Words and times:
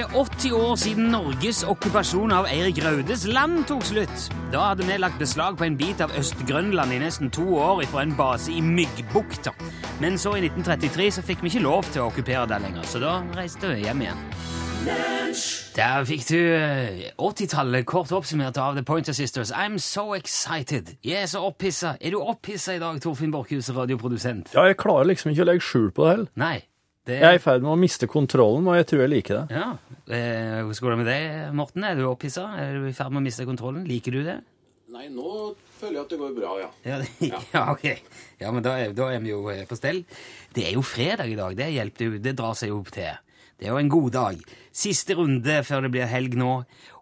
Er 0.00 0.06
det 0.08 0.16
80 0.16 0.52
år 0.52 0.76
siden 0.80 1.08
Norges 1.12 1.60
okkupasjon 1.68 2.32
av 2.32 2.46
Eirik 2.48 2.78
Raudes 2.84 3.26
land 3.28 3.66
tok 3.68 3.82
slutt. 3.84 4.28
Da 4.52 4.70
hadde 4.70 4.86
vi 4.88 4.96
lagt 4.96 5.18
beslag 5.20 5.58
på 5.58 5.66
en 5.66 5.76
bit 5.76 6.00
av 6.00 6.14
Øst-Grønland 6.16 6.94
i 6.94 7.00
nesten 7.02 7.30
to 7.34 7.44
år 7.60 7.82
fra 7.90 8.04
en 8.06 8.14
base 8.16 8.52
i 8.52 8.62
Myggbukta. 8.64 9.52
Men 10.00 10.16
så 10.18 10.32
i 10.38 10.44
1933 10.46 11.10
så 11.18 11.24
fikk 11.26 11.42
vi 11.44 11.52
ikke 11.52 11.64
lov 11.66 11.84
til 11.90 12.04
å 12.04 12.08
okkupere 12.08 12.46
det 12.48 12.62
lenger, 12.64 12.86
så 12.88 13.02
da 13.02 13.18
reiste 13.36 13.74
vi 13.74 13.84
hjem 13.84 14.06
igjen. 14.06 14.24
Der 15.76 16.08
fikk 16.08 16.24
du 16.30 16.38
eh, 16.38 17.10
80-tallet 17.20 17.84
kort 17.84 18.12
oppsummert 18.16 18.56
av 18.56 18.78
The 18.78 18.86
Pointer 18.86 19.12
Sisters. 19.12 19.52
I'm 19.52 19.76
so 19.76 20.14
excited. 20.16 20.96
Jeg 21.04 21.26
er 21.26 21.28
så 21.28 21.44
opphissa. 21.44 21.98
Er 22.00 22.16
du 22.16 22.22
opphissa 22.22 22.78
i 22.78 22.80
dag, 22.80 23.02
Torfinn 23.04 23.34
Borchhus, 23.34 23.68
radioprodusent? 23.76 24.54
Ja, 24.56 24.64
jeg 24.70 24.80
klarer 24.80 25.12
liksom 25.12 25.34
ikke 25.34 25.44
å 25.44 25.50
legge 25.52 25.66
skjul 25.66 25.90
på 25.92 26.06
det 26.06 26.16
heller. 26.16 26.32
Nei. 26.40 26.56
Det 27.10 27.16
Jeg 27.18 27.26
er 27.26 27.38
i 27.40 27.42
ferd 27.42 27.64
med 27.64 27.72
å 27.74 27.78
miste 27.80 28.06
kontrollen, 28.10 28.68
og 28.70 28.76
jeg 28.78 28.86
tror 28.90 29.00
jeg 29.04 29.10
liker 29.16 29.40
det. 29.40 29.58
Ja. 29.58 29.68
Eh, 30.06 30.60
Hvordan 30.62 30.84
går 30.84 30.92
det 30.94 30.98
med 31.00 31.08
deg, 31.10 31.24
Morten? 31.58 31.86
Er 31.88 31.98
du 31.98 32.04
opphissa? 32.06 32.44
Er 32.60 32.78
du 32.78 32.86
i 32.86 32.94
ferd 32.96 33.10
med 33.10 33.20
å 33.22 33.26
miste 33.26 33.46
kontrollen? 33.48 33.82
Liker 33.88 34.14
du 34.14 34.20
det? 34.26 34.36
Nei, 34.90 35.08
nå 35.10 35.32
føler 35.80 35.98
jeg 36.00 36.04
at 36.04 36.12
det 36.12 36.18
går 36.20 36.36
bra, 36.36 36.52
ja. 36.60 36.68
Ja, 36.86 37.00
det, 37.02 37.10
ja. 37.54 37.64
ok. 37.72 37.84
Ja, 38.40 38.52
men 38.54 38.64
da 38.66 38.76
er, 38.78 38.94
da 38.96 39.10
er 39.14 39.22
vi 39.24 39.32
jo 39.32 39.42
eh, 39.52 39.64
på 39.70 39.78
stell. 39.78 40.04
Det 40.54 40.68
er 40.68 40.76
jo 40.78 40.84
fredag 40.86 41.30
i 41.30 41.36
dag. 41.38 41.54
Det 41.58 41.68
hjelper 41.74 42.06
jo. 42.08 42.22
Det 42.22 42.36
drar 42.38 42.56
seg 42.58 42.72
jo 42.72 42.80
opp 42.82 42.90
til. 42.94 43.10
Det 43.60 43.68
er 43.68 43.74
jo 43.74 43.80
en 43.82 43.92
god 43.92 44.10
dag. 44.16 44.40
Siste 44.72 45.14
runde 45.18 45.58
før 45.68 45.84
det 45.86 45.92
blir 45.94 46.08
helg 46.10 46.38
nå. 46.40 46.52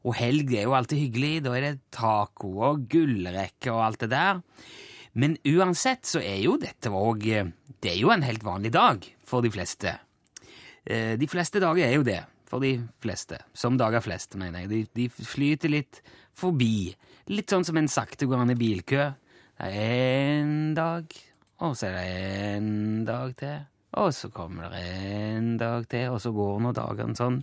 Og 0.08 0.16
helg 0.18 0.50
er 0.56 0.66
jo 0.66 0.74
alltid 0.78 1.04
hyggelig. 1.04 1.34
Da 1.46 1.52
er 1.56 1.66
det 1.68 1.74
taco 1.94 2.50
og 2.70 2.88
gullrekke 2.92 3.72
og 3.74 3.84
alt 3.86 4.02
det 4.04 4.10
der. 4.12 4.40
Men 5.18 5.36
uansett 5.48 6.08
så 6.08 6.20
er 6.22 6.40
jo 6.44 6.56
dette 6.60 6.90
òg 6.92 7.24
Det 7.24 7.92
er 7.92 7.96
jo 8.00 8.10
en 8.14 8.26
helt 8.26 8.44
vanlig 8.46 8.72
dag 8.74 9.06
for 9.28 9.44
de 9.44 9.52
fleste. 9.54 9.94
Eh, 10.88 11.16
De 11.20 11.28
fleste 11.28 11.60
dager 11.62 11.86
er 11.86 11.96
jo 11.98 12.06
det 12.06 12.20
for 12.48 12.64
de 12.64 12.74
fleste. 13.02 13.38
Som 13.54 13.76
dager 13.76 14.00
flest, 14.04 14.36
mener 14.40 14.64
jeg. 14.64 14.68
De, 14.72 14.82
de 14.96 15.08
flyter 15.12 15.72
litt 15.72 16.02
forbi. 16.38 16.94
Litt 17.28 17.52
sånn 17.52 17.66
som 17.68 17.76
en 17.76 17.90
saktegående 17.92 18.56
bilkø. 18.56 19.10
Det 19.58 19.72
er 19.74 20.38
en 20.38 20.74
dag, 20.76 21.12
og 21.66 21.74
så 21.76 21.90
er 21.90 21.98
det 21.98 22.54
en 22.56 23.04
dag 23.08 23.34
til. 23.36 23.58
Og 23.98 24.12
så 24.14 24.28
kommer 24.30 24.68
det 24.72 24.84
en 24.84 25.56
dag 25.58 25.86
til, 25.90 26.12
og 26.12 26.20
så 26.22 26.30
går 26.36 26.58
nå 26.62 26.72
dagene 26.76 27.16
sånn. 27.18 27.38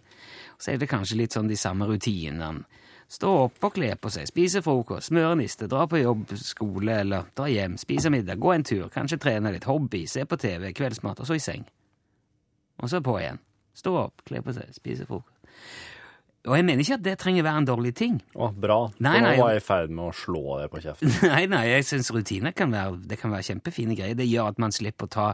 Og 0.56 0.62
så 0.62 0.72
er 0.74 0.80
det 0.82 0.90
kanskje 0.90 1.18
litt 1.20 1.36
sånn 1.36 1.50
de 1.50 1.58
samme 1.60 1.88
rutinene. 1.90 2.64
Stå 3.12 3.30
opp 3.44 3.66
og 3.68 3.76
kle 3.76 3.92
på 4.02 4.10
seg, 4.10 4.26
spise 4.32 4.64
frokost, 4.66 5.12
smøre 5.12 5.36
niste, 5.38 5.68
dra 5.70 5.84
på 5.90 6.00
jobb, 6.02 6.32
skole 6.42 6.96
eller 7.04 7.28
dra 7.38 7.46
hjem, 7.52 7.76
spise 7.78 8.10
middag, 8.10 8.40
gå 8.42 8.54
en 8.56 8.66
tur, 8.66 8.88
kanskje 8.94 9.20
trene 9.22 9.52
litt, 9.54 9.68
hobby, 9.70 10.06
se 10.10 10.24
på 10.26 10.40
TV, 10.42 10.72
kveldsmat, 10.74 11.22
og 11.22 11.30
så 11.30 11.38
i 11.38 11.44
seng. 11.44 11.68
Og 12.82 12.92
så 12.92 13.02
på 13.04 13.18
igjen. 13.20 13.42
Stå 13.76 13.94
opp, 14.06 14.24
kle 14.28 14.42
på 14.44 14.56
seg, 14.56 14.72
spise 14.76 15.08
frokost. 15.08 15.36
Og 16.46 16.54
jeg 16.60 16.66
mener 16.68 16.84
ikke 16.84 16.98
at 17.00 17.06
det 17.06 17.16
trenger 17.18 17.46
være 17.46 17.62
en 17.64 17.68
dårlig 17.68 17.92
ting. 17.98 18.18
Å, 18.38 18.52
bra. 18.54 18.78
Nei, 19.02 19.16
For 19.16 19.26
nå 19.26 19.30
var 19.40 19.54
jeg 19.56 19.62
i 19.62 19.66
ferd 19.66 19.94
med 19.98 20.04
å 20.06 20.12
slå 20.14 20.44
deg 20.60 20.68
på 20.70 20.82
kjeften. 20.84 21.14
Nei, 21.32 21.40
nei, 21.50 21.64
jeg 21.72 21.88
syns 21.90 22.12
rutiner 22.14 22.54
kan 22.54 22.74
være, 22.74 23.00
det 23.10 23.18
kan 23.18 23.34
være 23.34 23.48
kjempefine 23.48 23.98
greier. 23.98 24.18
Det 24.18 24.28
gjør 24.30 24.52
at 24.52 24.62
man 24.62 24.76
slipper 24.76 25.10
å 25.10 25.14
ta 25.16 25.26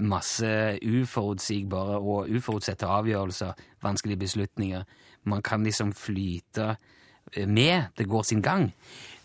masse 0.00 0.52
uforutsigbare 0.80 1.98
og 2.00 2.32
uforutsette 2.32 2.88
avgjørelser, 2.88 3.66
vanskelige 3.84 4.22
beslutninger. 4.24 4.86
Man 5.28 5.44
kan 5.44 5.66
liksom 5.66 5.92
flyte 5.96 6.70
eh, 6.72 7.44
med, 7.44 7.92
det 8.00 8.08
går 8.08 8.24
sin 8.24 8.40
gang. 8.44 8.70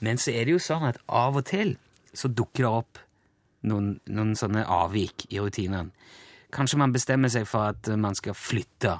Men 0.03 0.19
så 0.19 0.35
er 0.35 0.49
det 0.49 0.57
jo 0.57 0.65
sånn 0.67 0.89
at 0.89 0.99
av 1.07 1.39
og 1.39 1.47
til 1.47 1.77
så 2.11 2.27
dukker 2.27 2.65
det 2.65 2.73
opp 2.81 3.01
noen, 3.71 3.93
noen 4.11 4.35
sånne 4.35 4.65
avvik 4.67 5.29
i 5.31 5.39
rutinene. 5.39 5.93
Kanskje 6.51 6.79
man 6.81 6.93
bestemmer 6.93 7.31
seg 7.31 7.47
for 7.47 7.71
at 7.71 7.87
man 7.99 8.17
skal 8.17 8.35
flytte. 8.37 8.97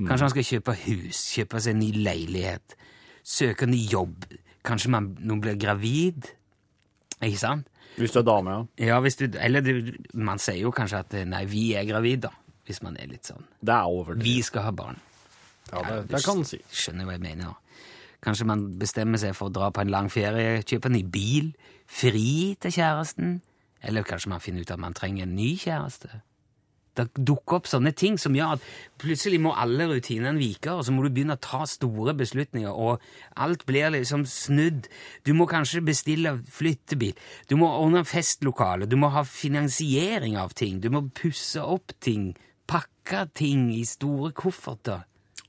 Kanskje 0.00 0.24
man 0.24 0.32
skal 0.32 0.48
kjøpe 0.48 0.74
hus, 0.86 1.20
kjøpe 1.36 1.60
seg 1.62 1.76
ny 1.78 1.90
leilighet, 2.02 2.74
søke 3.22 3.68
ny 3.70 3.78
jobb. 3.92 4.24
Kanskje 4.64 4.90
man 4.90 5.12
nå 5.20 5.38
blir 5.42 5.58
gravid. 5.60 6.30
Ikke 7.20 7.40
sant? 7.40 7.68
Hvis 7.94 8.14
du 8.14 8.18
er 8.18 8.26
dame, 8.26 8.50
ja. 8.50 8.96
Ja, 8.96 9.00
du, 9.00 9.38
eller 9.38 9.62
du, 9.62 9.92
man 10.18 10.40
sier 10.42 10.64
jo 10.64 10.72
kanskje 10.74 11.04
at 11.04 11.14
nei, 11.30 11.44
vi 11.46 11.68
er 11.78 11.86
gravid, 11.86 12.24
da. 12.26 12.32
Hvis 12.66 12.80
man 12.82 12.96
er 12.98 13.10
litt 13.10 13.28
sånn. 13.28 13.44
Det 13.60 13.74
er 13.74 13.86
over. 13.92 14.16
det. 14.16 14.24
Vi 14.24 14.38
skal 14.42 14.66
ha 14.66 14.72
barn. 14.74 14.98
Ja, 15.70 15.82
det, 15.84 15.98
det 16.10 16.22
kan 16.24 16.40
man 16.40 16.48
si. 16.48 16.58
Skjønner 16.72 17.06
hva 17.06 17.14
jeg 17.18 17.22
mener. 17.22 17.54
Kanskje 18.24 18.48
man 18.48 18.66
bestemmer 18.80 19.20
seg 19.20 19.36
for 19.36 19.50
å 19.50 19.54
dra 19.54 19.68
på 19.74 19.84
en 19.84 19.92
lang 19.92 20.08
ferie, 20.12 20.62
kjøpe 20.64 20.88
en 20.88 20.96
ny 20.96 21.02
bil, 21.04 21.50
fri 21.86 22.54
til 22.60 22.72
kjæresten. 22.72 23.36
Eller 23.84 24.06
kanskje 24.08 24.32
man 24.32 24.40
finner 24.40 24.64
ut 24.64 24.72
at 24.72 24.80
man 24.80 24.96
trenger 24.96 25.28
en 25.28 25.36
ny 25.36 25.52
kjæreste. 25.60 26.22
Det 26.94 27.08
dukker 27.18 27.58
opp 27.58 27.68
sånne 27.70 27.90
ting 27.96 28.16
som 28.20 28.36
gjør 28.36 28.54
at 28.56 28.66
plutselig 29.02 29.40
må 29.42 29.54
alle 29.58 29.88
rutinene 29.90 30.38
vike, 30.38 30.70
og 30.70 30.84
så 30.86 30.94
må 30.94 31.02
du 31.04 31.10
begynne 31.14 31.34
å 31.34 31.42
ta 31.42 31.64
store 31.68 32.14
beslutninger, 32.18 32.70
og 32.70 33.02
alt 33.40 33.64
blir 33.66 33.90
liksom 33.96 34.26
snudd. 34.30 34.86
Du 35.26 35.32
må 35.34 35.48
kanskje 35.50 35.82
bestille 35.84 36.36
flyttebil, 36.54 37.16
du 37.50 37.56
må 37.60 37.70
ordne 37.80 38.04
festlokale, 38.06 38.86
du 38.90 38.96
må 39.00 39.10
ha 39.14 39.24
finansiering 39.26 40.38
av 40.40 40.54
ting, 40.54 40.78
du 40.84 40.90
må 40.94 41.06
pusse 41.18 41.62
opp 41.62 41.96
ting, 42.04 42.32
pakke 42.70 43.26
ting 43.34 43.72
i 43.74 43.82
store 43.88 44.30
kofferter. 44.36 45.02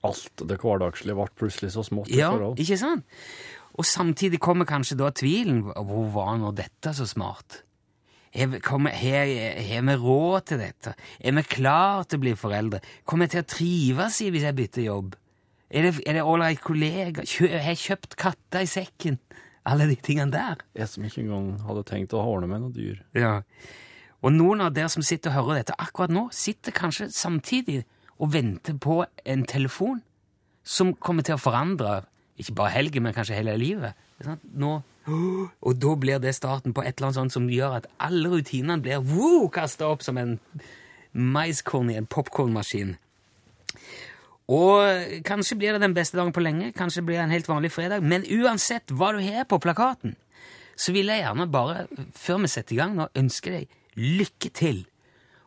Alt 0.06 0.46
det 0.46 0.60
hverdagslige 0.62 1.18
ble 1.18 1.30
plutselig 1.38 1.72
så 1.74 1.86
smått. 1.86 2.12
Ja, 2.14 2.34
ikke 2.58 2.78
sant? 2.78 3.06
Og 3.76 3.88
samtidig 3.88 4.40
kommer 4.44 4.68
kanskje 4.70 4.98
da 5.00 5.10
tvilen. 5.12 5.64
Hvor 5.66 6.06
var 6.14 6.38
nå 6.40 6.54
dette 6.56 6.94
så 6.96 7.08
smart? 7.10 7.64
Har 8.36 8.48
vi- 8.48 9.96
råd 9.96 10.46
til 10.46 10.58
dette? 10.60 10.96
Er 11.24 11.32
vi 11.32 11.42
klar 11.44 12.04
til 12.04 12.20
å 12.20 12.22
bli 12.22 12.34
foreldre? 12.36 12.82
Kommer 13.06 13.26
jeg 13.26 13.32
til 13.32 13.44
å 13.44 13.48
trives 13.48 14.22
i 14.22 14.30
hvis 14.32 14.44
jeg 14.44 14.56
bytter 14.56 14.84
jobb? 14.84 15.16
Er 15.72 15.92
det, 15.92 16.22
ålreit 16.22 16.62
kollega? 16.62 17.24
Har 17.24 17.74
jeg 17.74 17.78
kjøpt 17.78 18.16
katter 18.16 18.62
i 18.62 18.66
sekken? 18.66 19.20
Alle 19.66 19.88
de 19.88 19.96
tingene 19.96 20.32
der. 20.32 20.58
Jeg 20.76 20.88
som 20.88 21.04
ikke 21.04 21.24
engang 21.24 21.60
hadde 21.66 21.84
tenkt 21.84 22.14
å 22.14 22.22
ordne 22.22 22.48
med 22.48 22.62
noe 22.62 22.72
dyr. 22.72 23.00
Ja. 23.18 23.42
Og 24.22 24.32
noen 24.32 24.62
av 24.62 24.74
dere 24.74 24.90
som 24.90 25.02
sitter 25.02 25.32
og 25.32 25.46
hører 25.46 25.64
dette 25.64 25.76
akkurat 25.80 26.10
nå, 26.14 26.30
sitter 26.32 26.72
kanskje 26.72 27.10
samtidig 27.14 27.84
og 28.20 28.32
venter 28.32 28.78
på 28.78 29.06
en 29.26 29.46
telefon 29.46 30.02
som 30.64 30.94
kommer 30.94 31.26
til 31.26 31.36
å 31.36 31.42
forandre 31.42 32.06
ikke 32.40 32.56
bare 32.56 32.74
helgen, 32.76 33.04
men 33.04 33.14
kanskje 33.14 33.38
hele 33.38 33.58
livet. 33.58 33.94
Nå, 34.54 34.84
og 35.66 35.80
da 35.82 35.96
blir 36.00 36.22
det 36.24 36.36
starten 36.36 36.74
på 36.74 36.84
et 36.84 36.96
eller 36.96 37.12
annet 37.12 37.20
sånt 37.22 37.36
som 37.36 37.50
gjør 37.52 37.80
at 37.80 37.90
alle 38.02 38.32
rutinene 38.32 38.82
blir 38.82 39.04
wow, 39.06 39.48
kasta 39.54 39.90
opp 39.92 40.06
som 40.06 40.18
en 40.18 40.38
maiskorn 41.14 41.92
i 41.94 41.98
en 42.00 42.10
popkornmaskin. 42.10 42.96
Og 44.52 45.22
kanskje 45.26 45.58
blir 45.58 45.74
det 45.74 45.82
den 45.82 45.96
beste 45.96 46.18
dagen 46.18 46.34
på 46.34 46.44
lenge, 46.44 46.72
kanskje 46.78 47.02
blir 47.06 47.18
det 47.18 47.24
en 47.24 47.34
helt 47.34 47.50
vanlig 47.50 47.72
fredag, 47.74 48.04
men 48.06 48.28
uansett 48.30 48.94
hva 48.94 49.14
du 49.16 49.24
har 49.26 49.48
på 49.50 49.58
plakaten, 49.62 50.14
så 50.78 50.92
vil 50.94 51.10
jeg 51.10 51.24
gjerne 51.24 51.48
bare, 51.52 51.88
før 52.14 52.44
vi 52.44 52.52
setter 52.52 52.76
i 52.76 52.80
gang 52.82 52.94
nå, 52.98 53.08
ønske 53.18 53.54
deg 53.54 53.74
lykke 53.96 54.52
til. 54.54 54.84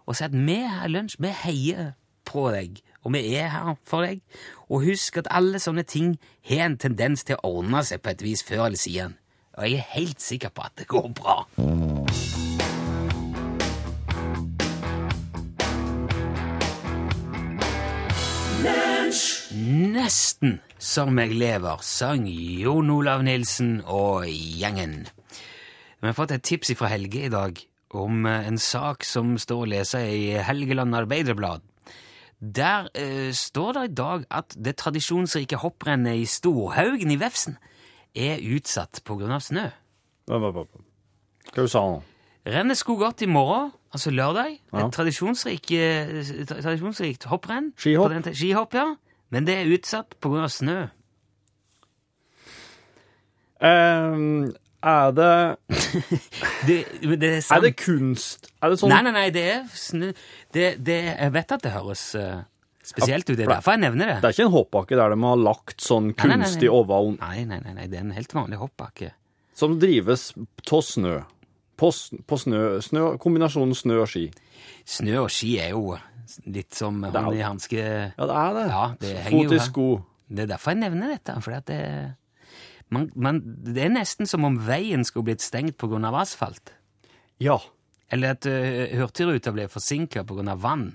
Og 0.09 0.17
si 0.17 0.25
at 0.25 0.35
vi 0.35 0.59
her 0.65 0.89
i 0.89 0.93
Lunsj, 0.93 1.19
vi 1.21 1.31
heier 1.45 1.93
på 2.29 2.49
deg, 2.51 2.81
og 3.05 3.13
vi 3.15 3.23
er 3.37 3.53
her 3.53 3.75
for 3.87 4.07
deg. 4.07 4.23
Og 4.69 4.87
husk 4.89 5.21
at 5.21 5.29
alle 5.31 5.61
sånne 5.61 5.85
ting 5.85 6.17
har 6.49 6.67
en 6.67 6.79
tendens 6.81 7.25
til 7.29 7.37
å 7.39 7.59
ordne 7.61 7.85
seg 7.85 8.03
på 8.03 8.15
et 8.15 8.25
vis 8.25 8.43
før 8.45 8.67
eller 8.67 8.81
siden. 8.81 9.19
Og 9.59 9.67
jeg 9.67 9.81
er 9.81 9.89
helt 9.97 10.21
sikker 10.23 10.53
på 10.55 10.63
at 10.63 10.75
det 10.79 10.87
går 10.87 11.09
bra. 11.19 11.41
Nesten 19.59 20.61
som 20.79 21.19
jeg 21.19 21.35
lever, 21.35 21.83
sang 21.83 22.29
Jon 22.31 22.93
Olav 22.95 23.25
Nilsen 23.27 23.81
og 23.83 24.29
gjengen. 24.31 25.09
Vi 25.99 26.07
har 26.07 26.15
fått 26.15 26.37
et 26.37 26.47
tips 26.47 26.71
fra 26.79 26.93
Helge 26.93 27.25
i 27.27 27.33
dag 27.33 27.59
om 27.99 28.29
eh, 28.31 28.47
en 28.47 28.61
sak 28.63 29.03
som 29.03 29.35
står 29.43 29.65
å 29.65 29.71
lese 29.73 30.05
i 30.07 30.37
Helgeland 30.39 30.95
Arbeiderblad. 30.95 31.65
Der 32.39 32.87
eh, 32.95 33.33
står 33.35 33.75
det 33.75 33.85
i 33.89 33.97
dag 33.99 34.29
at 34.31 34.55
det 34.55 34.77
tradisjonsrike 34.79 35.59
hopprennet 35.65 36.23
i 36.23 36.29
Storhaugen 36.31 37.11
i 37.11 37.19
Vefsn 37.19 37.59
er 38.19 38.43
utsatt 38.57 39.03
av 39.07 39.41
snø. 39.45 39.67
Hva 40.29 40.67
du 41.57 41.69
sa 41.71 41.85
nå? 41.87 42.03
Rennet 42.49 42.79
skulle 42.81 43.03
gått 43.03 43.23
i 43.23 43.29
morgen, 43.29 43.73
altså 43.93 44.11
lørdag. 44.11 44.59
Ja. 44.73 44.87
Et 44.87 44.95
tradisjonsrik, 44.95 45.73
tradisjonsrikt 46.49 47.29
hopprenn. 47.29 47.73
Skihopp. 47.77 48.15
Skihopp, 48.33 48.75
ja. 48.75 48.95
Men 49.31 49.49
det 49.49 49.59
er 49.61 49.75
utsatt 49.75 50.17
av 50.25 50.49
snø. 50.53 50.79
Um, 53.59 54.55
Er 54.83 55.11
det, 55.11 55.57
Det, 56.69 56.85
det 57.21 57.29
er 57.29 57.57
er 57.57 57.61
det 57.61 57.77
kunst? 57.77 58.53
Er 58.63 58.71
det 58.71 58.79
sånn 58.79 58.93
Nei, 58.93 59.01
nei, 59.03 59.13
nei, 59.17 59.31
det 59.35 59.43
er 59.51 59.65
snø... 59.75 60.13
Det, 60.55 60.69
jeg 60.87 61.33
vet 61.35 61.55
at 61.57 61.65
det 61.65 61.73
høres 61.75 62.05
eh, 62.15 62.45
spesielt. 62.89 63.29
Det 63.29 63.45
er 63.45 63.53
derfor 63.53 63.77
jeg 63.77 63.85
nevner 63.85 64.13
det. 64.13 64.19
Det 64.23 64.31
er 64.31 64.37
ikke 64.37 64.47
en 64.49 64.55
hoppbakke 64.55 64.99
der 64.99 65.15
de 65.15 65.19
har 65.23 65.41
lagt 65.41 65.85
sånn 65.85 66.13
kunstig 66.19 66.71
nei. 66.73 67.01
Nei, 67.21 67.39
nei, 67.49 67.61
nei, 67.65 67.75
nei, 67.79 67.89
det 67.91 68.01
er 68.01 68.07
en 68.07 68.15
helt 68.17 68.35
vanlig 68.37 68.61
hoppbakke. 68.63 69.13
som 69.59 69.79
drives 69.79 70.31
av 70.71 70.85
snø. 70.87 71.17
På, 71.79 71.93
på 72.27 72.37
snø, 72.39 72.61
snø, 72.83 73.03
kombinasjonen 73.23 73.75
snø 73.75 74.01
og 74.03 74.09
ski. 74.11 74.29
Snø 74.89 75.25
og 75.25 75.31
ski 75.31 75.53
er 75.63 75.75
jo 75.77 75.97
litt 76.51 76.75
som 76.77 77.01
hånd 77.05 77.37
i 77.37 77.43
hanske. 77.45 77.83
Ja, 77.83 78.29
det 78.29 78.39
er 78.43 78.57
det. 78.57 78.65
Ja, 78.69 78.85
det 79.03 79.13
Fot 79.29 79.55
i 79.55 79.61
sko. 79.63 79.89
Det 80.29 80.45
er 80.45 80.51
derfor 80.53 80.75
jeg 80.75 80.83
nevner 80.83 81.15
dette. 81.15 81.37
For 81.45 81.57
det, 81.71 81.81
man, 82.95 83.09
man, 83.17 83.41
det 83.65 83.87
er 83.87 83.95
nesten 83.95 84.29
som 84.29 84.47
om 84.49 84.59
veien 84.67 85.07
skulle 85.07 85.31
blitt 85.31 85.45
stengt 85.45 85.79
pga. 85.81 86.01
asfalt. 86.21 86.75
Ja. 87.43 87.59
Eller 88.13 88.37
at 88.37 88.49
uh, 88.49 88.99
Hurtigruta 88.99 89.53
ble 89.55 89.69
forsinka 89.73 90.25
pga. 90.29 90.57
vann. 90.57 90.91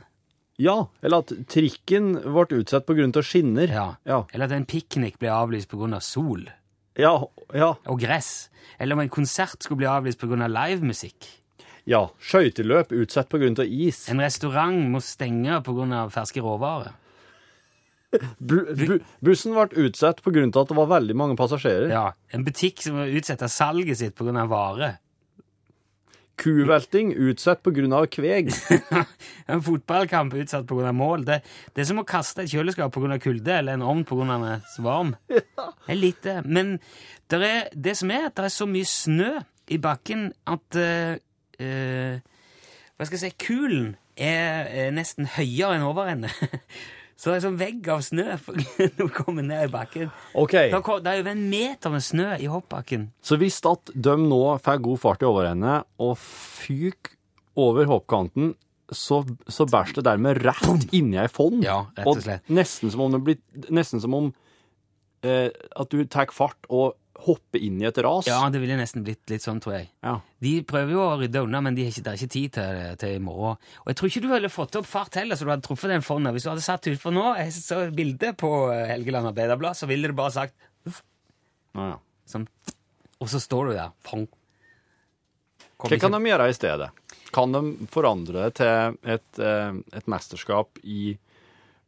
Ja, 0.62 0.88
eller 1.02 1.24
at 1.24 1.32
trikken 1.50 2.14
ble 2.22 2.60
utsatt 2.62 2.90
av 2.90 3.24
skinner. 3.26 3.68
Ja. 3.74 3.86
Ja. 4.06 4.20
Eller 4.34 4.46
at 4.46 4.52
en 4.52 4.66
piknik 4.70 5.18
ble 5.20 5.32
avlyst 5.34 5.70
pga. 5.72 6.00
sol 6.02 6.50
Ja, 6.96 7.26
ja, 7.54 7.76
og 7.90 8.00
gress. 8.00 8.50
Eller 8.80 8.94
om 8.94 9.00
en 9.02 9.10
konsert 9.10 9.64
skulle 9.64 9.82
bli 9.82 9.88
avlyst 9.90 10.20
pga. 10.20 10.48
livemusikk. 10.48 11.26
ja. 11.86 12.10
Skøyteløp 12.20 12.92
utsatt 12.92 13.34
av 13.34 13.66
is. 13.66 14.10
En 14.10 14.20
restaurant 14.22 14.90
må 14.90 15.02
stenge 15.02 15.62
pga. 15.64 16.10
ferske 16.10 16.40
råvarer. 16.42 16.94
Bu, 18.38 18.60
bu, 18.78 19.00
bussen 19.26 19.56
ble 19.56 19.88
utsatt 19.88 20.22
av 20.22 20.38
at 20.38 20.68
det 20.70 20.78
var 20.78 20.86
veldig 21.00 21.16
mange 21.18 21.36
passasjerer. 21.36 21.90
Ja, 21.90 22.12
En 22.32 22.44
butikk 22.46 22.80
som 22.82 22.96
må 23.00 23.08
utsette 23.10 23.50
salget 23.50 23.98
sitt 23.98 24.16
pga. 24.16 24.46
vare. 24.48 25.00
Kuvelting 26.40 27.14
utsatt 27.14 27.68
av 27.68 28.06
kveg. 28.08 28.50
En 29.52 29.62
fotballkamp 29.62 30.34
utsatt 30.34 30.66
pga. 30.68 30.92
mål. 30.92 31.26
Det, 31.26 31.42
det 31.74 31.84
er 31.84 31.90
som 31.90 32.02
å 32.02 32.06
kaste 32.08 32.44
et 32.44 32.52
kjøleskap 32.52 32.94
pga. 32.94 33.20
kulde 33.20 33.54
eller 33.54 33.74
en 33.74 33.86
ovn 33.86 34.04
pga. 34.04 34.26
den 34.26 34.46
er 34.50 34.62
så 34.74 34.86
varm. 34.86 35.16
Det 35.30 35.44
er 35.88 36.00
litt 36.00 36.24
det. 36.24 36.42
Men 36.46 36.80
der 37.30 37.46
er, 37.48 37.68
det 37.74 37.98
som 37.98 38.12
er, 38.12 38.28
at 38.28 38.38
det 38.38 38.46
er 38.46 38.56
så 38.56 38.68
mye 38.70 38.90
snø 38.90 39.32
i 39.72 39.78
bakken 39.80 40.32
at 40.50 40.76
uh, 40.76 41.16
uh, 41.64 42.16
Hva 42.98 43.06
skal 43.08 43.18
jeg 43.18 43.32
si 43.32 43.46
Kulen 43.46 43.94
er, 44.18 44.68
er 44.68 44.92
nesten 44.94 45.30
høyere 45.38 45.78
enn 45.78 45.88
overende. 45.88 46.34
Så 47.24 47.32
det 47.32 47.38
er 47.38 47.44
sånn 47.46 47.60
vegg 47.60 47.86
av 47.88 48.02
snø 48.04 48.34
når 48.36 48.90
du 48.98 49.04
kommer 49.16 49.46
ned 49.48 49.70
i 49.70 49.72
bakken. 49.72 50.10
Okay. 50.36 50.74
Det 50.74 50.80
er 50.82 51.04
det 51.06 51.12
er 51.14 51.22
jo 51.22 51.30
en 51.32 51.46
meter 51.54 51.94
med 51.94 52.04
snø 52.04 52.26
i 52.36 52.50
hoppbakken. 52.52 53.06
så 53.24 53.38
hvis 53.40 53.62
at 53.70 53.94
de 53.96 54.16
nå 54.20 54.42
får 54.66 54.82
god 54.84 55.00
fart 55.00 55.24
i 55.24 55.30
overende 55.30 55.78
og 56.04 56.18
fyker 56.20 57.16
over 57.64 57.88
hoppkanten, 57.88 58.52
så, 58.92 59.22
så 59.48 59.64
bæsjer 59.70 60.02
det 60.02 60.08
dermed 60.10 60.42
rett 60.44 60.92
inni 60.92 61.16
ei 61.22 61.30
fond. 61.32 61.64
Ja, 61.64 61.86
rett 61.96 62.10
og 62.12 62.20
slett. 62.26 62.44
nesten 62.52 62.92
som 62.92 63.06
om 63.06 63.16
det 63.16 63.22
blir 63.24 63.72
Nesten 63.72 64.04
som 64.04 64.18
om 64.18 64.28
eh, 65.24 65.48
at 65.48 65.96
du 65.96 66.04
tar 66.04 66.34
fart 66.36 66.68
og 66.68 66.98
hopper 67.24 67.62
inn 67.62 67.78
i 67.82 67.86
et 67.86 67.98
ras. 68.02 68.26
Ja, 68.28 68.40
det 68.50 68.60
ville 68.60 68.76
nesten 68.80 69.04
blitt 69.06 69.30
litt 69.30 69.44
sånn, 69.46 69.60
tror 69.64 69.76
jeg. 69.78 69.90
Ja. 70.04 70.16
De 70.44 70.54
prøver 70.68 70.96
jo 70.96 71.02
å 71.04 71.18
rydde 71.22 71.44
unna, 71.46 71.62
men 71.62 71.76
de 71.78 71.86
har 71.86 71.94
ikke, 71.94 72.04
det 72.04 72.12
er 72.14 72.20
ikke 72.20 72.34
tid 72.34 72.54
til, 72.58 72.80
til 73.04 73.18
i 73.18 73.22
morgen. 73.24 73.60
Og 73.84 73.92
jeg 73.92 74.00
tror 74.00 74.10
ikke 74.10 74.24
du 74.26 74.30
ville 74.32 74.50
fått 74.52 74.78
opp 74.80 74.90
fart 74.90 75.20
heller, 75.22 75.38
så 75.38 75.46
du 75.46 75.52
hadde 75.54 75.66
truffet 75.68 75.94
den 75.94 76.06
fonda. 76.06 76.34
Hvis 76.34 76.48
du 76.48 76.52
hadde 76.52 76.66
satt 76.66 76.90
utfor 76.90 77.14
nå, 77.16 77.26
jeg 77.40 77.54
så 77.56 77.84
bildet 77.96 78.40
på 78.42 78.50
eh, 78.74 78.88
Helgeland 78.90 79.30
Arbeiderblad, 79.30 79.78
så 79.80 79.90
ville 79.92 80.10
du 80.10 80.18
bare 80.18 80.34
sagt 80.36 80.58
Ja, 81.74 81.94
ja. 81.94 82.00
sånn, 82.30 82.48
og 83.22 83.30
så 83.32 83.40
står 83.42 83.70
du 83.70 83.76
der. 83.78 83.94
Pong. 84.06 84.26
Hva 85.84 85.98
kan 86.00 86.16
de 86.16 86.30
gjøre 86.32 86.50
i 86.50 86.56
stedet? 86.56 86.90
Kan 87.34 87.54
de 87.56 87.62
forandre 87.92 88.46
det 88.48 88.58
til 88.62 88.98
et, 89.16 89.40
eh, 89.42 89.78
et 89.98 90.10
mesterskap 90.12 90.80
i 90.84 91.14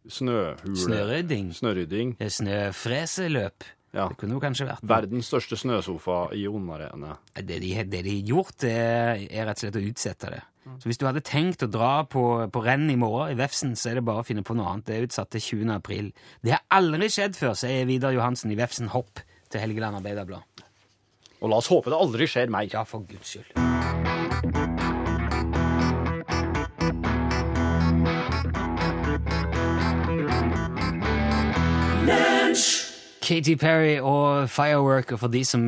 snøhule? 0.10 0.77
Snørydding. 0.86 1.51
Snørydding. 1.56 2.16
Er 2.19 2.33
Snøfreseløp. 2.33 3.66
Ja. 3.96 4.10
Det 4.12 4.18
kunne 4.20 4.36
jo 4.36 4.42
kanskje 4.44 4.68
vært 4.68 4.84
Verdens 4.90 5.30
største 5.32 5.58
snøsofa 5.60 6.26
i 6.36 6.44
Ondarene. 6.52 7.16
Det 7.40 7.62
de, 7.64 7.72
har 7.78 7.88
de 7.88 8.18
gjort, 8.28 8.58
det 8.66 8.74
er, 8.76 9.24
er 9.30 9.48
rett 9.48 9.62
og 9.62 9.64
slett 9.64 9.80
å 9.80 9.86
utsette 9.88 10.34
det. 10.34 10.42
Så 10.82 10.90
hvis 10.90 10.98
du 11.00 11.06
hadde 11.06 11.22
tenkt 11.26 11.64
å 11.64 11.70
dra 11.70 11.92
på, 12.10 12.24
på 12.52 12.64
renn 12.66 12.90
i 12.90 12.98
morgen 13.00 13.32
i 13.32 13.38
Vefsn, 13.38 13.76
så 13.78 13.92
er 13.92 14.00
det 14.00 14.06
bare 14.08 14.24
å 14.24 14.28
finne 14.28 14.44
på 14.46 14.56
noe 14.58 14.72
annet. 14.72 14.88
Det 14.88 14.98
er 14.98 15.06
utsatt 15.08 15.32
til 15.36 15.44
20. 15.62 15.72
april. 15.78 16.10
Det 16.42 16.56
har 16.56 16.66
aldri 16.74 17.12
skjedd 17.14 17.38
før, 17.38 17.54
sier 17.60 17.86
Vidar 17.90 18.16
Johansen 18.18 18.52
i 18.52 18.60
Vefsn 18.60 18.90
Hopp 18.96 19.22
til 19.54 19.62
Helgeland 19.62 20.02
Arbeiderblad. 20.02 20.66
Og 21.44 21.52
la 21.52 21.62
oss 21.62 21.70
håpe 21.70 21.94
det 21.94 22.02
aldri 22.02 22.28
skjer 22.30 22.50
mer. 22.52 22.66
Ja, 22.72 22.84
for 22.90 23.06
guds 23.06 23.36
skyld. 23.36 24.15
Katy 33.25 33.56
Perry 33.57 33.95
og 34.00 34.50
Fireworker, 34.54 35.18
for 35.18 35.33
de 35.33 35.42
som 35.48 35.63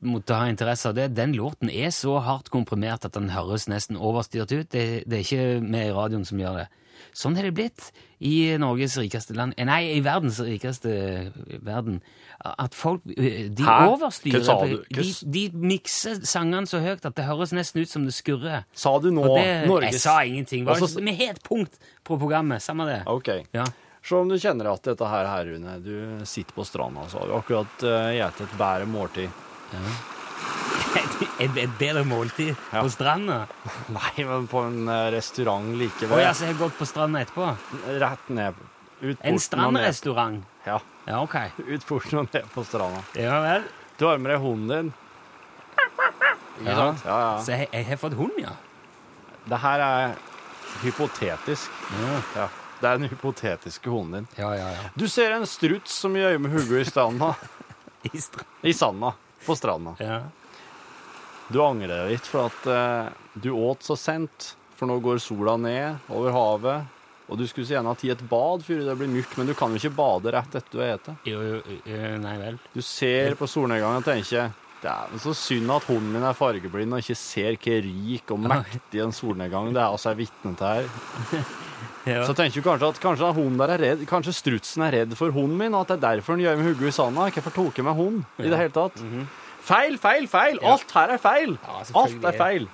måtte 0.00 0.36
ha 0.36 0.48
interesse 0.48 0.88
av 0.88 0.96
det, 0.96 1.10
den 1.16 1.34
låten 1.36 1.68
er 1.68 1.92
så 1.94 2.16
hardt 2.24 2.48
komprimert 2.54 3.04
at 3.04 3.16
den 3.16 3.28
høres 3.34 3.68
nesten 3.68 3.98
overstyrt 4.00 4.52
ut. 4.54 4.70
Det, 4.72 4.84
det 5.04 5.18
er 5.18 5.24
ikke 5.26 5.48
vi 5.60 5.82
i 5.84 5.94
radioen 5.94 6.24
som 6.28 6.40
gjør 6.40 6.62
det. 6.62 6.68
Sånn 7.14 7.36
er 7.38 7.48
det 7.48 7.54
blitt 7.56 7.88
i 8.24 8.56
Norges 8.58 8.96
rikeste 8.98 9.34
land 9.38 9.54
Nei, 9.62 9.80
i 9.94 10.00
verdens 10.02 10.40
rikeste 10.42 10.90
verden. 11.64 12.00
At 12.38 12.74
folk 12.74 13.04
eh, 13.14 13.48
De 13.54 13.66
Hæ? 13.66 13.76
overstyrer. 13.94 14.42
Hva 14.42 14.46
sa 14.46 14.56
du? 14.66 14.76
Hva 14.82 15.04
De, 15.04 15.44
de 15.52 15.66
mikser 15.72 16.20
sangene 16.26 16.70
så 16.70 16.82
høyt 16.82 17.06
at 17.06 17.16
det 17.18 17.26
høres 17.26 17.54
nesten 17.54 17.82
ut 17.82 17.90
som 17.90 18.06
det 18.06 18.14
skurrer. 18.16 18.66
Sa 18.74 18.96
du 19.02 19.10
nå 19.14 19.26
det, 19.34 19.46
Norges 19.70 19.98
Jeg 19.98 20.04
sa 20.04 20.20
ingenting. 20.26 20.68
Altså, 20.68 20.90
vi 20.98 21.14
har 21.20 21.36
et 21.36 21.42
punkt 21.46 21.78
på 22.06 22.18
programmet. 22.18 22.62
Samme 22.64 22.86
det. 22.90 23.02
Okay. 23.10 23.46
Ja. 23.54 23.66
Se 24.02 24.14
om 24.16 24.28
du 24.30 24.36
kjenner 24.40 24.70
at 24.72 24.82
dette 24.86 25.08
her, 25.10 25.26
her 25.28 25.44
Rune. 25.50 25.74
Du 25.84 26.24
sitter 26.28 26.54
på 26.56 26.64
stranda, 26.64 27.08
så 27.10 27.18
har 27.20 27.26
du 27.28 27.34
akkurat 27.36 27.82
uh, 27.84 28.28
spist 28.30 28.40
et 28.46 28.54
bedre 28.58 28.86
måltid. 28.86 29.28
Et, 31.38 31.56
et 31.58 31.72
bedre 31.78 32.04
måltid 32.06 32.54
Ja. 32.72 32.80
på 32.82 32.88
stranda? 32.90 33.40
Nei, 33.94 34.24
men 34.24 34.46
på 34.50 34.62
en 34.66 34.88
eh, 34.88 35.08
restaurant 35.14 35.66
likevel. 35.76 36.16
Oh, 36.16 36.22
ja, 36.22 36.30
så 36.34 36.46
jeg 36.46 36.54
har 36.56 36.60
gått 36.64 36.78
på 36.78 36.86
stranda 36.88 37.20
etterpå? 37.22 37.48
Rett 38.00 38.30
ned. 38.34 38.54
Ut 39.02 39.18
En 39.26 39.38
strandrestaurant? 39.42 40.40
Ja. 40.66 40.78
Ja, 41.06 41.20
ok. 41.22 41.36
Ut 41.74 41.84
porten 41.86 42.22
og 42.22 42.30
ned 42.32 42.48
på 42.54 42.64
stranda. 42.66 43.02
Ja 43.18 43.38
vel. 43.44 43.66
Du 43.98 44.06
har 44.08 44.18
med 44.22 44.32
deg 44.32 44.40
hunden 44.42 44.70
din. 44.72 44.94
Ja. 46.64 46.72
Ja, 46.78 46.94
ja. 47.04 47.20
Så 47.44 47.52
jeg, 47.54 47.68
jeg 47.74 47.86
har 47.92 48.00
fått 48.00 48.16
hund, 48.18 48.38
ja. 48.42 48.54
Det 49.48 49.60
her 49.62 49.84
er 49.84 50.16
hypotetisk. 50.84 51.68
Ja, 51.98 52.16
Ja. 52.40 52.48
Det 52.78 52.86
er 52.86 52.98
den 53.00 53.08
hypotetiske 53.10 53.90
honen 53.90 54.12
din. 54.20 54.28
ja, 54.38 54.50
ja. 54.56 54.68
ja. 54.76 54.90
Du 54.94 55.08
ser 55.10 55.34
en 55.34 55.46
struts 55.46 55.96
som 56.04 56.14
gjør 56.16 56.38
med 56.38 56.52
hodet 56.54 56.84
i 56.84 56.90
stranda. 56.90 57.32
I 58.12 58.20
I 58.70 58.74
sanda. 58.74 59.14
På 59.46 59.56
stranda. 59.58 59.96
ja. 59.98 60.20
Du 61.48 61.62
angrer 61.64 62.10
litt 62.10 62.26
for 62.28 62.50
at 62.50 62.66
eh, 62.68 63.06
du 63.32 63.50
åt 63.56 63.82
så 63.82 63.96
sent, 63.96 64.50
for 64.76 64.90
nå 64.90 64.98
går 65.00 65.16
sola 65.22 65.54
ned 65.56 66.10
over 66.12 66.34
havet. 66.34 66.94
Og 67.28 67.38
du 67.40 67.46
skulle 67.48 67.64
så 67.68 67.78
gjerne 67.78 67.92
hatt 67.92 68.04
i 68.04 68.10
et 68.12 68.22
bad 68.28 68.62
før 68.64 68.82
det 68.84 68.96
blir 69.00 69.08
mørkt, 69.12 69.34
men 69.40 69.48
du 69.48 69.54
kan 69.56 69.72
jo 69.72 69.80
ikke 69.80 69.96
bade 69.96 70.32
rett 70.36 70.54
etter 70.60 70.76
du 70.76 70.82
har 70.84 71.00
spist. 71.00 71.28
Jo, 71.28 71.40
jo, 71.44 71.58
jo, 71.88 72.10
nei 72.20 72.36
vel. 72.40 72.60
Du 72.72 72.80
ser 72.84 73.36
på 73.40 73.48
solnedgangen 73.48 74.00
og 74.00 74.06
tenker 74.06 74.52
Dæven, 74.78 75.18
så 75.18 75.32
synd 75.34 75.72
at 75.74 75.88
hunden 75.88 76.12
min 76.14 76.22
er 76.22 76.36
fargeblind 76.38 76.94
og 76.94 77.00
ikke 77.02 77.16
ser 77.18 77.56
hvor 77.58 77.80
rik 77.88 78.30
og 78.30 78.44
mektig 78.44 79.00
en 79.02 79.16
solnedgang 79.16 79.72
det 79.74 79.80
er 79.82 79.96
oss 79.96 80.06
er 80.06 80.14
vitne 80.20 80.52
til 80.54 80.68
her. 80.68 81.48
Ja. 82.08 82.22
Så 82.26 82.34
tenker 82.38 82.62
du 82.62 82.64
kanskje 82.66 82.88
at 82.94 83.00
kanskje 83.02 83.28
hunden 83.36 83.58
der 83.60 83.74
er 83.74 83.82
redd, 83.82 84.04
kanskje 84.08 84.32
strutsen 84.36 84.84
er 84.86 84.94
redd 85.00 85.12
for 85.18 85.34
hunden 85.34 85.58
min, 85.60 85.74
og 85.76 85.84
at 85.84 85.92
det 85.92 85.96
er 85.98 86.04
derfor 86.16 86.36
han 86.36 86.42
gjør 86.44 86.56
med 86.60 86.68
hodet 86.70 86.88
i 86.88 86.94
sanda. 86.96 87.26
Hvorfor 87.34 87.54
tok 87.58 87.80
jeg 87.80 87.86
med 87.88 87.98
hund 87.98 88.22
i 88.40 88.48
det 88.48 88.60
hele 88.62 88.74
tatt? 88.74 89.02
Feil, 89.68 89.98
feil, 90.00 90.28
feil! 90.32 90.60
Alt 90.64 90.94
her 90.96 91.12
er 91.16 91.20
feil! 91.20 91.56
Alt 91.68 92.24
er 92.30 92.38
feil. 92.38 92.68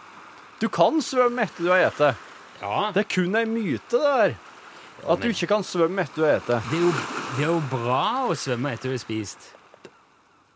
Du 0.62 0.68
kan 0.72 1.00
svømme 1.02 1.42
etter 1.48 1.66
du 1.66 1.72
har 1.72 1.88
spist. 1.90 2.30
ja. 2.62 2.76
Det 2.94 3.02
er 3.02 3.08
kun 3.16 3.34
ei 3.40 3.44
myte, 3.50 3.98
det 3.98 4.02
der. 4.04 4.36
At 5.10 5.20
du 5.20 5.28
ikke 5.28 5.48
kan 5.50 5.66
svømme 5.66 6.04
etter 6.06 6.22
du 6.22 6.28
har 6.28 6.40
spist. 6.44 6.70
Det 6.70 6.80
jo, 6.84 6.92
det 7.34 7.44
er 7.44 7.50
jo 7.50 7.58
bra 7.72 8.04
å 8.30 8.36
svømme 8.38 8.72
etter 8.76 8.92
du 8.92 8.94
har 8.94 9.02
spist. 9.02 9.50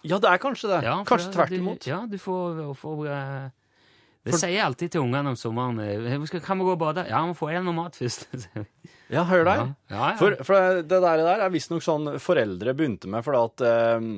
Ja, 0.07 0.21
det 0.23 0.31
er 0.31 0.39
kanskje 0.39 0.71
det. 0.71 0.83
Ja, 0.87 1.01
kanskje 1.05 1.33
tvert 1.35 1.53
imot. 1.57 1.87
Ja, 1.91 2.05
du 2.07 2.15
får, 2.23 2.61
får 2.79 3.09
eh, 3.11 3.49
Det 4.29 4.39
sier 4.41 4.53
jeg 4.55 4.65
alltid 4.65 4.93
til 4.95 5.03
ungene 5.05 5.33
om 5.33 5.39
sommeren. 5.39 5.81
eh, 5.81 6.41
kan 6.45 6.59
vi 6.61 6.65
gå 6.69 6.75
og 6.75 6.81
bade? 6.83 7.07
Ja, 7.09 7.25
vi 7.27 7.35
får 7.39 7.53
igjen 7.55 7.65
noe 7.69 7.79
mat 7.83 7.97
først. 7.99 8.29
Ja, 9.09 9.23
hør 9.25 9.41
deg. 9.49 9.57
Ja, 9.57 9.67
ja, 9.89 10.09
ja. 10.13 10.17
For, 10.21 10.35
for 10.45 10.83
det 10.85 10.99
der, 11.01 11.21
der 11.25 11.41
er 11.47 11.49
visstnok 11.55 11.81
sånn 11.81 12.19
foreldre 12.21 12.75
begynte 12.77 13.09
med, 13.09 13.25
fordi 13.25 13.39
at 13.41 13.63
eh, 13.65 14.09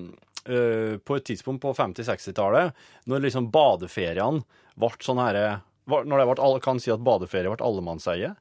eh, 0.51 0.95
på 0.99 1.15
et 1.21 1.27
tidspunkt 1.29 1.63
på 1.63 1.71
50-60-tallet, 1.79 2.73
når 3.07 3.23
liksom 3.23 3.47
badeferiene 3.55 4.43
ble 4.75 4.91
sånn 4.99 5.23
herre 5.23 5.61
Når 5.87 6.19
det 6.19 6.27
ble, 6.33 6.49
kan 6.65 6.83
si 6.83 6.91
at 6.91 7.03
badeferie 7.07 7.51
ble 7.55 7.63
allemannseie, 7.67 8.33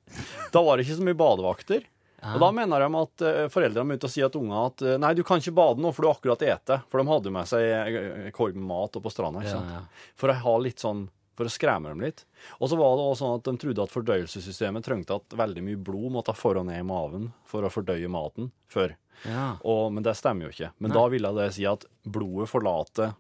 da 0.54 0.62
var 0.66 0.78
det 0.82 0.88
ikke 0.88 0.98
så 1.00 1.06
mye 1.06 1.18
badevakter. 1.22 1.86
Og 2.34 2.42
da 2.44 2.50
mener 2.52 2.84
de 2.84 2.90
at 3.00 3.24
foreldrene 3.54 3.88
begynte 3.94 4.10
å 4.10 4.12
si 4.12 4.22
at 4.26 4.36
ungene 4.36 4.66
at 4.68 4.82
nei, 5.00 5.14
du 5.16 5.22
kan 5.26 5.40
ikke 5.40 5.54
bade 5.56 5.80
nå, 5.82 5.94
for 5.96 6.04
du 6.04 6.10
har 6.10 6.18
akkurat 6.18 6.42
ete. 6.50 6.82
For 6.92 7.00
de 7.00 7.08
hadde 7.14 7.30
jo 7.30 7.36
med 7.38 7.48
seg 7.50 8.34
korg 8.36 8.58
med 8.60 8.68
mat 8.74 8.90
oppe 8.98 9.06
på 9.08 9.14
stranda. 9.14 9.40
ikke 9.46 9.54
Ja, 9.54 9.62
sant? 9.62 9.72
ja. 9.78 10.12
For 10.20 10.34
å 10.34 10.36
ha 10.44 10.58
litt 10.66 10.82
sånn 10.84 11.06
for 11.40 11.48
å 11.48 11.54
skremme 11.54 11.88
dem 11.94 12.04
litt. 12.04 12.26
Og 12.60 12.68
så 12.70 12.76
var 12.80 12.98
det 13.00 13.06
også 13.08 13.22
sånn 13.24 13.38
at 13.40 13.48
de 13.48 13.54
trodde 13.64 13.86
at 13.88 13.94
fordøyelsessystemet 13.96 14.84
trengte 14.86 15.16
at 15.16 15.38
veldig 15.40 15.64
mye 15.64 15.80
blod 15.88 16.12
måtte 16.18 16.36
forå 16.36 16.66
ned 16.68 16.82
i 16.84 16.88
maven 16.88 17.30
for 17.48 17.64
å 17.64 17.72
fordøye 17.72 18.12
maten 18.12 18.52
før. 18.72 18.98
Ja. 19.24 19.54
Og, 19.68 19.90
men 19.96 20.04
det 20.06 20.18
stemmer 20.20 20.48
jo 20.48 20.54
ikke. 20.54 20.74
Men 20.84 20.94
da 20.96 21.08
ville 21.12 21.32
det 21.40 21.50
si 21.56 21.66
at 21.68 21.88
blodet 22.04 22.52
forlater 22.52 23.16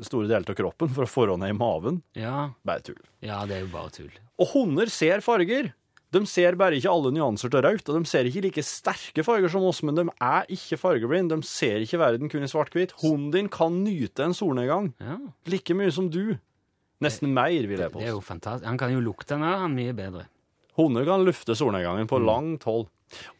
store 0.00 0.28
deler 0.30 0.48
av 0.48 0.56
kroppen 0.56 0.88
for 0.92 1.04
å 1.04 1.10
forå 1.12 1.36
ned 1.40 1.52
i 1.52 1.56
maven. 1.60 2.00
Ja. 2.16 2.50
Bare 2.64 2.80
tull. 2.84 3.00
ja, 3.24 3.42
det 3.48 3.58
er 3.58 3.66
jo 3.66 3.70
bare 3.74 3.92
tull. 3.92 4.10
Og 4.40 4.48
hunder 4.54 4.88
ser 4.92 5.20
farger. 5.24 5.74
De 6.10 6.24
ser 6.26 6.56
bare 6.58 6.74
ikke 6.74 6.90
alle 6.90 7.12
nyanser 7.14 7.52
til 7.52 7.62
rødt, 7.62 7.86
og 7.92 8.00
de 8.00 8.08
ser 8.10 8.26
ikke 8.26 8.40
like 8.48 8.62
sterke 8.66 9.22
farger 9.22 9.52
som 9.52 9.62
oss, 9.68 9.78
men 9.86 9.94
de 9.94 10.04
er 10.26 10.48
ikke 10.50 10.78
fargeblind. 10.80 11.30
De 11.30 11.38
ser 11.46 11.84
ikke 11.84 12.00
verden 12.02 12.32
kun 12.32 12.42
i 12.42 12.48
svart-hvitt. 12.50 12.96
Hunden 13.04 13.28
din 13.36 13.50
kan 13.52 13.76
nyte 13.84 14.24
en 14.26 14.34
solnedgang 14.34 14.88
Ja. 14.98 15.20
like 15.46 15.76
mye 15.78 15.92
som 15.94 16.08
du. 16.10 16.32
Nesten 17.00 17.32
mer, 17.32 17.48
vil 17.66 17.78
jeg 17.80 17.92
Det 17.92 18.02
er 18.02 18.12
jo 18.12 18.20
fantastisk. 18.20 18.66
Han 18.68 18.78
kan 18.78 18.92
jo 18.92 19.00
lukte 19.00 19.28
den, 19.34 19.42
han 19.42 19.74
mye 19.74 19.92
bedre. 19.96 20.26
Hunder 20.76 21.04
kan 21.08 21.24
lufte 21.24 21.54
solnedgangen 21.56 22.04
Mm. 22.06 22.08
på 22.08 22.18
langt 22.24 22.64
hold. 22.64 22.88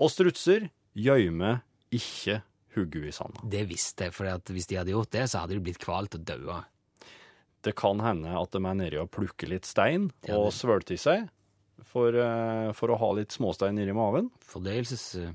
Og 0.00 0.08
strutser 0.10 0.70
gjemmer 0.96 1.60
ikke 1.92 2.42
hodet 2.74 3.04
i 3.08 3.10
sanda. 3.12 3.40
Det 3.48 3.66
visste 3.68 4.04
jeg, 4.04 4.12
for 4.14 4.24
hvis 4.26 4.66
de 4.66 4.76
hadde 4.76 4.90
gjort 4.94 5.10
det, 5.10 5.28
så 5.30 5.40
hadde 5.40 5.54
de 5.54 5.60
blitt 5.60 5.78
kvalt 5.78 6.14
og 6.14 6.24
daua. 6.24 6.64
Det 7.62 7.74
kan 7.76 8.00
hende 8.00 8.32
at 8.40 8.50
de 8.52 8.58
er 8.64 8.74
nedi 8.74 8.96
og 8.98 9.10
plukker 9.10 9.48
litt 9.48 9.66
stein 9.66 10.10
Ja, 10.26 10.36
og 10.38 10.50
svølter 10.52 10.92
i 10.94 10.96
seg 10.96 11.28
for, 11.84 12.08
eh, 12.16 12.72
for 12.72 12.88
å 12.88 12.98
ha 12.98 13.12
litt 13.12 13.28
småstein 13.32 13.74
nedi 13.76 13.92
maven. 13.92 14.30
Fordøyelses... 14.40 15.34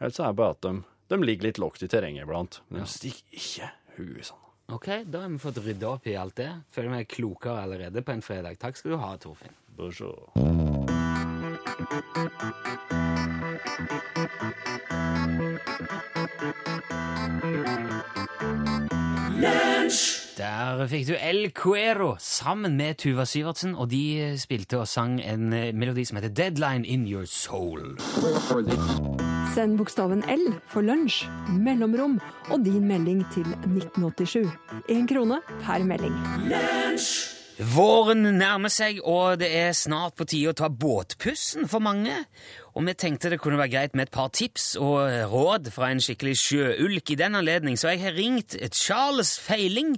Eller 0.00 0.10
så 0.10 0.24
er 0.24 0.32
det 0.32 0.36
bare 0.36 0.50
at 0.50 0.60
de, 0.60 0.82
de 1.08 1.16
ligger 1.22 1.44
litt 1.48 1.58
lågt 1.58 1.82
i 1.82 1.88
terrenget 1.88 2.26
iblant. 2.26 2.60
Men 2.68 2.80
Ja. 2.80 2.84
de 2.84 2.90
stikker 2.90 3.32
ikke 3.32 3.70
hodet 3.96 4.18
i 4.18 4.22
sanda. 4.22 4.39
Ok, 4.72 4.86
da 5.04 5.20
har 5.20 5.28
vi 5.28 5.38
fått 5.38 5.58
rydda 5.58 5.88
opp 5.88 6.06
i 6.06 6.14
alt 6.16 6.36
det. 6.38 6.50
Føler 6.70 6.94
meg 6.94 7.10
klokere 7.10 7.64
allerede 7.64 8.04
på 8.06 8.14
en 8.14 8.22
fredag. 8.22 8.58
Takk 8.62 8.78
skal 8.78 8.94
du 8.94 9.00
ha, 9.02 9.16
Torfinn. 9.18 9.54
Bonjour. 9.76 10.30
så. 19.90 20.29
Der 20.40 20.86
fikk 20.88 21.02
du 21.04 21.16
El 21.20 21.50
Cuero 21.52 22.14
sammen 22.18 22.76
med 22.76 22.94
Tuva 23.02 23.26
Syvertsen, 23.28 23.74
og 23.76 23.90
de 23.90 24.38
spilte 24.40 24.78
og 24.80 24.86
sang 24.88 25.18
en 25.20 25.52
eh, 25.52 25.74
melodi 25.76 26.06
som 26.08 26.16
heter 26.16 26.32
Deadline 26.32 26.88
In 26.88 27.04
Your 27.04 27.26
Soul. 27.28 27.98
Send 29.52 29.76
bokstaven 29.76 30.24
L 30.32 30.46
for 30.70 30.80
lunsj, 30.80 31.26
mellomrom 31.58 32.16
og 32.48 32.64
din 32.64 32.88
melding 32.88 33.20
til 33.34 33.44
1987. 33.68 34.48
Én 34.88 35.04
krone 35.12 35.42
per 35.60 35.84
melding. 35.84 36.16
Våren 37.60 38.24
nærmer 38.38 38.72
seg, 38.72 39.02
og 39.04 39.36
det 39.42 39.50
er 39.52 39.74
snart 39.76 40.14
på 40.16 40.24
tide 40.24 40.54
å 40.54 40.56
ta 40.56 40.70
båtpussen 40.72 41.68
for 41.68 41.84
mange. 41.84 42.14
Og 42.72 42.86
vi 42.86 42.94
tenkte 42.96 43.28
det 43.32 43.40
kunne 43.42 43.58
være 43.60 43.72
greit 43.74 43.96
med 43.98 44.06
et 44.06 44.14
par 44.14 44.30
tips 44.32 44.72
og 44.80 45.10
råd 45.28 45.68
fra 45.74 45.90
en 45.92 46.00
skikkelig 46.00 46.38
sjøulk 46.40 47.12
i 47.12 47.18
den 47.20 47.36
anledning, 47.36 47.76
så 47.76 47.92
jeg 47.92 48.00
har 48.06 48.16
ringt 48.16 48.56
Charles 48.72 49.34
Feiling 49.42 49.96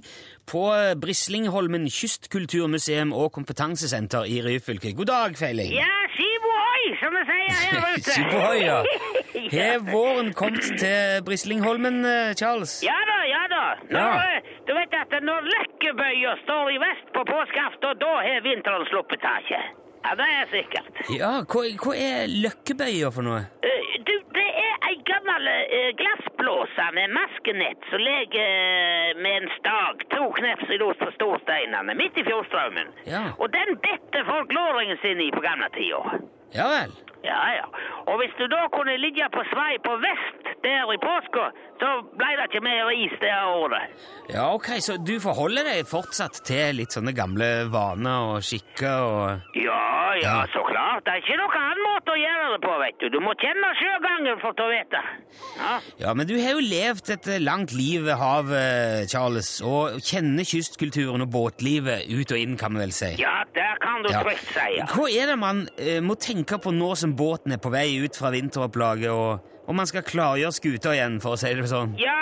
på 0.49 0.65
Brislingholmen 0.99 1.87
kystkulturmuseum 1.87 3.13
og 3.15 3.31
kompetansesenter 3.37 4.27
i 4.27 4.41
Ryfylke. 4.43 4.91
God 4.97 5.11
dag, 5.13 5.37
Feiling. 5.39 5.71
Ja, 5.71 5.93
skibohoi, 6.17 6.52
som 7.01 7.15
vi 7.17 7.23
sier 7.29 7.59
her 7.59 7.85
ute. 7.93 8.11
Skibohoi, 8.13 8.59
ja. 8.63 8.79
Har 9.57 9.85
våren 9.91 10.33
kommet 10.33 10.65
til 10.81 11.23
Brislingholmen, 11.27 12.01
eh, 12.05 12.33
Charles? 12.39 12.79
Ja 12.85 12.97
da, 13.11 13.19
ja 13.29 13.43
da. 13.55 13.63
Når, 13.89 13.99
Ja. 13.99 14.37
eh, 14.37 14.51
Du 14.67 14.73
vet 14.77 14.93
at 14.95 15.15
når 15.23 15.41
Løkkebøya 15.53 16.35
står 16.43 16.69
i 16.71 16.77
vest 16.79 17.09
på 17.15 17.23
påskeaften, 17.27 17.97
da 17.99 18.13
har 18.27 18.41
vinteren 18.45 18.85
sluppet 18.91 19.19
taket. 19.21 19.71
Ja, 20.03 20.15
det 20.19 20.27
er 20.39 20.47
sikkert. 20.51 21.01
Ja, 21.19 21.31
hva, 21.47 21.61
hva 21.83 21.93
er 21.95 22.27
løkkebøya 22.43 23.11
for 23.15 23.23
noe? 23.27 23.43
Eh, 23.63 23.79
Du, 24.03 24.11
det 24.35 24.43
er 24.59 24.87
ei 24.89 24.95
gammel 25.07 25.45
glassblåse 25.99 26.85
med 26.97 27.11
maskenett 27.15 27.85
som 27.91 28.01
ligger 28.03 29.19
med 29.23 29.37
en 29.43 29.49
stag 29.59 30.01
to 30.11 30.25
kneps 30.39 30.71
i 30.75 30.79
los 30.81 30.97
på 30.99 31.07
storsteinene 31.15 31.95
midt 31.95 32.17
i 32.19 32.25
fjordstrømmen. 32.27 32.89
Ja. 33.07 33.21
Og 33.39 33.47
den 33.53 33.77
bedte 33.85 34.25
folk 34.27 34.51
låringen 34.57 34.99
sin 35.03 35.21
i 35.23 35.29
på 35.31 35.43
gamle 35.45 35.69
tida. 35.77 36.01
Ja 36.55 36.67
vel. 36.69 36.91
Ja, 37.23 37.39
ja. 37.55 37.67
Og 38.11 38.17
hvis 38.19 38.33
du 38.35 38.47
da 38.51 38.65
kunne 38.73 38.97
ligge 38.99 39.23
på 39.31 39.45
svei 39.47 39.77
på 39.85 39.93
vest 40.03 40.49
der 40.63 40.89
i 40.91 40.97
påska, 40.99 41.45
så 41.79 41.91
ble 42.19 42.33
det 42.39 42.49
ikke 42.49 42.61
mer 42.65 42.89
is 42.95 43.13
det 43.21 43.31
året. 43.47 43.93
Ja, 44.31 44.49
ok, 44.55 44.67
så 44.83 44.97
du 44.99 45.13
forholder 45.23 45.63
deg 45.69 45.87
fortsatt 45.87 46.41
til 46.47 46.75
litt 46.81 46.91
sånne 46.95 47.13
gamle 47.15 47.47
vaner 47.71 48.35
og 48.35 48.43
skikker 48.43 49.07
og 49.07 49.55
Ja, 49.55 49.79
ja, 50.19 50.19
Ja. 50.19 50.35
så 50.51 50.61
klart. 50.67 51.05
Det 51.07 51.11
er 51.15 51.21
ikke 51.23 51.37
noen 51.39 51.55
annen 51.57 51.83
måte 51.87 52.11
å 52.11 52.19
gjøre 52.19 52.49
det 52.53 52.59
på, 52.67 52.73
vet 52.83 52.99
du. 52.99 53.07
Du 53.09 53.19
må 53.23 53.31
kjenne 53.39 53.71
sjøgangen 53.79 54.39
for 54.43 54.51
å 54.59 54.67
vite. 54.69 55.01
Ja. 55.57 55.73
Ja, 56.03 56.13
men 56.13 56.27
du 56.27 56.35
har 56.43 56.51
jo 56.59 56.59
levd 56.63 57.09
et 57.15 57.27
eh, 57.27 57.39
langt 57.39 57.71
liv 57.73 58.03
ved 58.03 58.19
havet, 58.19 59.09
Charles, 59.11 59.61
og 59.63 59.95
kjenner 60.03 60.43
kystkulturen 60.43 61.23
og 61.23 61.31
båtlivet 61.33 62.03
ut 62.11 62.31
og 62.35 62.37
inn, 62.37 62.57
kan 62.59 62.75
vi 62.75 62.83
vel 62.83 62.91
si. 62.91 63.15
ja, 63.23 63.43
det 63.55 63.71
kan 63.81 64.03
du 64.03 64.11
Ja. 64.11 64.21
trygt 64.23 64.43
si. 64.53 64.67
Ja. 64.77 64.85
Hva 64.91 65.07
er 65.09 65.25
det 65.33 65.39
man 65.39 65.67
eh, 65.79 65.99
må 66.03 66.15
tenke 66.19 66.42
på 66.43 66.71
nå 66.75 66.93
som 66.99 67.15
båten 67.15 67.55
er 67.55 67.61
på 67.61 67.71
vei 67.73 67.99
ut 68.03 68.17
fra 68.19 68.31
vinteropplaget, 68.33 69.11
og, 69.11 69.52
og 69.67 69.75
man 69.75 69.87
skal 69.87 70.03
klargjøre 70.03 70.51
skuta 70.51 70.93
igjen, 70.95 71.19
for 71.23 71.33
å 71.35 71.39
si 71.39 71.53
det 71.55 71.67
sånn? 71.71 71.93
Ja, 72.01 72.17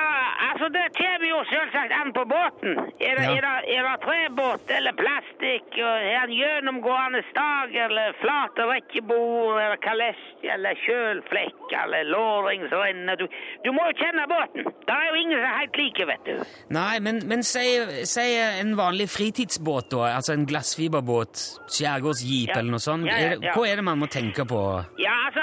altså 0.51 0.67
det 0.73 0.83
kommer 0.97 1.27
jo 1.29 1.39
selvsagt 1.49 1.93
an 1.97 2.11
på 2.13 2.23
båten. 2.29 2.77
Er 3.01 3.15
det, 3.17 3.23
Ja. 3.25 3.31
er 3.37 3.41
det, 3.41 3.55
er 3.77 3.83
det 3.87 3.95
trebåt 4.05 4.69
eller 4.77 4.93
plastikk, 4.99 5.73
er 5.77 6.03
det 6.05 6.15
en 6.21 6.35
gjennomgående 6.37 7.21
stag, 7.31 7.73
eller 7.85 8.13
flate 8.21 8.67
rekkebord, 8.69 9.57
eller 9.63 9.79
kalesj, 9.81 10.45
eller 10.53 10.77
kjølflekk, 10.85 11.65
eller 11.83 12.03
låringsrenner? 12.13 13.15
Du, 13.21 13.25
du 13.65 13.71
må 13.73 13.87
jo 13.89 13.97
kjenne 14.03 14.27
båten. 14.29 14.69
Det 14.85 14.93
er 14.95 15.07
jo 15.09 15.19
ingen 15.23 15.37
som 15.41 15.47
er 15.49 15.57
helt 15.61 15.77
like, 15.81 16.07
vet 16.11 16.25
du. 16.29 16.45
Nei, 16.77 16.99
men, 16.99 17.21
men 17.31 17.43
si, 17.47 17.65
si 18.09 18.27
en 18.61 18.75
vanlig 18.77 19.09
fritidsbåt, 19.13 19.89
da, 19.95 20.11
altså 20.19 20.35
en 20.37 20.45
glassfiberbåt, 20.49 21.41
skjærgårdsjeep 21.71 22.53
Ja. 22.53 22.59
eller 22.59 22.71
noe 22.77 22.83
sånt. 22.83 23.09
Ja, 23.09 23.53
hva 23.55 23.65
er 23.67 23.81
det 23.81 23.85
man 23.87 23.99
må 24.01 24.07
tenke 24.11 24.45
på? 24.49 24.61
Ja, 25.01 25.13
altså, 25.27 25.41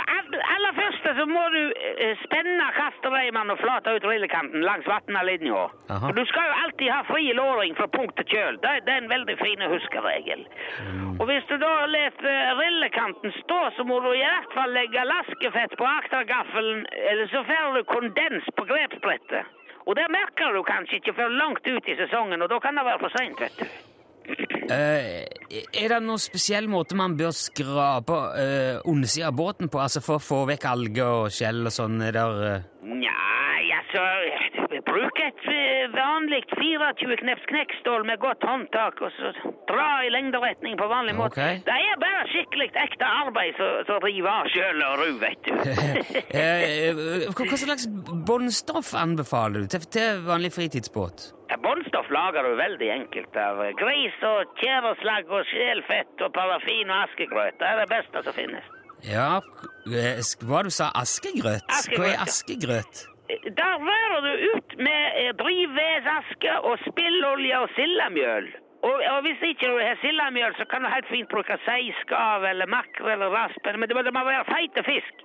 første 1.08 1.20
så 1.20 1.26
må 1.26 1.42
du 1.52 1.72
eh, 1.72 2.16
spenne 2.24 2.66
kastereimene 2.76 3.54
og 3.54 3.60
flate 3.60 3.94
ut 3.96 4.04
rillekanten 4.04 4.62
langs. 4.62 4.86
Og 6.08 6.14
Du 6.16 6.24
skal 6.26 6.48
jo 6.48 6.54
alltid 6.64 6.90
ha 6.90 7.02
fri 7.08 7.32
låring 7.32 7.76
fra 7.76 7.86
punkt 7.86 8.16
til 8.16 8.26
kjøl. 8.32 8.58
Det, 8.62 8.84
det 8.86 8.92
er 8.92 9.02
en 9.02 9.10
veldig 9.10 9.36
fin 9.40 9.62
huskeregel. 9.72 10.46
Og 11.18 11.24
hvis 11.28 11.44
du 11.48 11.56
da 11.56 11.72
lar 11.86 12.24
eh, 12.32 12.52
rillekanten 12.60 13.32
stå, 13.42 13.60
så 13.76 13.84
må 13.84 14.00
du 14.00 14.12
i 14.12 14.24
hvert 14.24 14.54
fall 14.54 14.72
legge 14.72 15.04
laskefett 15.04 15.76
på 15.78 15.84
aktergaffelen, 15.84 16.86
eller 17.10 17.26
så 17.32 17.44
får 17.48 17.76
du 17.76 17.84
kondens 17.84 18.48
på 18.56 18.64
grepsbrettet. 18.68 19.54
Og 19.88 19.96
det 19.96 20.08
merker 20.12 20.52
du 20.52 20.62
kanskje 20.62 21.00
ikke 21.00 21.16
før 21.16 21.32
langt 21.32 21.64
ut 21.66 21.88
i 21.88 21.96
sesongen, 21.96 22.42
og 22.42 22.50
da 22.52 22.60
kan 22.60 22.76
det 22.76 22.84
være 22.84 23.00
for 23.04 23.16
seint, 23.16 23.40
vet 23.40 23.62
du. 23.62 23.97
Eh, 24.68 25.24
er 25.72 25.92
det 25.94 25.98
noen 26.04 26.20
spesiell 26.20 26.68
måte 26.68 26.96
man 26.98 27.14
bør 27.16 27.32
skrape 27.32 28.18
uh, 28.36 28.80
undersida 28.88 29.30
av 29.30 29.38
båten 29.38 29.70
på, 29.72 29.80
altså 29.80 30.02
for 30.04 30.18
å 30.18 30.24
få 30.24 30.42
vekk 30.50 30.66
alger 30.68 31.22
og 31.24 31.32
skjell 31.32 31.64
og 31.64 31.72
sånn? 31.72 32.02
Uh... 32.04 32.18
eh, 32.52 32.66
Nei, 32.84 33.62
altså 33.78 34.04
Bruk 34.88 35.20
et 35.22 35.46
eh, 35.52 35.86
vanlig 35.92 36.42
24 36.54 37.18
kneps 37.22 37.46
knekkstål 37.50 38.06
med 38.08 38.20
godt 38.22 38.44
håndtak, 38.48 39.00
og 39.04 39.12
så 39.16 39.52
dra 39.68 39.88
i 40.06 40.12
lengderetning 40.12 40.78
på 40.80 40.88
vanlig 40.90 41.16
måte. 41.18 41.36
Okay. 41.36 41.60
Det 41.66 41.74
er 41.74 41.98
bare 42.02 42.24
skikkelig 42.32 42.70
ekte 42.84 43.08
arbeid 43.24 43.58
som 43.88 44.00
river 44.04 44.30
av 44.32 44.48
sjøl 44.52 44.84
og 44.86 45.02
ru, 45.02 45.10
vet 45.22 45.48
du. 45.48 45.52
eh, 46.42 47.02
hva, 47.28 47.48
hva 47.50 47.60
slags 47.64 47.88
båndstoff 48.28 48.94
anbefaler 48.98 49.66
du 49.66 49.76
til, 49.76 50.24
vanlig 50.28 50.54
fritidsbåt? 50.56 51.32
Båndstoff 51.62 52.10
lager 52.12 52.44
du 52.44 52.56
veldig 52.58 52.88
enkelt 52.92 53.36
av 53.40 53.62
gris 53.80 54.16
og 54.28 54.58
tjæreslagg 54.60 55.30
og 55.32 55.46
sjelfett 55.48 56.24
og 56.24 56.34
parafin 56.36 56.92
og 56.92 57.06
askegrøt. 57.06 57.56
Det 57.60 57.70
er 57.70 57.80
det 57.82 57.88
beste 57.92 58.24
som 58.24 58.36
finnes. 58.36 58.74
Ja, 59.06 59.38
eh, 59.86 60.18
hva 60.42 60.64
du 60.66 60.72
sa 60.74 60.90
Askegrøt? 60.98 61.62
Hva 61.68 61.78
Askegrøt, 61.78 62.08
er 62.08 62.16
ja. 62.16 62.26
askegrøt? 62.26 63.06
Der 63.28 63.74
rører 63.88 64.20
du 64.24 64.32
ut 64.56 64.76
med 64.76 65.34
drivvedaske 65.36 65.38
drivvesaske 65.42 66.52
og 66.68 66.78
spillolje 66.86 67.58
og 67.58 67.68
sildemjøl. 67.76 68.46
Og, 68.82 69.02
og 69.12 69.20
hvis 69.26 69.42
ikke 69.42 69.68
du 69.68 69.78
har 69.78 69.98
sildemjøl, 70.00 70.54
så 70.56 70.64
kan 70.64 70.82
du 70.82 70.88
helt 70.88 71.08
fint 71.08 71.28
bruke 71.28 71.58
seiskav 71.66 72.44
eller 72.44 72.66
makrell 72.66 73.10
eller 73.12 73.34
raspen, 73.34 73.80
men 73.80 73.88
det 73.88 73.96
må, 73.96 74.02
det 74.02 74.14
må 74.14 74.24
være 74.24 74.46
feite 74.48 74.84
fisk. 74.86 75.24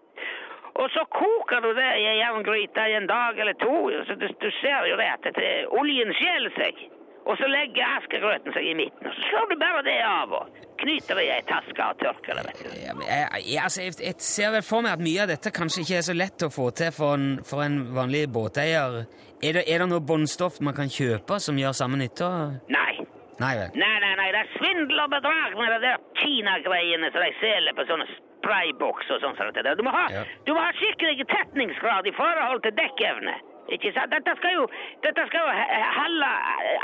Og 0.81 0.89
så 0.89 1.05
koker 1.15 1.59
du 1.61 1.69
det 1.77 1.91
i 2.01 2.05
en 2.09 2.17
jerngryte 2.17 2.89
i 2.89 2.97
en 2.97 3.07
dag 3.07 3.39
eller 3.39 3.53
to, 3.61 3.75
så 4.07 4.15
du, 4.15 4.27
du 4.41 4.49
ser 4.59 4.89
jo 4.89 4.97
det 4.97 5.09
at 5.13 5.31
det, 5.37 5.51
oljen 5.69 6.13
skjeler 6.17 6.55
seg. 6.57 6.81
Og 7.23 7.37
så 7.39 7.47
legger 7.47 7.87
askegrøten 8.01 8.51
seg 8.51 8.65
i 8.67 8.73
midten, 8.75 9.07
og 9.07 9.13
så 9.15 9.21
slår 9.29 9.45
du 9.53 9.55
bare 9.61 9.83
det 9.87 9.99
av. 10.03 10.33
og 10.41 10.61
knyter 10.83 11.15
det 11.15 11.23
i 11.23 11.29
ei 11.31 11.43
taske 11.47 11.85
og 11.87 11.99
tørker 12.01 12.35
det, 12.35 12.41
vet 12.49 12.63
du. 12.65 12.71
Ja, 12.81 12.93
jeg, 13.07 13.43
jeg, 13.47 13.59
altså, 13.63 13.81
jeg, 13.85 13.93
jeg 14.03 14.15
ser 14.19 14.49
vel 14.51 14.65
for 14.67 14.83
meg 14.83 14.97
at 14.97 15.03
mye 15.05 15.21
av 15.23 15.29
dette 15.31 15.53
kanskje 15.55 15.85
ikke 15.85 15.95
er 16.01 16.03
så 16.09 16.15
lett 16.17 16.43
å 16.43 16.49
få 16.51 16.65
til 16.75 16.91
for 16.91 17.15
en, 17.15 17.29
for 17.47 17.63
en 17.63 17.77
vanlig 17.95 18.25
båteier. 18.35 18.97
Er 19.39 19.55
det, 19.55 19.63
er 19.71 19.79
det 19.85 19.87
noe 19.93 20.03
båndstoff 20.03 20.59
man 20.59 20.75
kan 20.75 20.91
kjøpe 20.91 21.39
som 21.39 21.55
gjør 21.59 21.71
samme 21.79 22.01
nytte? 22.01 22.27
Nei. 22.75 22.91
Nei 23.39 23.53
vel. 23.61 23.71
Nei, 23.79 23.93
nei, 24.03 24.11
nei, 24.19 24.27
det 24.35 24.43
er 24.43 24.51
svindel 24.57 24.99
og 25.05 25.09
bedrag 25.15 25.55
med 25.57 25.71
de 25.73 25.79
der 25.87 26.03
Kina-greiene 26.19 27.09
som 27.15 27.23
de 27.23 27.31
selger 27.39 27.79
på 27.79 27.87
sånne 27.87 28.05
sprayboks 28.43 29.09
og 29.15 29.23
sånn. 29.23 29.39
Du 29.79 29.83
må 29.87 29.95
ha, 29.95 30.03
Ja. 30.11 30.23
du 30.45 30.51
må 30.53 30.59
ha 30.59 30.75
skikkelig 30.75 31.23
tetningsgrad 31.31 32.07
i 32.11 32.13
forhold 32.19 32.61
til 32.67 32.75
dekkevne. 32.77 33.39
Ikke 33.71 33.93
sant? 33.95 34.11
Dette 34.11 34.35
skal 34.39 34.57
jo, 34.57 34.67
dette 35.05 35.25
skal 35.29 35.45
jo 35.45 35.51
holde 35.95 36.31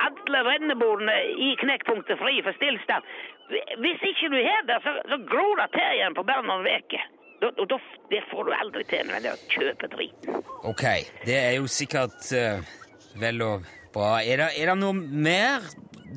alle 0.07 0.43
rennebordene 0.47 1.15
i 1.47 1.51
knekkpunktet 1.59 2.19
fri 2.21 2.39
for 2.45 2.55
stillstand. 2.55 3.07
Hvis 3.83 4.03
ikke 4.11 4.29
du 4.31 4.37
har 4.39 4.67
det, 4.69 4.77
så, 4.85 4.95
så 5.11 5.17
gror 5.27 5.59
det 5.59 5.71
til 5.75 5.97
igjen 5.97 6.15
på 6.15 6.25
bare 6.27 6.45
noen 6.47 6.67
uker. 6.69 7.07
Det 7.39 8.21
får 8.31 8.47
du 8.47 8.53
aldri 8.55 8.83
til 8.87 9.05
med 9.07 9.27
å 9.27 9.35
kjøpe 9.35 9.53
kjøpedriten. 9.55 10.41
Ok, 10.67 10.85
det 11.27 11.37
er 11.39 11.53
jo 11.55 11.69
sikkert 11.71 12.19
uh, 12.35 12.59
vel 13.19 13.43
og 13.45 13.69
bra. 13.95 14.17
Er 14.23 14.43
det, 14.43 14.49
er 14.59 14.73
det 14.73 14.79
noe 14.81 14.95
mer 14.95 15.63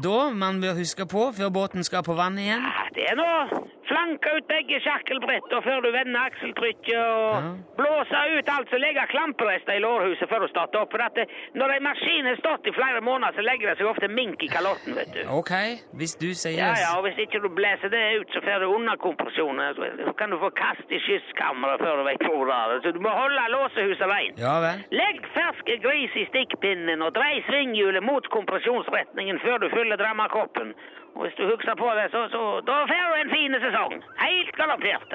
da 0.02 0.30
man 0.34 0.58
bør 0.62 0.78
huske 0.80 1.06
på 1.06 1.28
før 1.36 1.52
båten 1.54 1.86
skal 1.86 2.04
på 2.06 2.16
vann 2.18 2.38
igjen? 2.42 2.64
Ja, 2.64 2.88
det 2.96 3.06
er 3.12 3.18
nå 3.18 3.28
flanke 3.92 4.36
ut 4.36 4.48
begge 4.48 4.80
sjakkelbrett 4.84 5.52
før 5.66 5.84
du 5.84 5.90
vender 5.94 6.20
akseltrykket 6.28 6.96
og 6.96 7.48
blåse 7.78 8.22
ut 8.36 8.50
alt 8.54 8.72
som 8.72 8.80
legger 8.82 9.10
klamperester 9.12 9.76
i 9.76 9.82
lårhuset 9.84 10.30
før 10.30 10.46
du 10.46 10.48
starter 10.52 10.82
opp. 10.82 10.92
For 10.94 11.04
at 11.04 11.16
det, 11.18 11.26
når 11.58 11.76
en 11.76 11.86
maskin 11.86 12.28
har 12.28 12.38
stått 12.40 12.68
i 12.68 12.74
flere 12.76 13.02
måneder, 13.04 13.36
så 13.36 13.44
legger 13.44 13.70
det 13.70 13.76
seg 13.80 13.90
ofte 13.90 14.08
mink 14.12 14.42
i 14.44 14.50
kalotten, 14.52 14.96
vet 14.98 15.12
du. 15.16 15.20
Ok, 15.32 15.52
hvis 16.00 16.16
du 16.20 16.30
sier 16.32 16.58
Ja, 16.62 16.72
ja, 16.78 16.90
og 16.98 17.06
hvis 17.06 17.20
ikke 17.24 17.40
du 17.44 17.48
blæser 17.52 17.92
det 17.92 18.02
ut, 18.20 18.32
så 18.34 18.42
får 18.44 18.64
du 18.64 18.68
underkompresjon. 18.72 19.60
Så 20.06 20.16
kan 20.18 20.32
du 20.32 20.38
få 20.40 20.52
kast 20.56 20.92
i 20.92 21.00
skysskammeret 21.02 21.82
før 21.82 22.00
du 22.00 22.06
vet 22.08 22.26
hvor 22.28 22.48
det 22.48 22.58
er. 22.58 22.80
Så 22.86 22.94
du 22.96 23.00
må 23.04 23.12
holde 23.16 23.46
låsehuset 23.56 24.08
rent. 24.14 24.40
Ja 24.40 24.56
vel. 24.64 24.84
Legg 25.02 25.22
ferske 25.36 25.78
gris 25.84 26.16
i 26.16 26.26
stikkpinnen 26.30 27.04
og 27.04 27.14
drei 27.16 27.40
svinghjulet 27.48 28.04
mot 28.04 28.26
kompresjonsretningen 28.36 29.40
før 29.44 29.64
du 29.64 29.70
fyller 29.74 30.00
drammakoppen. 30.00 30.74
Og 31.14 31.20
hvis 31.24 31.34
du 31.38 31.44
husker 31.52 31.74
på 31.82 31.88
det, 31.98 32.06
så, 32.14 32.20
så 32.34 32.42
da 32.68 32.76
får 32.90 33.08
du 33.12 33.16
en 33.22 33.32
fin 33.36 33.56
sesong. 33.66 33.92
Helt 34.24 34.52
galoppert. 34.60 35.10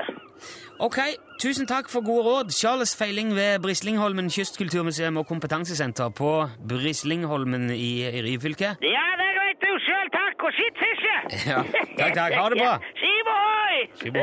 Ok, 0.88 1.00
tusen 1.42 1.66
takk 1.74 1.90
for 1.94 2.06
gode 2.06 2.24
råd. 2.30 2.54
Charles 2.60 2.94
Feiling 3.00 3.34
ved 3.40 3.60
Brislingholmen 3.66 4.30
kystkulturmuseum 4.30 5.18
og 5.18 5.26
kompetansesenter 5.32 6.10
på 6.22 6.32
Brislingholmen 6.70 7.70
i, 7.74 7.92
Ryfylke. 8.28 8.70
Ja, 8.96 9.08
det 9.20 9.26
er 9.30 9.36
greit, 9.40 9.60
du. 9.66 9.72
Sjøl 9.88 10.14
takk, 10.20 10.38
og 10.46 10.54
skitt 10.60 10.78
fiske! 10.86 11.16
Ja, 11.50 11.60
takk, 11.98 12.14
takk. 12.22 12.40
Ha 12.40 12.50
det 12.54 12.62
bra. 12.62 12.78
Skiv 13.02 14.18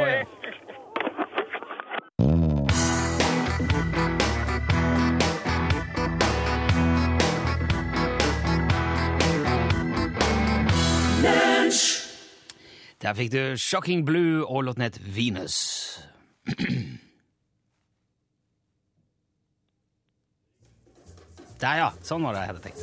Der 13.04 13.12
fikk 13.12 13.34
du 13.34 13.58
Shocking 13.60 14.06
Blue 14.08 14.46
og 14.48 14.64
låten 14.64 14.80
het 14.80 14.96
Venus. 15.16 16.00
Der, 21.60 21.76
ja. 21.82 21.90
Sånn 22.00 22.24
var 22.24 22.32
det 22.32 22.40
jeg 22.46 22.48
hadde 22.54 22.64
tenkt. 22.64 22.80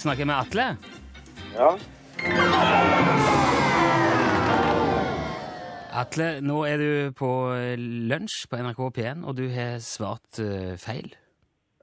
Snakker 0.00 0.22
jeg 0.24 0.28
med 0.30 0.38
Atle? 0.40 0.64
Ja. 1.52 1.70
Atle, 6.00 6.28
nå 6.40 6.62
er 6.64 6.80
du 6.80 6.92
på 7.18 7.28
eh, 7.52 7.74
lunsj 8.08 8.46
på 8.48 8.60
NRK 8.64 8.80
P1, 8.96 9.26
og 9.28 9.36
du 9.36 9.42
har 9.52 9.74
svart 9.84 10.40
uh, 10.40 10.72
feil. 10.80 11.10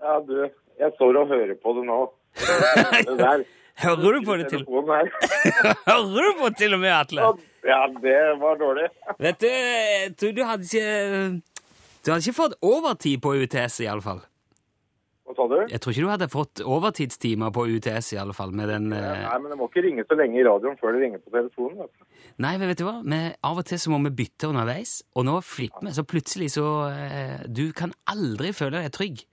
Ja, 0.01 0.15
du, 0.25 0.47
jeg 0.81 0.95
står 0.95 1.19
og 1.21 1.29
hører 1.29 1.53
på 1.61 1.75
det 1.77 1.83
nå. 1.85 1.99
Det 2.39 3.19
der. 3.19 3.43
Hører 3.83 4.15
du 4.17 4.25
på 4.25 4.37
det 4.39 4.47
til 4.49 4.63
Hører 5.91 6.23
du 6.25 6.31
på 6.39 6.49
det 6.49 6.57
til 6.57 6.73
og 6.73 6.81
med, 6.81 6.89
Atle? 6.95 7.27
Ja, 7.67 7.83
det 8.01 8.15
var 8.41 8.57
dårlig. 8.57 8.87
Vet 9.21 9.45
du, 9.45 10.31
du 10.33 10.41
hadde 10.41 10.65
ikke 10.65 10.87
Du 12.01 12.11
hadde 12.11 12.23
ikke 12.23 12.39
fått 12.39 12.57
overtid 12.65 13.21
på 13.21 13.35
UTS, 13.43 13.83
i 13.85 13.91
alle 13.91 14.01
fall. 14.01 14.23
Sa 15.37 15.45
du? 15.51 15.55
Jeg 15.69 15.79
tror 15.83 15.93
ikke 15.93 16.03
du 16.03 16.09
hadde 16.11 16.27
fått 16.33 16.61
overtidstimer 16.65 17.53
på 17.55 17.63
UTS, 17.77 18.11
i 18.15 18.19
alle 18.21 18.33
fall, 18.35 18.51
med 18.57 18.67
den 18.73 18.89
eh, 18.97 19.23
Nei, 19.23 19.37
men 19.43 19.53
det 19.53 19.57
må 19.61 19.69
ikke 19.69 19.85
ringe 19.85 20.05
så 20.09 20.17
lenge 20.19 20.39
i 20.41 20.45
radioen 20.47 20.77
før 20.81 20.97
det 20.97 21.03
ringer 21.05 21.21
på 21.23 21.33
telefonen. 21.35 21.79
Vet 21.85 21.93
du. 21.93 22.27
Nei, 22.43 22.53
men 22.57 22.71
vet 22.71 22.81
du 22.81 22.85
hva? 22.89 22.97
Vi, 23.05 23.21
av 23.51 23.61
og 23.61 23.65
til 23.69 23.79
så 23.81 23.93
må 23.93 24.01
vi 24.09 24.13
bytte 24.23 24.49
underveis, 24.51 24.97
og 25.15 25.27
nå 25.29 25.37
flipper 25.45 25.87
vi, 25.87 25.95
så 25.95 26.05
plutselig 26.07 26.51
så 26.57 26.67
eh, 26.91 27.47
Du 27.47 27.67
kan 27.77 27.93
aldri 28.11 28.51
føle 28.57 28.81
deg 28.83 28.93
trygg 28.97 29.23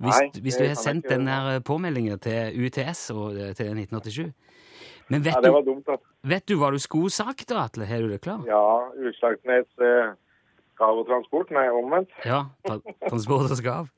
hvis, 0.00 0.16
Nei, 0.16 0.40
hvis 0.40 0.56
du 0.56 0.64
har 0.64 0.78
sendt 0.80 1.10
den 1.12 1.26
der 1.28 1.58
påmeldingen 1.60 2.16
til 2.24 2.56
UTS 2.64 3.10
og 3.12 3.36
eh, 3.36 3.52
til 3.58 3.68
1987. 3.76 4.30
Men 5.12 5.24
vet, 5.26 5.34
Ja, 5.36 5.42
det 5.44 5.50
var 5.52 5.64
dumt, 5.66 5.84
altså. 5.90 6.06
vet 6.30 6.46
du 6.48 6.54
hva 6.56 6.70
du 6.72 6.78
skulle 6.80 7.10
sagt 7.12 7.48
da, 7.50 7.66
Atle? 7.66 7.84
Har 7.88 8.00
du 8.00 8.08
det 8.12 8.20
klar? 8.24 8.40
Ja, 8.48 8.62
Utslagsnes 8.96 9.68
eh, 9.84 10.12
Gav 10.80 11.02
og 11.02 11.04
Transport. 11.10 11.50
Nei, 11.52 11.66
omvendt. 11.76 12.12
Ja, 12.24 12.46
tra 12.64 12.78
transport 13.10 13.50
og 13.52 13.58
skav. 13.60 13.90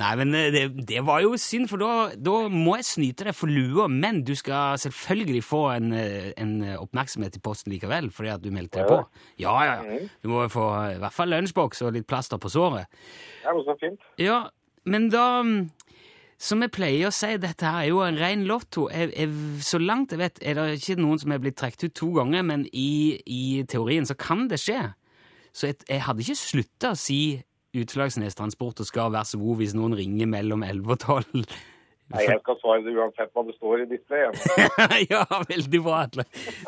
Nei, 0.00 0.12
men 0.16 0.32
eh, 0.36 0.48
det, 0.54 0.62
det 0.88 1.02
var 1.04 1.20
jo 1.20 1.34
synd, 1.40 1.68
for 1.68 1.82
da, 1.82 1.90
da 2.16 2.46
må 2.48 2.78
jeg 2.78 2.88
snyte 2.88 3.26
deg 3.28 3.36
for 3.36 3.52
lua, 3.52 3.90
men 3.92 4.22
du 4.24 4.32
skal 4.38 4.78
selvfølgelig 4.80 5.42
få 5.44 5.60
en, 5.74 5.92
eh, 5.96 6.30
en 6.40 6.54
oppmerksomhet 6.78 7.36
i 7.36 7.42
posten 7.44 7.74
likevel, 7.74 8.08
fordi 8.14 8.32
at 8.32 8.44
du 8.44 8.48
meldte 8.54 8.80
deg 8.80 8.88
på. 8.88 9.02
Ja, 9.42 9.52
ja, 9.68 9.76
ja. 9.84 10.00
Du 10.24 10.30
må 10.32 10.46
få 10.52 10.70
eh, 10.78 10.96
i 10.96 11.02
hvert 11.02 11.16
fall 11.16 11.32
lunsjboks 11.34 11.84
og 11.84 11.92
litt 11.98 12.08
plaster 12.08 12.40
på 12.40 12.52
såret. 12.52 12.88
Ja, 13.44 13.52
men 13.52 13.66
så 13.68 13.76
fint. 13.82 14.08
Ja, 14.20 14.42
men 14.88 15.10
da 15.12 15.26
mm, 15.46 15.70
Som 16.42 16.64
jeg 16.64 16.72
pleier 16.74 17.06
å 17.06 17.14
si, 17.14 17.28
dette 17.38 17.68
her 17.68 17.84
er 17.84 17.92
jo 17.92 18.00
en 18.02 18.16
ren 18.18 18.40
lotto. 18.48 18.88
Jeg, 18.90 19.12
jeg, 19.14 19.60
så 19.62 19.78
langt 19.78 20.10
jeg 20.10 20.18
vet, 20.18 20.40
er 20.42 20.56
det 20.58 20.80
ikke 20.80 20.96
noen 20.98 21.20
som 21.22 21.30
er 21.30 21.38
blitt 21.38 21.54
trukket 21.60 21.84
ut 21.84 21.94
to 22.00 22.08
ganger, 22.16 22.42
men 22.42 22.64
i, 22.74 23.20
i 23.30 23.42
teorien 23.70 24.08
så 24.08 24.16
kan 24.18 24.48
det 24.50 24.58
skje. 24.58 24.80
Så 25.54 25.68
jeg, 25.68 25.78
jeg 25.86 26.02
hadde 26.02 26.24
ikke 26.24 26.40
slutta 26.40 26.96
å 26.96 26.98
si 26.98 27.20
Utslagsnes 27.72 28.34
Transport 28.36 28.80
og 28.82 28.86
skal 28.86 29.12
vær 29.14 29.24
så 29.24 29.38
god 29.40 29.62
hvis 29.62 29.72
noen 29.76 29.94
ringer 29.96 30.28
mellom 30.28 30.64
11 30.66 30.92
og 30.92 30.98
12. 31.00 31.44
Nei, 32.12 32.24
jeg 32.26 32.40
skal 32.42 32.56
svare 32.60 32.82
det 32.84 32.92
uansett 32.92 33.30
hva 33.32 33.44
det 33.46 33.54
står 33.56 33.84
i 33.84 33.86
displayet. 33.88 34.36
ja, 35.14 35.22
veldig 35.48 35.80
bra, 35.80 36.02
Atle. 36.04 36.26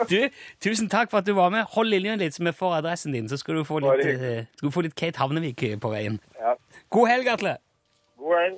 Du, 0.09 0.17
tusen 0.65 0.89
takk 0.89 1.13
for 1.13 1.21
at 1.21 1.29
du 1.29 1.35
var 1.37 1.53
med. 1.53 1.67
Hold 1.75 1.93
linjen 1.93 2.23
litt, 2.23 2.33
så 2.33 2.47
vi 2.47 2.55
får 2.57 2.79
adressen 2.79 3.13
din, 3.13 3.29
så 3.29 3.37
skal 3.37 3.61
du 3.61 3.67
få 3.69 3.83
litt, 3.85 4.01
eh, 4.09 4.49
du 4.63 4.71
få 4.73 4.87
litt 4.87 4.97
Kate 4.97 5.21
Havnevik 5.21 5.61
på 5.85 5.93
veien. 5.93 6.17
Ja. 6.41 6.57
God 6.97 7.13
helg, 7.13 7.29
Atle! 7.35 7.59
God 8.17 8.41
helg. 8.41 8.57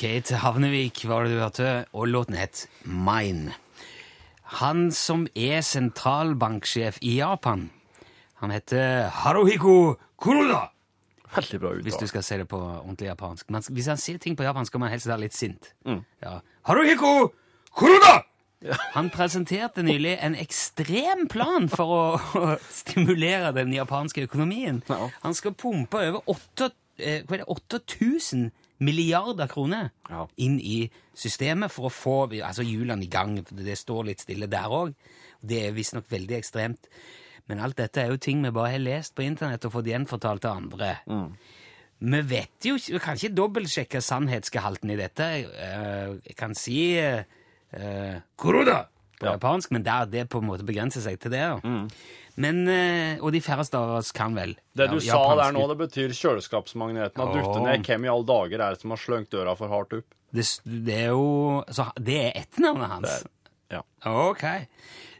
Kate 0.00 0.40
Havnevik 0.40 1.04
var 1.10 1.28
det 1.28 1.36
du 1.36 1.42
hørte, 1.42 1.74
og 1.92 2.08
låten 2.08 2.40
het 2.40 2.64
Mine. 2.88 3.52
Han 4.60 4.90
som 4.92 5.24
er 5.34 5.62
sentralbanksjef 5.64 6.98
i 7.00 7.16
Japan, 7.20 7.70
han 8.42 8.50
heter 8.50 9.08
Haruhiko 9.22 9.94
Kuroda. 10.20 10.66
Veldig 11.32 11.60
bra 11.60 11.70
Hvis 11.80 11.96
du 11.96 12.06
skal 12.10 12.24
si 12.26 12.36
det 12.36 12.48
på 12.50 12.58
ordentlig 12.58 13.08
japansk. 13.08 13.48
Men 13.50 13.64
hvis 13.72 13.88
han 13.88 14.00
sier 14.00 14.18
ting 14.20 14.36
på 14.36 14.44
japansk, 14.44 14.68
skal 14.72 14.82
man 14.82 14.92
helst 14.92 15.08
være 15.08 15.22
litt 15.24 15.36
sint. 15.36 15.70
Mm. 15.88 16.02
Ja. 16.20 16.40
Haruhiko 16.68 17.32
Kuroda! 17.72 18.18
Han 18.92 19.08
presenterte 19.10 19.82
nylig 19.82 20.18
en 20.22 20.36
ekstrem 20.38 21.24
plan 21.30 21.68
for 21.72 21.94
å, 21.94 22.02
å 22.42 22.58
stimulere 22.70 23.54
den 23.56 23.72
japanske 23.74 24.26
økonomien. 24.28 24.82
Ja. 24.90 25.08
Han 25.24 25.38
skal 25.38 25.56
pumpe 25.58 26.02
over 26.02 26.20
8, 26.30 26.70
eh, 26.98 27.22
hva 27.26 27.38
er 27.38 27.44
det, 27.44 27.48
8000 27.48 28.50
milliarder 28.82 29.48
kroner 29.48 29.90
Ja. 30.10 30.26
inn 30.36 30.58
i 30.60 30.90
systemet 31.14 31.70
for 31.70 31.88
å 31.88 31.92
få 31.94 32.16
altså, 32.42 32.62
hjulene 32.66 33.04
i 33.06 33.10
gang. 33.12 33.36
Det 33.44 33.78
står 33.78 34.04
litt 34.10 34.20
stille 34.24 34.48
der 34.50 34.68
òg. 34.68 34.94
Det 35.42 35.64
er 35.68 35.72
visstnok 35.76 36.06
veldig 36.10 36.36
ekstremt. 36.38 36.88
Men 37.48 37.58
alt 37.60 37.76
dette 37.76 38.00
er 38.02 38.10
jo 38.12 38.16
ting 38.22 38.42
vi 38.42 38.50
bare 38.54 38.70
har 38.76 38.78
lest 38.82 39.14
på 39.18 39.24
internett 39.26 39.64
og 39.66 39.72
fått 39.74 39.88
gjenfortalt 39.90 40.44
av 40.46 40.56
andre. 40.62 40.96
Vi 42.02 42.20
vet 42.22 42.66
jo 42.66 42.74
ikke, 42.78 42.92
vi 42.92 42.98
kan 43.02 43.18
ikke 43.18 43.34
dobbeltsjekke 43.38 44.00
sannhetsgehalten 44.02 44.90
i 44.90 44.96
dette. 44.98 45.22
Eh, 45.22 46.14
Jeg 46.26 46.36
kan 46.36 46.54
si 46.54 46.98
uh, 46.98 48.20
Kuroda 48.38 48.88
på 49.22 49.30
japansk, 49.30 49.72
men 49.74 49.86
der 49.86 50.10
det 50.10 50.26
på 50.32 50.42
en 50.42 50.50
måte 50.50 50.66
begrenser 50.66 51.04
seg 51.04 51.20
til 51.22 51.32
det. 51.34 51.46
Mm. 51.62 51.86
Men, 52.40 52.62
eh, 52.68 53.20
Og 53.20 53.32
de 53.34 53.42
færreste 53.44 53.76
av 53.76 53.98
oss 53.98 54.12
kan 54.16 54.32
vel 54.32 54.54
Det 54.72 54.86
du 54.88 54.96
ja, 55.04 55.18
sa 55.18 55.36
der 55.36 55.52
nå, 55.52 55.66
det 55.68 55.76
betyr 55.82 56.14
kjøleskapsmagneten 56.16 57.20
har 57.20 57.44
oh. 57.44 57.60
Ned. 57.60 57.84
Hvem 57.84 58.06
i 58.06 58.08
alle 58.08 58.28
dager 58.28 58.64
er 58.64 58.74
det 58.74 58.80
som 58.80 58.94
har 58.94 59.00
sløngt 59.02 59.30
døra 59.34 59.54
for 59.58 59.72
hardt 59.72 59.92
opp? 59.98 60.16
Det, 60.32 60.46
det 60.64 60.96
er 60.96 61.10
jo 61.12 61.60
så 61.68 61.90
Det 62.00 62.18
er 62.22 62.40
etternavnet 62.40 62.94
hans? 62.94 63.18
Ja. 63.72 63.82
Ok. 64.08 64.44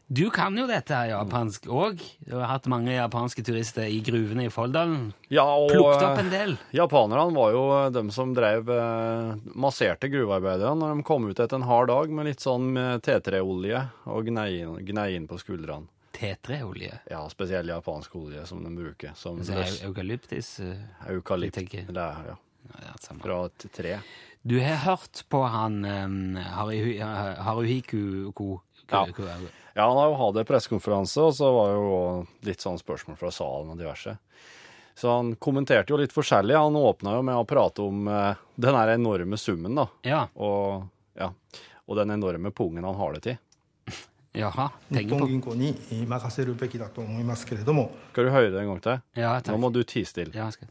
Du 0.06 0.26
kan 0.34 0.56
jo 0.58 0.66
dette 0.68 0.92
her 0.92 1.08
japansk 1.12 1.68
òg. 1.72 2.02
Du 2.26 2.34
har 2.36 2.50
hatt 2.50 2.66
mange 2.68 2.92
japanske 2.92 3.44
turister 3.46 3.86
i 3.88 4.00
gruvene 4.04 4.48
i 4.48 4.52
Folldalen. 4.52 5.12
Ja, 5.32 5.46
og 5.46 5.70
Plukket 5.72 6.04
opp 6.04 6.18
eh, 6.18 6.24
en 6.24 6.32
del. 6.32 6.54
Japanerne 6.76 7.32
var 7.36 7.54
jo 7.54 7.62
de 7.86 7.94
dem 7.96 8.10
som 8.12 8.34
drev 8.36 8.68
eh, 8.74 9.32
masserte 9.54 10.10
gruvearbeiderne 10.12 10.76
når 10.82 10.98
de 10.98 11.06
kom 11.08 11.30
ut 11.30 11.38
etter 11.38 11.56
en 11.56 11.68
hard 11.68 11.88
dag 11.92 12.12
med 12.12 12.28
litt 12.28 12.44
sånn 12.44 12.76
eh, 12.76 12.98
T3-olje 13.04 13.86
og 14.12 14.28
gnei 14.28 15.14
inn, 15.16 15.28
på 15.30 15.38
skuldrene. 15.40 15.88
T3-olje. 16.12 16.98
Ja, 17.10 17.22
spesiell 17.32 17.70
japansk 17.72 18.16
olje 18.16 18.44
som 18.46 18.60
de 18.64 18.74
bruker. 18.76 19.14
Som 19.16 19.40
Altså, 19.40 19.86
eukalyptis 19.86 20.58
eh, 20.60 20.82
eukalypt. 21.08 21.62
Det 21.72 21.88
er, 21.88 22.34
ja, 22.34 22.36
ja, 22.84 22.92
samme. 23.00 23.22
fra 23.24 23.46
et 23.48 23.66
tre. 23.72 23.96
Du 24.42 24.58
har 24.60 24.82
hørt 24.82 25.22
på 25.30 25.40
han 25.46 25.84
um, 25.86 26.36
Haruhiku 26.36 28.32
Ko... 28.34 28.58
Ja. 28.90 29.06
ja, 29.74 29.86
han 29.88 30.16
hadde 30.18 30.44
pressekonferanse, 30.48 31.28
og 31.28 31.36
så 31.36 31.50
var 31.54 31.70
jo 31.72 31.92
litt 32.46 32.64
sånn 32.64 32.80
spørsmål 32.80 33.16
fra 33.20 33.30
salen 33.34 33.72
og 33.72 33.80
diverse. 33.80 34.16
Så 34.94 35.10
han 35.10 35.34
kommenterte 35.36 35.92
jo 35.92 36.00
litt 36.00 36.12
forskjellig. 36.12 36.56
Han 36.56 36.76
åpna 36.76 37.16
jo 37.16 37.22
med 37.24 37.38
å 37.38 37.46
prate 37.48 37.84
om 37.84 38.08
uh, 38.08 38.34
den 38.60 38.76
enorme 38.76 39.38
summen, 39.40 39.78
da. 39.78 39.86
Ja. 40.04 40.26
Og, 40.34 40.84
ja. 41.18 41.30
og, 41.86 41.96
den 41.96 42.12
enorme 42.18 42.52
pungen 42.52 42.84
han 42.84 42.98
har 42.98 43.16
det 43.16 43.22
til. 43.24 43.40
Jaha. 44.42 44.68
tenker 44.92 45.16
på 45.24 45.30
Skal 48.12 48.28
du 48.28 48.34
høre 48.36 48.52
det 48.52 48.60
en 48.60 48.70
gang 48.74 48.84
til? 48.84 49.02
Ja, 49.16 49.34
takk. 49.40 49.54
Nå 49.54 49.64
må 49.64 49.72
du 49.72 49.82
tie 49.88 50.08
stille. 50.08 50.36
Ja, 50.36 50.50
skal. 50.52 50.68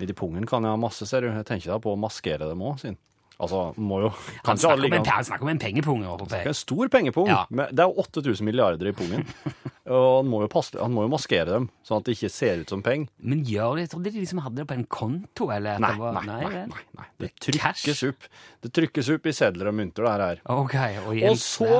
Nidi 0.00 0.14
pungen 0.16 0.46
kan 0.48 0.64
jeg 0.64 0.72
ha 0.72 0.80
masse, 0.80 1.04
ser 1.06 1.26
du. 1.26 1.28
Jeg 1.28 1.46
tenker 1.46 1.74
da 1.74 1.76
på 1.82 1.92
å 1.92 1.98
maskere 2.00 2.48
dem 2.48 2.62
òg, 2.64 2.78
sin. 2.80 2.96
Altså, 3.40 3.60
må 3.80 4.02
jo 4.02 4.10
Han 4.44 4.58
snakker, 4.60 4.84
om 4.84 4.94
en, 4.98 5.06
han 5.08 5.24
snakker 5.24 5.46
om 5.46 5.50
en 5.54 5.60
pengepung. 5.60 6.02
En 6.04 6.56
stor 6.56 6.90
pengepung. 6.92 7.30
Ja. 7.30 7.46
Det 7.48 7.84
er 7.86 8.00
8000 8.02 8.44
milliarder 8.44 8.90
i 8.90 8.92
pungen. 8.96 9.24
og 9.94 10.08
han 10.18 10.28
må, 10.28 10.42
passe, 10.52 10.76
han 10.76 10.92
må, 10.92 11.06
jo 11.06 11.12
maskere 11.14 11.48
dem, 11.48 11.68
sånn 11.86 12.02
at 12.02 12.08
det 12.08 12.16
ikke 12.18 12.30
ser 12.32 12.60
ut 12.62 12.74
som 12.74 12.84
penger. 12.84 13.08
Men 13.24 13.42
gjør 13.48 13.78
de 13.78 13.86
Jeg 13.86 13.92
trodde 13.94 14.12
de 14.12 14.22
liksom 14.22 14.42
hadde 14.44 14.60
det 14.60 14.66
på 14.68 14.76
en 14.76 14.84
konto? 14.92 15.48
eller? 15.54 15.80
Nei, 15.82 15.92
nei, 15.96 16.12
nei, 16.12 16.38
nei, 16.44 16.64
nei, 16.70 16.84
nei, 17.00 17.08
Det 17.24 17.32
trykkes 17.48 18.04
opp 18.10 18.28
Det 18.60 18.72
trykkes 18.76 19.10
opp 19.16 19.30
i 19.30 19.34
sedler 19.36 19.72
og 19.72 19.76
mynter, 19.80 20.06
det 20.06 20.28
her. 20.28 20.44
Okay, 20.60 21.00
og, 21.00 21.16
og, 21.30 21.40
så 21.40 21.70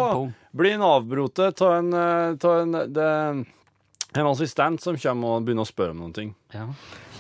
blir 0.57 0.79
han 0.79 0.87
avbrutt 0.87 1.44
av 1.44 1.75
en, 1.77 1.92
eh, 2.01 2.38
ta 2.40 2.55
en, 2.62 2.81
eh, 2.81 3.44
en 4.16 4.33
assistent 4.33 4.81
som 4.83 4.96
kommer 4.99 5.37
og 5.37 5.44
begynner 5.44 5.68
å 5.68 5.70
spørre 5.70 5.94
om 5.94 6.01
noen 6.07 6.16
ting. 6.16 6.35
Ja. 6.57 6.66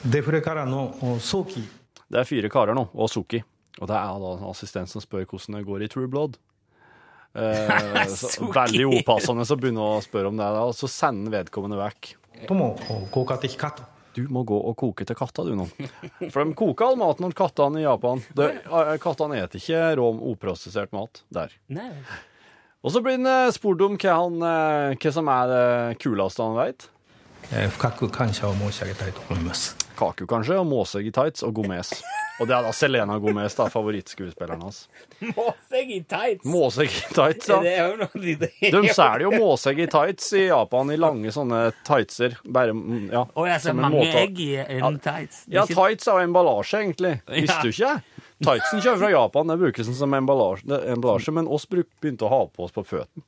Det 0.00 0.22
er 0.22 0.26
fire 0.26 0.40
karer 0.42 0.68
nå, 0.70 0.86
og 1.04 1.20
Soki. 1.20 1.62
Det 2.10 2.18
er 2.18 2.26
fire 2.26 2.50
karer 2.50 2.74
nå, 2.74 2.88
og 2.96 3.12
Soki. 3.12 3.42
Og 3.78 3.86
det 3.86 3.96
er 3.96 4.22
da 4.22 4.32
en 4.34 4.48
assistent 4.50 4.90
som 4.90 5.02
spør 5.04 5.28
hvordan 5.30 5.60
det 5.60 5.66
går 5.68 5.84
i 5.86 5.90
True 5.92 6.10
Blood. 6.10 6.40
Eh, 7.30 8.08
så, 8.10 8.48
veldig 8.50 8.88
opassende 8.88 9.44
å 9.46 9.54
begynne 9.54 9.84
å 9.84 10.00
spørre 10.02 10.32
om 10.32 10.34
det, 10.34 10.48
da, 10.50 10.64
og 10.66 10.74
så 10.74 10.88
sender 10.90 11.30
vedkommende 11.36 11.76
vekk. 11.78 12.08
Du 12.48 12.56
må 12.58 12.72
koke 13.14 13.36
til 13.44 13.54
katta. 13.54 13.84
Du 14.16 14.24
må 14.34 14.42
gå 14.42 14.56
og 14.58 14.74
koke 14.78 15.06
til 15.06 15.14
katta, 15.14 15.44
du 15.46 15.54
nå. 15.54 15.68
For 16.32 16.42
de 16.42 16.56
koker 16.58 16.88
all 16.88 16.98
maten 16.98 17.28
til 17.28 17.36
kattene 17.38 17.78
i 17.78 17.84
Japan. 17.84 18.22
De, 18.34 18.48
eh, 18.58 18.96
kattene 19.02 19.38
eter 19.44 19.62
ikke 19.62 19.84
rå, 20.00 20.08
oprosessert 20.32 20.90
mat 20.96 21.22
der. 21.30 21.54
Nei. 21.70 21.92
Og 22.82 22.94
så 22.94 23.02
blir 23.04 23.18
han 23.18 23.28
eh, 23.30 23.52
spurt 23.54 23.84
om 23.86 23.94
hva, 23.94 24.16
han, 24.24 24.40
eh, 24.50 24.96
hva, 24.96 25.12
som 25.14 25.30
er 25.30 25.52
det 25.52 26.00
kuleste 26.02 26.46
han 26.48 26.58
veit. 26.58 26.88
Kaku 27.80 28.08
kanskje 28.14 28.50
og 28.50 28.58
måsegetights 28.60 29.22
og 29.22 29.30
gourmet. 29.30 29.86
Kaku 29.98 30.26
kanskje 30.30 30.58
og 30.58 30.66
måsegetights 30.70 31.46
og 31.46 31.54
gourmet. 31.60 31.94
Og 32.40 32.48
det 32.48 32.54
er 32.56 32.62
da 32.64 32.70
Selena 32.72 33.18
Gomez, 33.20 33.52
da, 33.58 33.66
favorittskuespilleren 33.68 34.62
hans. 34.64 34.78
Måsegg 35.20 35.90
i 35.92 35.98
tights! 36.08 36.46
Måsegg 36.48 36.88
i 36.88 37.02
tights, 37.12 37.50
ja. 37.52 37.58
Det 37.60 37.74
er 37.76 37.90
jo 37.90 37.98
noe 38.00 38.22
de 38.24 38.34
De 38.72 38.94
selger 38.96 39.26
jo 39.26 39.32
måsegg 39.36 39.82
i 39.84 39.88
tights 39.92 40.30
i 40.40 40.46
Japan, 40.46 40.90
i 40.94 40.96
lange 40.96 41.32
sånne 41.36 41.58
tightser. 41.84 42.38
Bare, 42.48 42.72
mm, 42.72 43.10
ja. 43.12 43.26
Å, 43.28 43.44
jeg 43.50 43.60
ser 43.66 43.76
mange 43.76 44.00
måte 44.00 44.22
egg 44.22 44.40
i 44.40 44.48
en 44.62 44.96
tights. 45.04 45.42
Ja, 45.52 45.66
ikke- 45.68 45.76
tights 45.76 46.08
er 46.08 46.22
jo 46.22 46.30
emballasje, 46.30 46.80
egentlig. 46.86 47.12
Visste 47.28 47.60
du 47.66 47.68
ikke? 47.74 47.92
Tightsen 48.40 48.80
kommer 48.80 49.02
fra 49.04 49.10
Japan, 49.12 49.52
det 49.52 49.58
brukes 49.60 49.92
som 49.98 50.14
emballasje, 50.16 50.80
emballasje 50.96 51.32
men 51.36 51.46
oss 51.52 51.66
begynte 51.68 52.24
å 52.24 52.32
ha 52.32 52.40
på 52.48 52.64
oss 52.64 52.72
på 52.72 52.86
føttene. 52.88 53.26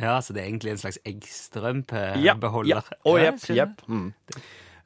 ja, 0.00 0.16
så 0.24 0.32
det 0.32 0.40
er 0.42 0.48
egentlig 0.48 0.72
en 0.72 0.80
slags 0.80 0.98
eggstrømpebeholder. 1.04 2.68
ja. 2.68 2.80
Og 3.04 3.18
Ja, 3.20 3.24
jepp, 3.30 3.42
skjønner. 3.44 3.56
jepp. 3.60 3.84
Mm. 3.88 4.14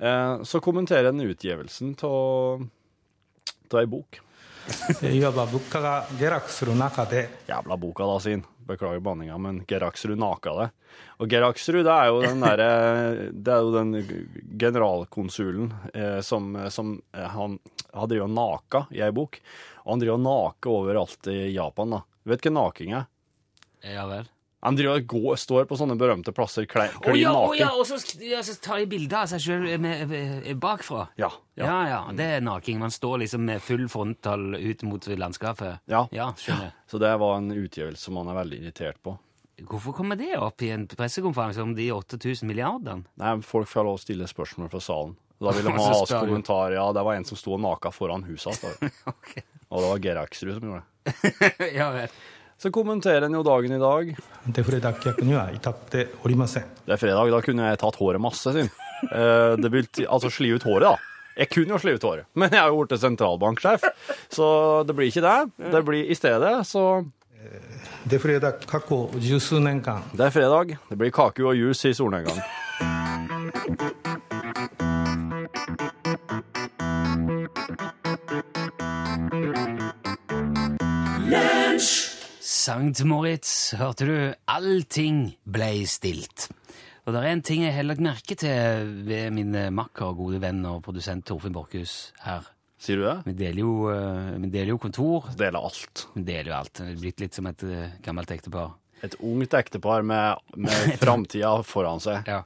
Eh, 0.01 0.43
så 0.47 0.61
kommenterer 0.63 1.09
den 1.13 1.21
utgivelsen 1.31 1.95
av 2.05 2.67
det 3.69 3.79
er 3.79 3.85
ei 3.85 3.91
bok. 3.91 4.21
Jævla 7.49 7.77
boka 7.81 8.07
da, 8.09 8.19
sin. 8.21 8.45
Beklager 8.69 9.01
banninga, 9.01 9.39
men 9.41 9.63
Geraksrud 9.69 10.19
naka 10.21 10.53
det. 10.59 10.67
Og 11.23 11.31
Geraksrud 11.33 11.87
det 11.87 11.95
er 11.95 12.11
jo 12.11 12.19
den 12.21 12.43
derre 12.43 12.67
eh, 12.69 13.21
Det 13.33 13.53
er 13.55 13.65
jo 13.65 13.73
den 13.73 13.93
generalkonsulen 14.61 15.71
eh, 15.95 16.19
som, 16.25 16.51
eh, 16.57 16.69
som 16.75 16.99
eh, 17.17 17.29
han, 17.33 17.57
han 17.95 18.11
driver 18.11 18.27
og 18.27 18.35
naka 18.37 18.85
i 18.93 19.01
ei 19.05 19.13
bok. 19.15 19.41
Og 19.87 19.95
han 19.95 20.05
driver 20.05 20.19
og 20.19 20.27
naker 20.27 20.75
overalt 20.83 21.31
i 21.33 21.39
Japan, 21.55 21.97
da. 21.97 22.03
Vet 22.29 22.45
du 22.45 22.51
hva 22.51 22.57
naking 22.59 22.97
er? 22.99 23.09
Ja 23.89 24.05
vel. 24.11 24.29
Han 24.67 24.75
driver 24.75 24.99
og 24.99 25.07
går, 25.07 25.37
står 25.39 25.67
på 25.71 25.77
sånne 25.79 25.95
berømte 25.99 26.33
plasser 26.35 26.65
klin 26.67 26.91
oh, 27.05 27.15
ja, 27.15 27.31
naken. 27.31 27.61
ja, 27.61 27.69
og 27.79 27.87
så, 27.87 27.99
ja, 28.27 28.41
så 28.43 28.57
tar 28.59 28.81
de 28.83 28.89
bilder 28.91 29.21
av 29.21 29.29
seg 29.31 29.45
sjøl 29.45 30.57
bakfra. 30.59 31.05
Ja, 31.21 31.31
ja. 31.55 31.69
Ja, 31.69 31.77
ja, 31.87 32.01
det 32.19 32.27
er 32.39 32.43
naking. 32.43 32.81
Man 32.83 32.91
står 32.95 33.23
liksom 33.23 33.47
med 33.47 33.63
full 33.63 33.87
frontal 33.93 34.57
ut 34.59 34.83
mot 34.89 35.07
landskapet. 35.07 35.85
Ja. 35.87 36.09
Ja, 36.15 36.33
skjønner. 36.39 36.75
Så 36.91 36.99
det 36.99 37.15
var 37.23 37.39
en 37.39 37.53
utgivelse 37.55 38.09
som 38.09 38.19
han 38.19 38.33
er 38.33 38.41
veldig 38.41 38.61
irritert 38.65 38.99
på. 39.07 39.15
Hvorfor 39.67 39.95
kommer 39.95 40.19
det 40.19 40.37
opp 40.39 40.63
i 40.63 40.71
en 40.71 40.87
pressekonferanse 40.91 41.63
om 41.63 41.73
de 41.75 41.89
8000 41.93 42.47
milliardene? 42.47 43.07
Nei, 43.19 43.33
Folk 43.47 43.71
får 43.71 43.87
lov 43.87 43.99
å 43.99 44.03
stille 44.03 44.27
spørsmål 44.31 44.71
fra 44.75 44.83
salen. 44.83 45.17
Da 45.39 45.55
ville 45.55 45.71
man 45.75 45.83
ha 45.83 45.95
oss 45.95 46.11
kommentarer 46.11 46.31
kommentar. 46.31 46.75
Ja, 46.79 46.89
det 46.95 47.07
var 47.07 47.19
en 47.19 47.27
som 47.27 47.39
sto 47.39 47.55
og 47.57 47.63
naka 47.63 47.95
foran 47.95 48.27
huset. 48.27 48.59
hans. 48.63 49.03
Ok. 49.15 49.39
Og 49.69 49.83
det 49.83 49.89
var 49.91 49.99
Geraksrud 50.07 50.55
som 50.55 50.65
gjorde 50.65 50.83
det. 50.83 51.73
ja 51.79 51.91
vel. 51.93 52.15
Så 52.59 52.73
kommenterer 52.75 53.23
en 53.29 53.37
jo 53.39 53.45
dagen 53.47 53.71
i 53.73 53.79
dag. 53.79 54.09
Det 56.87 56.95
er 56.97 56.99
fredag, 56.99 57.31
da 57.31 57.41
kunne 57.45 57.69
jeg 57.69 57.79
tatt 57.79 57.99
håret 58.03 58.23
masse, 58.23 58.55
sin. 58.57 58.71
Eh, 58.99 59.53
det 59.63 59.69
vil 59.71 59.87
altså 60.11 60.27
sli 60.27 60.49
ut 60.51 60.65
håret, 60.67 60.83
da. 60.83 60.97
Jeg 61.39 61.53
kunne 61.53 61.71
jo 61.71 61.79
sli 61.79 61.93
ut 61.95 62.03
håret, 62.03 62.27
men 62.35 62.51
jeg 62.51 62.59
er 62.59 62.73
jo 62.75 62.81
blitt 62.81 62.99
sentralbanksjef, 62.99 63.85
så 64.35 64.49
det 64.89 64.97
blir 64.99 65.07
ikke 65.07 65.23
det. 65.23 65.37
Det 65.71 65.85
blir 65.87 66.11
i 66.11 66.17
stedet, 66.19 66.67
så 66.67 67.05
Det 68.03 68.19
er 68.19 68.25
fredag, 68.25 68.67
kako, 68.67 69.05
juice. 69.23 69.55
Det 70.19 70.27
er 70.27 70.35
fredag. 70.35 70.75
Det 70.91 70.99
blir 70.99 71.15
kake 71.15 71.47
og 71.47 71.55
juice 71.55 71.95
i 71.95 71.95
solnedgang. 71.95 72.43
Sankt 82.69 83.01
Moritz, 83.09 83.73
hørte 83.81 84.05
du? 84.05 84.17
Allting 84.53 85.31
blei 85.49 85.87
stilt. 85.89 86.51
Og 87.07 87.15
det 87.15 87.23
er 87.23 87.29
en 87.31 87.41
ting 87.41 87.63
jeg 87.65 87.73
har 87.73 87.87
lagt 87.87 88.03
merke 88.05 88.37
til 88.37 88.91
ved 89.07 89.31
min 89.33 89.55
eh, 89.57 89.71
makker 89.73 90.11
og 90.11 90.19
gode 90.19 90.41
venn 90.43 90.59
og 90.69 90.83
produsent 90.85 91.25
Torfinn 91.25 91.55
Borchhus 91.55 91.95
her. 92.27 92.45
Sier 92.77 93.01
du 93.01 93.07
det? 93.07 93.15
Vi 93.31 93.35
deler 93.39 93.63
jo, 93.63 93.71
eh, 93.95 94.35
vi 94.43 94.51
deler 94.53 94.75
jo 94.75 94.83
kontor. 94.83 95.31
Deler 95.41 95.65
alt. 95.65 96.05
Vi 96.13 96.27
deler 96.29 96.53
jo 96.53 96.59
alt. 96.59 96.75
Det 96.77 96.91
er 96.91 97.01
blitt 97.07 97.25
litt 97.25 97.41
som 97.41 97.49
et 97.49 97.65
eh, 97.65 97.97
gammelt 98.05 98.37
ektepar. 98.37 98.77
Et 99.01 99.17
ungt 99.17 99.57
ektepar 99.57 100.05
med, 100.05 100.45
med 100.61 100.93
framtida 101.01 101.55
foran 101.65 102.05
seg. 102.05 102.29
Ja. 102.29 102.43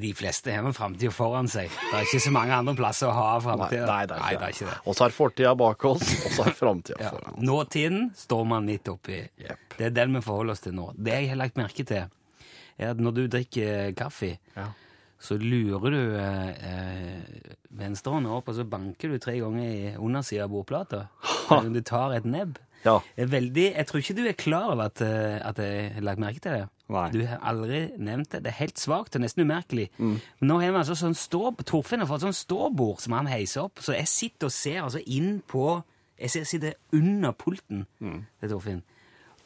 De 0.00 0.10
fleste 0.18 0.50
har 0.52 0.64
en 0.66 0.74
framtid 0.74 1.12
foran 1.14 1.46
seg. 1.48 1.70
Det 1.70 1.94
er 2.00 2.06
ikke 2.08 2.20
så 2.24 2.32
mange 2.34 2.52
andre 2.56 2.74
plasser 2.74 3.06
å 3.08 3.12
ha 3.14 3.26
Nei, 3.38 3.42
framtida. 3.44 3.86
nei, 3.86 4.06
det 4.06 4.16
er 4.16 4.22
ikke 4.32 4.40
det. 4.66 4.78
ikke 4.86 4.98
har 5.04 5.14
fortida 5.14 5.52
bak 5.56 5.84
oss, 5.84 6.02
og 6.26 6.32
så 6.34 6.46
er 6.48 6.56
framtida 6.58 6.98
Ja. 7.00 7.10
foran. 7.14 7.36
Nåtiden 7.46 8.10
står 8.16 8.44
man 8.46 8.66
midt 8.66 8.88
oppi. 8.88 9.20
Yep. 9.38 9.58
Det 9.78 9.86
er 9.86 9.90
den 9.90 10.14
vi 10.14 10.20
forholder 10.26 10.52
oss 10.52 10.60
til 10.60 10.72
nå. 10.74 10.92
Det 10.96 11.12
jeg 11.12 11.28
har 11.30 11.36
lagt 11.36 11.56
merke 11.56 11.84
til, 11.86 12.08
er 12.78 12.90
at 12.90 12.96
når 12.98 13.14
du 13.14 13.28
drikker 13.28 13.94
kaffe, 13.96 14.38
Ja. 14.56 14.66
så 15.20 15.38
lurer 15.40 15.90
du 15.90 16.16
eh, 16.16 16.48
eh, 16.48 17.22
venstrehånda 17.72 18.28
opp, 18.36 18.48
og 18.48 18.54
så 18.54 18.64
banker 18.68 19.08
du 19.14 19.18
tre 19.18 19.38
ganger 19.40 19.64
i 19.64 19.94
undersida 19.96 20.44
av 20.44 20.50
bordplata. 20.50 21.06
Du 21.72 21.80
tar 21.80 22.12
et 22.16 22.24
nebb. 22.26 22.58
Ja. 22.86 23.00
Veldig, 23.18 23.66
jeg 23.74 23.86
tror 23.88 24.00
ikke 24.00 24.14
du 24.16 24.22
er 24.30 24.36
klar 24.38 24.70
over 24.72 24.84
at, 24.88 25.00
eh, 25.02 25.36
at 25.44 25.58
jeg 25.58 25.92
har 25.96 26.04
lagt 26.06 26.20
merke 26.22 26.40
til 26.44 26.52
det. 26.54 26.68
Nei. 26.94 27.04
Du 27.10 27.18
har 27.26 27.40
aldri 27.42 27.80
nevnt 27.98 28.30
det. 28.30 28.44
Det 28.44 28.52
er 28.52 28.58
helt 28.60 28.78
svakt 28.78 29.16
og 29.18 29.24
nesten 29.24 29.42
umerkelig. 29.42 29.88
Mm. 29.98 30.20
Men 30.40 30.48
nå 30.52 30.60
har 30.62 30.70
vi 30.70 30.78
altså 30.84 30.94
sånn 31.00 31.16
stå, 31.18 31.40
Torfinn 31.66 32.00
har 32.04 32.06
fått 32.06 32.22
sånn 32.22 32.36
ståbord 32.38 33.00
som 33.02 33.16
han 33.18 33.26
heiser 33.26 33.64
opp, 33.66 33.82
så 33.82 33.96
jeg 33.96 34.06
sitter 34.06 34.46
og 34.46 34.54
ser 34.54 34.80
altså 34.86 35.02
inn 35.06 35.42
på 35.50 35.82
Jeg 36.18 36.30
ser- 36.30 36.44
sitter 36.48 36.72
under 36.96 37.32
pulten 37.36 37.82
Mm. 38.00 38.22
til 38.40 38.48
Torfinn. 38.48 38.82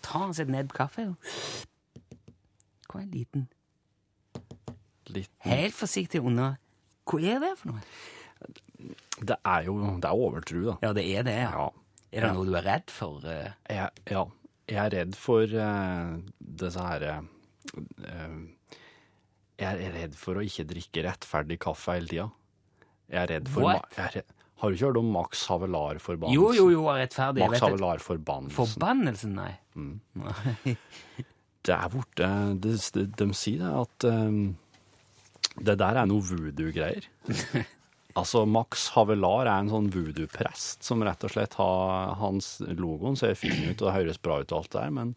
Tar 0.02 0.20
han 0.20 0.32
seg 0.34 0.46
et 0.46 0.52
nebb 0.54 0.72
kaffe 0.72 1.08
og 1.08 1.16
Hva 2.92 3.00
er 3.00 3.02
en 3.02 3.10
liten 3.10 3.48
Litt. 5.10 5.30
Helt 5.42 5.74
forsiktig 5.74 6.20
under 6.24 6.58
Hva 7.10 7.18
er 7.24 7.40
det 7.42 7.50
for 7.58 7.72
noe? 7.72 7.80
Det 9.20 9.36
er 9.44 9.64
jo 9.66 9.74
det 10.00 10.04
er 10.08 10.14
overtro, 10.14 10.62
da. 10.70 10.76
Ja, 10.82 10.92
det 10.96 11.04
er 11.18 11.22
det. 11.26 11.34
Ja. 11.34 11.50
Ja. 11.50 11.68
Er 12.10 12.26
det 12.26 12.32
noe 12.34 12.46
du 12.48 12.56
er 12.58 12.66
redd 12.66 12.90
for? 12.90 13.22
eh? 13.28 13.52
Jeg, 13.70 13.90
ja. 14.10 14.24
Jeg 14.70 14.80
er 14.82 14.94
redd 14.94 15.16
for 15.18 15.54
uh, 15.58 16.18
disse 16.38 16.82
herre 16.86 17.14
uh, 17.22 18.36
Jeg 19.60 19.70
er 19.86 19.94
redd 19.96 20.14
for 20.18 20.38
å 20.38 20.44
ikke 20.46 20.66
drikke 20.70 21.04
rettferdig 21.06 21.58
kaffe 21.62 21.96
hele 21.98 22.10
tida. 22.10 22.28
Jeg 23.10 23.22
er 23.24 23.32
redd 23.36 23.50
for 23.50 23.70
er 23.74 24.20
Har 24.60 24.70
du 24.70 24.76
ikke 24.76 24.86
hørt 24.90 25.00
om 25.00 25.10
Max 25.14 25.44
Havelar-forbannelsen? 25.50 26.36
Jo, 26.36 26.50
jo, 26.54 26.68
jo, 26.74 26.86
rettferdig. 26.94 27.46
Max. 27.46 27.62
Havelar-forbannelsen. 27.64 28.56
Forbannelsen, 28.58 29.36
nei. 29.38 29.52
Mm. 29.74 30.00
Det 31.66 31.74
er 31.76 31.90
borte 31.92 32.26
de, 32.64 32.70
de, 32.94 33.02
de 33.20 33.26
sier 33.36 33.60
det 33.60 33.70
at 33.82 34.04
um, 34.08 34.54
det 35.60 35.74
der 35.82 35.98
er 36.00 36.06
noe 36.08 36.24
voodoo-greier. 36.24 37.04
altså, 38.18 38.44
Max 38.48 38.88
Havelar 38.96 39.46
er 39.46 39.58
en 39.60 39.70
sånn 39.72 39.90
voodoo-prest 39.94 40.82
som 40.86 41.02
rett 41.06 41.22
og 41.24 41.30
slett 41.34 41.54
har 41.60 42.14
hans 42.20 42.58
Logoen 42.78 43.16
ser 43.18 43.34
fin 43.38 43.68
ut 43.70 43.80
og 43.80 43.86
det 43.88 43.96
høres 43.98 44.20
bra 44.22 44.40
ut 44.42 44.52
og 44.52 44.58
alt 44.62 44.72
det 44.72 44.80
der, 44.80 44.90
men 44.90 45.14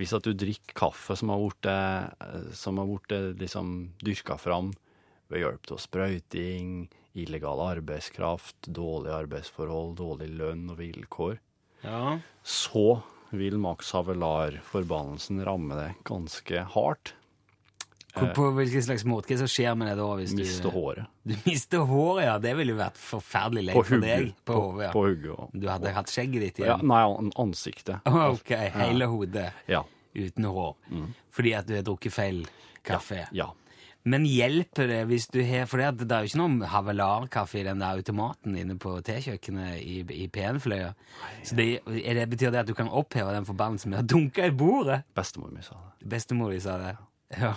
hvis 0.00 0.14
at 0.16 0.24
du 0.24 0.32
drikker 0.32 0.72
kaffe 0.78 1.16
som 1.18 1.28
har 1.32 1.42
blitt 1.42 2.54
som 2.56 2.78
har 2.80 2.86
blitt 2.88 3.12
eh, 3.12 3.26
liksom 3.42 3.72
dyrka 4.00 4.38
fram 4.40 4.70
ved 5.28 5.42
hjelp 5.44 5.70
av 5.74 5.78
sprøyting, 5.82 6.88
illegal 7.14 7.60
arbeidskraft, 7.66 8.70
dårlige 8.74 9.18
arbeidsforhold, 9.26 9.96
dårlig 9.98 10.30
lønn 10.38 10.70
og 10.72 10.78
vilkår, 10.80 11.38
Ja. 11.84 12.18
så 12.42 13.02
vil 13.30 13.58
Max 13.62 13.92
Havelar-forbannelsen 13.94 15.42
ramme 15.46 15.76
deg 15.78 16.00
ganske 16.08 16.64
hardt. 16.74 17.12
Hvor- 18.14 18.32
På 18.34 18.50
hvilken 18.56 18.82
slags 18.82 19.04
måte? 19.04 19.36
Hva 19.38 19.46
skjer 19.46 19.76
med 19.78 19.88
det 19.88 19.96
da? 19.96 20.08
Hvis 20.18 20.34
du, 20.62 20.70
håret. 20.70 21.06
Du 21.24 21.34
mister 21.46 21.78
håret, 21.86 22.24
ja. 22.24 22.38
Det 22.38 22.56
ville 22.56 22.72
jo 22.74 22.78
vært 22.80 22.96
forferdelig 22.98 23.64
leit 23.68 23.86
for 23.86 24.00
deg. 24.00 24.34
På, 24.44 24.52
På, 24.52 24.60
hodet, 24.72 24.84
ja. 24.86 24.90
på 24.92 25.04
hugget. 25.06 25.38
og- 25.38 25.50
Du 25.60 25.68
hadde 25.68 25.92
hatt 25.94 26.06
skjegget 26.10 26.40
ditt 26.40 26.58
Ja, 26.66 26.76
nei, 26.82 27.02
ansiktet. 27.38 28.00
ok, 28.34 28.50
hele 28.74 29.06
hodet 29.06 29.52
Ja. 29.68 29.82
uten 30.16 30.44
hår. 30.44 30.76
Fordi 31.30 31.52
at 31.54 31.66
du 31.66 31.74
har 31.76 31.82
drukket 31.82 32.12
feil 32.12 32.46
kaffe. 32.84 33.26
ja. 33.32 33.50
Men 34.02 34.24
hjelper 34.24 34.88
det 34.88 35.06
hvis 35.08 35.26
du 35.28 35.42
har 35.44 35.66
For 35.66 35.76
det, 35.76 36.10
er 36.10 36.22
jo 36.24 36.30
ikke 36.30 36.38
noe 36.40 36.66
havelarkaffe 36.66 37.58
i 37.60 37.62
den 37.66 37.80
der 37.80 37.98
automaten 37.98 38.56
inne 38.56 38.78
på 38.80 38.94
tekjøkkenet 39.04 39.76
i, 39.84 39.98
i 40.24 40.26
PN-fløya. 40.26 40.94
Så 41.44 41.54
det, 41.54 41.84
det, 41.84 42.24
betyr 42.30 42.50
det 42.50 42.60
at 42.62 42.66
du 42.66 42.72
kan 42.72 42.88
oppheve 42.88 43.30
den 43.34 43.44
forbannelsen 43.44 43.90
med 43.90 44.00
å 44.00 44.06
dunke 44.08 44.46
i 44.48 44.50
bordet? 44.56 45.02
Bestemor 45.14 45.52
mi 45.52 45.60
sa 45.60 45.76
det. 45.76 46.08
Bestemor 46.08 46.50
di 46.50 46.60
sa 46.64 46.78
det. 46.78 46.96
Ja. 47.38 47.52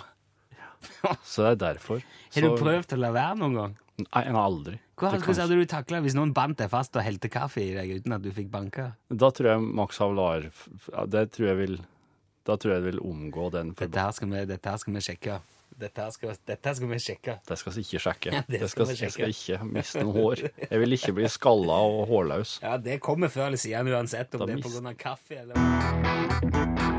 Så 1.32 1.42
det 1.46 1.52
er 1.54 1.60
derfor. 1.74 2.02
Har 2.34 2.46
du 2.46 2.54
prøvd 2.60 2.94
å 2.96 3.00
la 3.00 3.10
være 3.14 3.38
noen 3.40 3.54
gang? 3.60 3.74
Nei, 3.94 4.24
jeg 4.26 4.34
har 4.34 4.42
aldri. 4.42 4.72
Det 4.74 5.20
kan 5.22 5.36
hadde 5.38 5.56
du 5.58 5.66
takla 5.70 6.00
hvis 6.02 6.16
noen 6.18 6.32
bandt 6.34 6.58
deg 6.58 6.70
fast 6.72 6.96
og 6.98 7.04
helte 7.06 7.28
kaffe 7.30 7.62
i 7.62 7.72
deg 7.76 7.92
uten 8.00 8.14
at 8.16 8.22
du 8.24 8.30
fikk 8.34 8.48
banka? 8.50 8.88
Da 9.10 9.30
tror 9.34 9.52
jeg 9.52 9.62
Max 9.78 9.98
Havlar 10.02 10.48
Det 11.10 11.24
tror 11.34 11.46
jeg 11.52 11.58
vil 11.60 11.76
Da 12.46 12.56
tror 12.58 12.74
jeg 12.74 12.80
jeg 12.82 12.86
vil 12.92 13.00
omgå 13.06 13.50
den 13.54 13.70
Dette 13.78 14.02
her 14.06 14.10
skal 14.14 14.30
vi, 14.34 14.44
dette 14.50 14.70
her 14.70 14.82
skal 14.82 14.94
vi 14.98 15.02
sjekke. 15.06 15.38
Dette 15.74 16.04
skal, 16.14 16.34
dette 16.46 16.74
skal 16.78 16.90
vi 16.90 16.98
sjekke. 17.02 17.36
Det 17.48 17.56
skal 17.58 17.72
vi 17.74 17.82
ikke 17.86 18.02
sjekke. 18.04 18.32
Ja, 18.36 18.42
det 18.46 18.60
det 18.62 18.70
skal 18.70 18.86
sjekke. 18.90 19.04
jeg 19.06 19.14
skal 19.16 19.34
ikke 19.34 19.70
miste 19.74 20.02
noe 20.06 20.14
hår. 20.18 20.44
Jeg 20.70 20.82
vil 20.84 20.98
ikke 20.98 21.14
bli 21.18 21.30
skalla 21.34 21.78
og 21.90 22.04
hårløs. 22.10 22.58
Ja, 22.66 22.76
det 22.78 23.00
kommer 23.02 23.30
før 23.30 23.48
eller 23.50 23.62
siden 23.62 23.90
uansett, 23.94 24.34
om 24.34 24.44
Da 24.44 24.50
det 24.52 24.58
er 24.58 24.62
mist- 24.62 24.82
av 24.86 24.98
kaffe 25.06 25.42
eller 25.42 26.93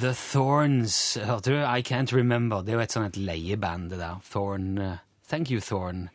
The 0.00 0.12
Thorns. 0.14 1.18
Hørte 1.24 1.50
du? 1.50 1.58
I 1.58 1.82
Can't 1.82 2.12
Remember. 2.14 2.62
Det 2.62 2.72
er 2.74 2.78
jo 2.78 2.84
et 2.84 2.92
sånt 2.94 3.16
leieband, 3.16 3.90
det 3.90 3.98
der. 3.98 4.20
Thorn. 4.30 4.78
eh, 4.78 4.96
Thank 5.28 5.50
you, 5.50 5.60
Thorn. 5.60 6.08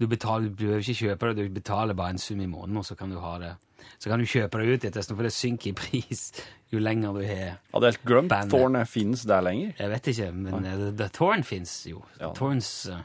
Du, 0.00 0.06
betaler, 0.06 0.48
du 0.48 0.54
behøver 0.56 0.78
ikke 0.84 0.94
kjøpe 1.06 1.30
det, 1.34 1.48
du 1.48 1.54
betaler 1.54 1.94
bare 1.94 2.10
en 2.10 2.18
sum 2.18 2.40
i 2.40 2.46
måneden, 2.46 2.76
og 2.76 2.84
så 2.84 2.94
kan 2.94 3.10
du 3.10 3.18
ha 3.20 3.38
det. 3.38 3.54
Så 3.98 4.10
kan 4.10 4.18
du 4.20 4.26
kjøpe 4.26 4.58
det 4.60 4.74
ut 4.74 4.84
etter 4.84 5.02
for 5.14 5.22
det 5.22 5.32
synker 5.32 5.70
i 5.70 5.72
pris 5.72 6.32
jo 6.72 6.78
lenger 6.82 7.12
du 7.14 7.22
har 7.24 7.58
Hadde 7.72 7.86
helt 7.92 8.04
glemt 8.04 8.28
Bandet. 8.32 8.50
Thorn 8.52 8.76
finnes 8.86 9.22
der 9.28 9.40
lenger. 9.46 9.72
Jeg 9.78 9.90
vet 9.90 10.06
ikke, 10.12 10.32
men 10.32 10.64
ja. 10.66 10.76
The 10.98 11.08
Thorn 11.14 11.44
fins 11.44 11.86
jo. 11.88 12.02
Ja. 12.20 12.32
Thorns, 12.34 12.70
eh. 12.90 13.04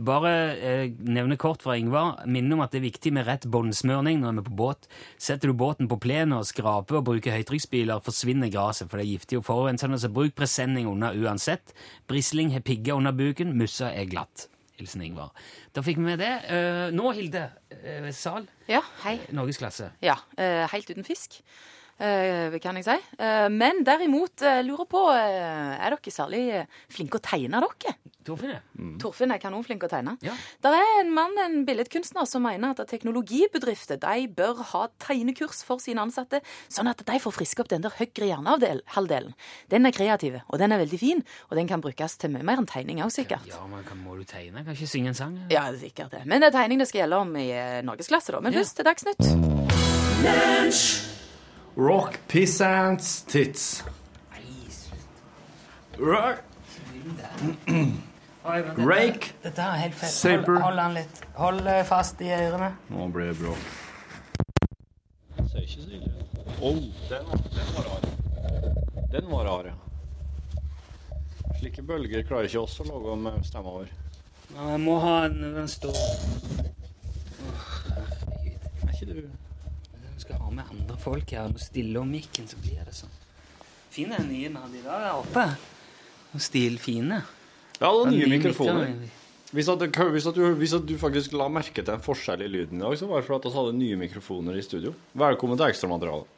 Bare 0.00 0.32
eh, 0.56 0.92
nevne 1.04 1.36
kort 1.40 1.64
fra 1.64 1.76
Ingvar. 1.76 2.22
Minne 2.30 2.56
om 2.56 2.62
at 2.64 2.72
det 2.72 2.80
er 2.80 2.86
viktig 2.86 3.12
med 3.16 3.26
rett 3.28 3.46
båndsmørning 3.50 4.22
når 4.22 4.38
vi 4.38 4.42
er 4.42 4.46
på 4.46 4.58
båt. 4.60 4.88
Setter 5.20 5.50
du 5.50 5.56
båten 5.60 5.90
på 5.90 5.98
plenen 6.00 6.38
og 6.38 6.46
skraper 6.48 7.00
og 7.00 7.08
bruker 7.10 7.34
høytrykksspyler, 7.36 8.00
forsvinner 8.04 8.52
gresset, 8.52 8.88
for 8.88 9.00
det 9.00 9.06
er 9.06 9.12
giftig 9.14 9.40
og 9.40 9.44
forurensende, 9.48 9.98
så 10.00 10.12
bruk 10.12 10.36
presenning 10.38 10.88
under 10.90 11.16
uansett. 11.16 11.74
Brisling 12.08 12.54
har 12.54 12.64
pigger 12.64 12.96
under 12.96 13.12
buken, 13.16 13.52
mussa 13.58 13.90
er 13.92 14.08
glatt. 14.10 14.48
Hilsen 14.80 15.02
Ingvar. 15.04 15.34
Da 15.76 15.84
fikk 15.84 16.00
vi 16.00 16.06
med 16.06 16.22
det. 16.22 16.30
Eh, 16.48 16.86
nå, 16.96 17.10
Hilde 17.16 17.50
eh, 17.68 18.08
Sal. 18.16 18.48
Ja, 18.70 18.80
hei. 19.04 19.18
norgesklasse. 19.36 19.90
Ja, 20.00 20.16
eh, 20.40 20.64
helt 20.72 20.88
uten 20.88 21.04
fisk, 21.04 21.42
Uh, 22.00 22.54
kan 22.64 22.78
jeg 22.78 22.86
si. 22.86 22.94
Uh, 23.20 23.50
men 23.52 23.82
derimot 23.84 24.40
uh, 24.40 24.62
lurer 24.64 24.86
på 24.88 25.02
eh, 25.12 25.74
Er 25.76 25.92
dere 25.92 26.12
særlig 26.14 26.38
eh, 26.56 26.78
flinke 26.88 27.18
å 27.18 27.20
tegne, 27.20 27.60
dere? 27.60 27.92
Torfinn, 28.24 28.50
ja. 28.52 28.60
Torfinn 29.00 29.32
er 29.32 29.38
kanonflink 29.40 29.82
å 29.86 29.88
tegne. 29.88 30.12
Ja. 30.20 30.34
Der 30.62 30.74
er 30.76 30.90
en 31.00 31.12
mann, 31.16 31.32
en 31.40 31.62
billedkunstner, 31.64 32.26
som 32.28 32.42
mener 32.44 32.74
at 32.74 32.82
teknologibedrifter 32.90 33.96
de 34.02 34.26
bør 34.36 34.60
ha 34.74 34.82
tegnekurs 35.00 35.62
for 35.64 35.80
sine 35.80 36.02
ansatte, 36.04 36.42
sånn 36.68 36.90
at 36.90 37.00
de 37.08 37.18
får 37.24 37.32
friske 37.38 37.64
opp 37.64 37.70
den 37.72 37.80
der 37.86 37.94
høyre 37.96 38.28
hjernehalvdelen. 38.28 39.32
Den 39.72 39.86
er 39.88 39.96
kreativ, 39.96 40.36
og 40.48 40.58
den 40.60 40.72
er 40.76 40.82
veldig 40.82 41.00
fin, 41.00 41.24
og 41.48 41.56
den 41.56 41.70
kan 41.70 41.80
brukes 41.80 42.18
til 42.20 42.30
mye 42.34 42.44
mer 42.44 42.60
enn 42.60 42.68
tegning 42.68 43.00
òg, 43.00 43.10
sikkert. 43.14 43.46
Ja, 43.48 43.62
men 43.70 43.84
kan, 43.88 43.96
Må 44.04 44.16
du 44.18 44.24
tegne? 44.24 44.64
Kan 44.64 44.74
ikke 44.76 44.88
synge 44.90 45.08
en 45.14 45.14
sang? 45.18 45.34
Ja, 45.50 45.70
det 45.72 45.80
er 45.80 45.86
sikkert 45.88 46.10
det. 46.12 46.22
Men 46.26 46.40
det 46.44 46.48
er 46.52 46.58
tegning 46.60 46.78
det 46.80 46.88
skal 46.88 47.02
gjelde 47.06 47.22
om 47.24 47.32
i 47.40 47.48
eh, 47.52 47.80
norgesklasse, 47.86 48.32
da. 48.36 48.40
Men 48.44 48.52
Ja. 48.52 48.60
først 48.60 48.76
til 48.76 48.84
Dagsnytt. 48.84 49.20
Rock, 51.76 52.18
piss 52.28 52.60
and 52.60 53.00
tits. 53.28 53.82
Rock. 55.98 56.44
Dette- 58.56 58.86
Rake. 58.86 59.32
Dette 59.42 59.62
er 59.62 59.76
helt 59.84 59.94
fett. 59.94 60.16
Hold, 60.46 60.62
hold 60.64 60.78
han 60.82 60.94
litt. 60.94 61.20
Hold 61.36 61.66
eh, 61.66 61.82
fast 61.88 62.20
i 62.24 62.30
ørene. 62.34 62.72
Nå 62.90 63.08
blir 63.14 63.30
det 63.30 63.38
bråk. 63.40 63.62
Ser 65.50 65.62
ikke 65.64 65.82
så 65.82 65.90
ille 65.90 66.10
ut. 66.10 66.38
Oh, 66.60 66.80
den, 67.08 67.24
var- 67.30 67.44
den 67.54 67.68
var 67.76 67.84
rar. 67.88 68.02
Den 69.12 69.30
var 69.30 69.44
rar, 69.48 69.64
ja. 69.70 69.76
Slike 71.60 71.82
bølger 71.84 72.22
klarer 72.28 72.46
ikke 72.48 72.60
oss 72.62 72.78
å 72.80 72.86
lage 72.88 73.16
med 73.20 73.40
stemma 73.44 73.72
vår. 73.74 73.88
Nei, 74.54 74.68
jeg 74.72 74.80
må 74.82 74.94
ha 75.02 75.16
en 75.28 75.40
den 75.54 75.68
står 75.70 75.96
Er 78.84 78.94
ikke 78.94 79.06
du 79.06 79.18
Du 79.20 80.20
skal 80.22 80.36
ha 80.42 80.50
med 80.50 80.64
andre 80.70 80.96
folk 81.00 81.30
her. 81.36 81.48
Må 81.52 81.58
stille 81.62 82.00
om 82.00 82.08
mikken, 82.10 82.48
så 82.50 82.56
blir 82.60 82.80
det 82.86 82.94
sånn. 82.96 83.12
Fin 83.90 84.12
den 84.14 84.28
nye 84.30 84.48
vi 84.48 84.54
hadde 84.56 84.78
i 84.78 84.82
dag 84.86 85.04
der 85.04 85.18
oppe. 85.20 85.44
Stilfine. 86.40 87.22
Ja, 87.80 87.88
det 87.96 88.00
er 88.04 88.12
nye 88.12 88.28
mikrofoner. 88.28 88.90
Hvis 89.50 89.68
at, 89.72 89.82
hvis, 89.82 90.26
at 90.28 90.36
du, 90.36 90.44
hvis 90.54 90.74
at 90.76 90.84
du 90.86 90.92
faktisk 91.00 91.32
la 91.34 91.48
merke 91.50 91.82
til 91.82 91.94
en 91.94 92.02
forskjell 92.04 92.44
i 92.44 92.50
lyden 92.50 92.78
i 92.78 92.84
dag, 92.84 92.98
så 93.00 93.08
var 93.08 93.22
det 93.22 93.26
fordi 93.26 93.48
vi 93.48 93.56
hadde 93.56 93.78
nye 93.78 93.96
mikrofoner 93.98 94.58
i 94.60 94.62
studio. 94.62 94.92
Velkommen 95.18 95.58
til 95.58 95.72
ekstramaterialet. 95.72 96.36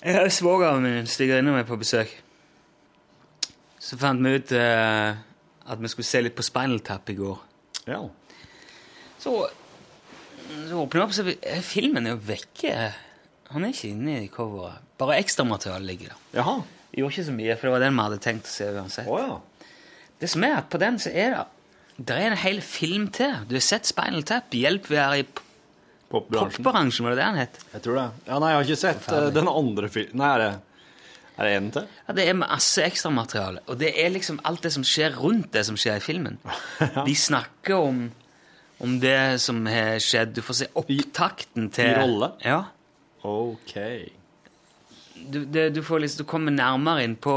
Jeg 0.00 0.16
har 0.16 0.30
svogeren 0.32 0.86
min 0.86 1.10
stiger 1.10 1.42
innom 1.42 1.58
meg 1.58 1.66
på 1.68 1.76
besøk. 1.80 2.14
Så 3.80 3.98
fant 4.00 4.22
vi 4.22 4.38
ut 4.38 4.54
eh, 4.54 5.20
at 5.66 5.82
vi 5.82 5.90
skulle 5.90 6.08
se 6.08 6.22
litt 6.22 6.38
på 6.38 6.46
Spinal 6.46 6.80
Tap 6.86 7.10
i 7.10 7.18
går. 7.18 7.38
Ja. 7.90 8.00
Så, 9.20 9.34
så 10.46 10.78
åpner 10.78 11.02
jeg 11.02 11.08
opp, 11.08 11.16
så 11.16 11.26
vi, 11.26 11.36
eh, 11.42 11.60
filmen 11.64 12.06
er 12.06 12.14
jo 12.14 12.22
vekke. 12.30 12.74
Han 13.50 13.66
er 13.66 13.74
ikke 13.74 13.92
inne 13.92 14.20
i 14.22 14.30
coveret. 14.32 14.86
Bare 15.00 15.18
ekstramaterialet 15.20 15.90
ligger 15.90 16.14
der. 16.14 16.28
Jaha. 16.38 16.60
Gjorde 16.96 17.14
ikke 17.14 17.26
så 17.28 17.34
mye, 17.36 17.56
for 17.56 17.68
det 17.68 17.72
var 17.76 17.84
den 17.84 17.96
vi 17.96 18.04
hadde 18.08 18.18
tenkt 18.24 18.48
å 18.50 18.52
se 18.52 18.68
uansett. 18.74 19.08
Oh, 19.10 19.20
ja. 19.20 19.66
Det 20.20 20.28
som 20.28 20.44
er 20.44 20.56
at 20.58 20.68
på 20.72 20.80
den 20.82 20.98
så 21.00 21.12
er 21.14 21.36
det 21.36 21.44
Det 22.00 22.16
er 22.16 22.32
en 22.32 22.40
hel 22.40 22.60
film 22.64 23.08
til. 23.12 23.36
Du 23.48 23.54
har 23.58 23.64
sett 23.64 23.86
Spinal 23.88 24.24
Tap. 24.24 24.50
Hjelp, 24.56 24.88
vi 24.88 24.96
er 24.96 25.20
i 25.20 25.24
Popbransjen. 26.10 26.64
pop 26.64 26.74
var 26.74 27.12
det 27.12 27.18
det 27.20 27.26
han 27.28 27.38
het? 27.38 27.58
Jeg 27.74 27.82
tror 27.84 27.98
det. 27.98 28.06
Ja, 28.26 28.38
nei, 28.40 28.50
jeg 28.50 28.58
har 28.58 28.64
ikke 28.66 28.80
sett 28.80 29.08
eh, 29.14 29.28
den 29.36 29.50
andre 29.50 29.90
filmen. 29.92 30.16
Nei, 30.18 30.30
er 30.34 30.42
det, 30.42 30.48
er 31.36 31.46
det 31.46 31.52
en 31.58 31.68
til? 31.76 31.90
Ja, 32.08 32.14
Det 32.18 32.24
er 32.26 32.38
masse 32.40 32.86
ekstramateriale, 32.86 33.62
og 33.68 33.78
det 33.78 33.92
er 33.94 34.10
liksom 34.10 34.40
alt 34.48 34.64
det 34.66 34.72
som 34.74 34.86
skjer 34.86 35.14
rundt 35.20 35.52
det 35.54 35.62
som 35.68 35.78
skjer 35.78 36.00
i 36.00 36.04
filmen. 36.04 36.40
De 37.06 37.14
snakker 37.14 37.76
om, 37.78 38.00
om 38.82 38.96
det 39.04 39.20
som 39.44 39.62
har 39.70 40.00
skjedd. 40.02 40.34
Du 40.34 40.42
får 40.42 40.62
se 40.64 40.70
opptakten 40.82 41.70
til 41.76 41.92
i 41.92 41.94
rolle? 42.00 42.32
Ja. 42.42 42.64
Ok. 43.22 43.76
Du, 45.30 45.44
det, 45.44 45.68
du 45.74 45.82
får 45.84 46.00
liksom, 46.04 46.24
du 46.24 46.28
kommer 46.30 46.54
nærmere 46.54 47.04
inn 47.04 47.16
på 47.20 47.34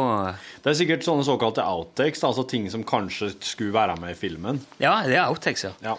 Det 0.64 0.72
er 0.72 0.78
sikkert 0.80 1.06
sånne 1.06 1.26
såkalte 1.28 1.66
outtakes, 1.68 2.24
altså 2.24 2.46
ting 2.50 2.70
som 2.72 2.86
kanskje 2.88 3.34
skulle 3.44 3.74
være 3.76 3.98
med 4.02 4.16
i 4.16 4.18
filmen. 4.18 4.62
Ja, 4.82 5.02
det 5.08 5.18
er 5.18 5.28
outtakes, 5.28 5.66
ja. 5.68 5.74
Ja. 5.84 5.96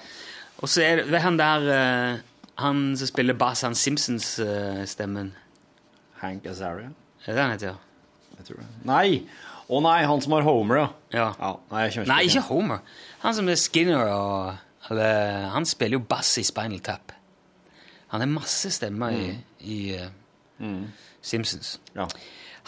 Og 0.62 0.70
så 0.70 0.84
er 0.86 1.04
det 1.10 1.20
han 1.20 1.36
der 1.36 1.66
eh, 1.74 2.20
Han 2.62 2.84
som 2.96 3.10
spiller 3.10 3.34
Bass, 3.34 3.64
han 3.66 3.74
Simpsons-stemmen. 3.74 5.32
Hank 6.22 6.46
Azaria? 6.46 6.92
er 7.24 7.32
det 7.32 7.34
det 7.36 7.42
han 7.42 7.54
heter? 7.56 7.82
Jeg 8.38 8.46
tror 8.48 8.60
det. 8.62 8.68
Nei! 8.88 9.08
Å 9.64 9.80
nei, 9.80 9.98
han 10.04 10.20
som 10.20 10.34
har 10.36 10.44
Homer, 10.44 10.82
ja. 10.82 10.88
Ja. 11.40 11.54
nei, 11.70 11.86
jeg 11.86 11.94
kjenner 11.96 12.10
Nei, 12.12 12.20
ikke 12.28 12.38
ikke 12.42 12.48
Homer. 12.50 12.80
Han 13.22 13.36
som 13.36 13.48
er 13.48 13.56
Skinner 13.60 14.10
og 14.12 14.90
eller, 14.90 15.46
Han 15.54 15.64
spiller 15.64 15.96
jo 15.96 16.04
bass 16.08 16.34
i 16.38 16.44
Spinal 16.44 16.82
Tap. 16.84 17.14
Han 18.12 18.20
har 18.20 18.28
masse 18.30 18.70
stemmer 18.74 19.16
i, 19.16 19.30
i 19.64 19.78
eh, 19.96 20.10
Simpsons. 21.24 21.78
Ja. 21.96 22.08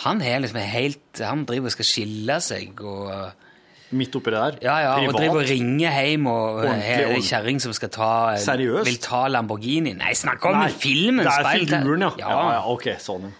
Han 0.04 0.20
er 0.20 0.42
liksom 0.44 0.60
helt 0.60 1.20
Han 1.24 1.46
driver 1.48 1.70
og 1.70 1.76
skal 1.76 1.88
skille 1.88 2.40
seg 2.44 2.80
og 2.84 3.12
Midt 3.96 4.16
oppi 4.18 4.32
det 4.34 4.40
der? 4.40 4.56
Ja, 4.66 4.76
ja, 4.82 4.94
og 5.06 5.14
driver 5.14 5.44
og 5.44 5.46
ringer 5.46 5.92
hjem 6.02 6.24
og 6.26 6.64
har 6.64 6.80
er 6.82 7.12
en 7.14 7.22
kjerring 7.22 7.60
som 7.62 7.74
skal 7.76 7.92
ta 7.94 8.08
Seriøst? 8.42 8.88
Vil 8.88 8.96
ta 8.98 9.20
Lamborghini. 9.30 9.92
Nei, 9.94 10.10
snakk 10.18 10.42
om 10.50 10.58
Nei, 10.58 10.72
filmen! 10.74 11.22
Det 11.22 11.30
er 11.30 11.46
Spinal 11.46 11.84
figuren, 11.84 12.02
ja. 12.02 12.10
Ja, 12.18 12.40
ja. 12.56 12.64
ok, 12.72 12.88
sånn. 12.98 13.30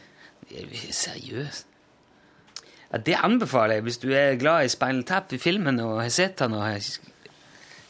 Seriøst. 0.47 1.67
Ja, 2.93 3.03
det 3.03 3.19
anbefaler 3.27 3.81
jeg 3.81 3.89
hvis 3.89 3.99
du 3.99 4.07
er 4.15 4.39
glad 4.39 4.69
i 4.69 4.71
Spinal 4.71 5.03
Tap 5.09 5.35
i 5.35 5.43
filmen 5.43 5.83
og 5.83 5.99
har 6.05 6.15
sett 6.15 6.39
den 6.39 6.55
og 6.55 6.63
har 6.63 6.79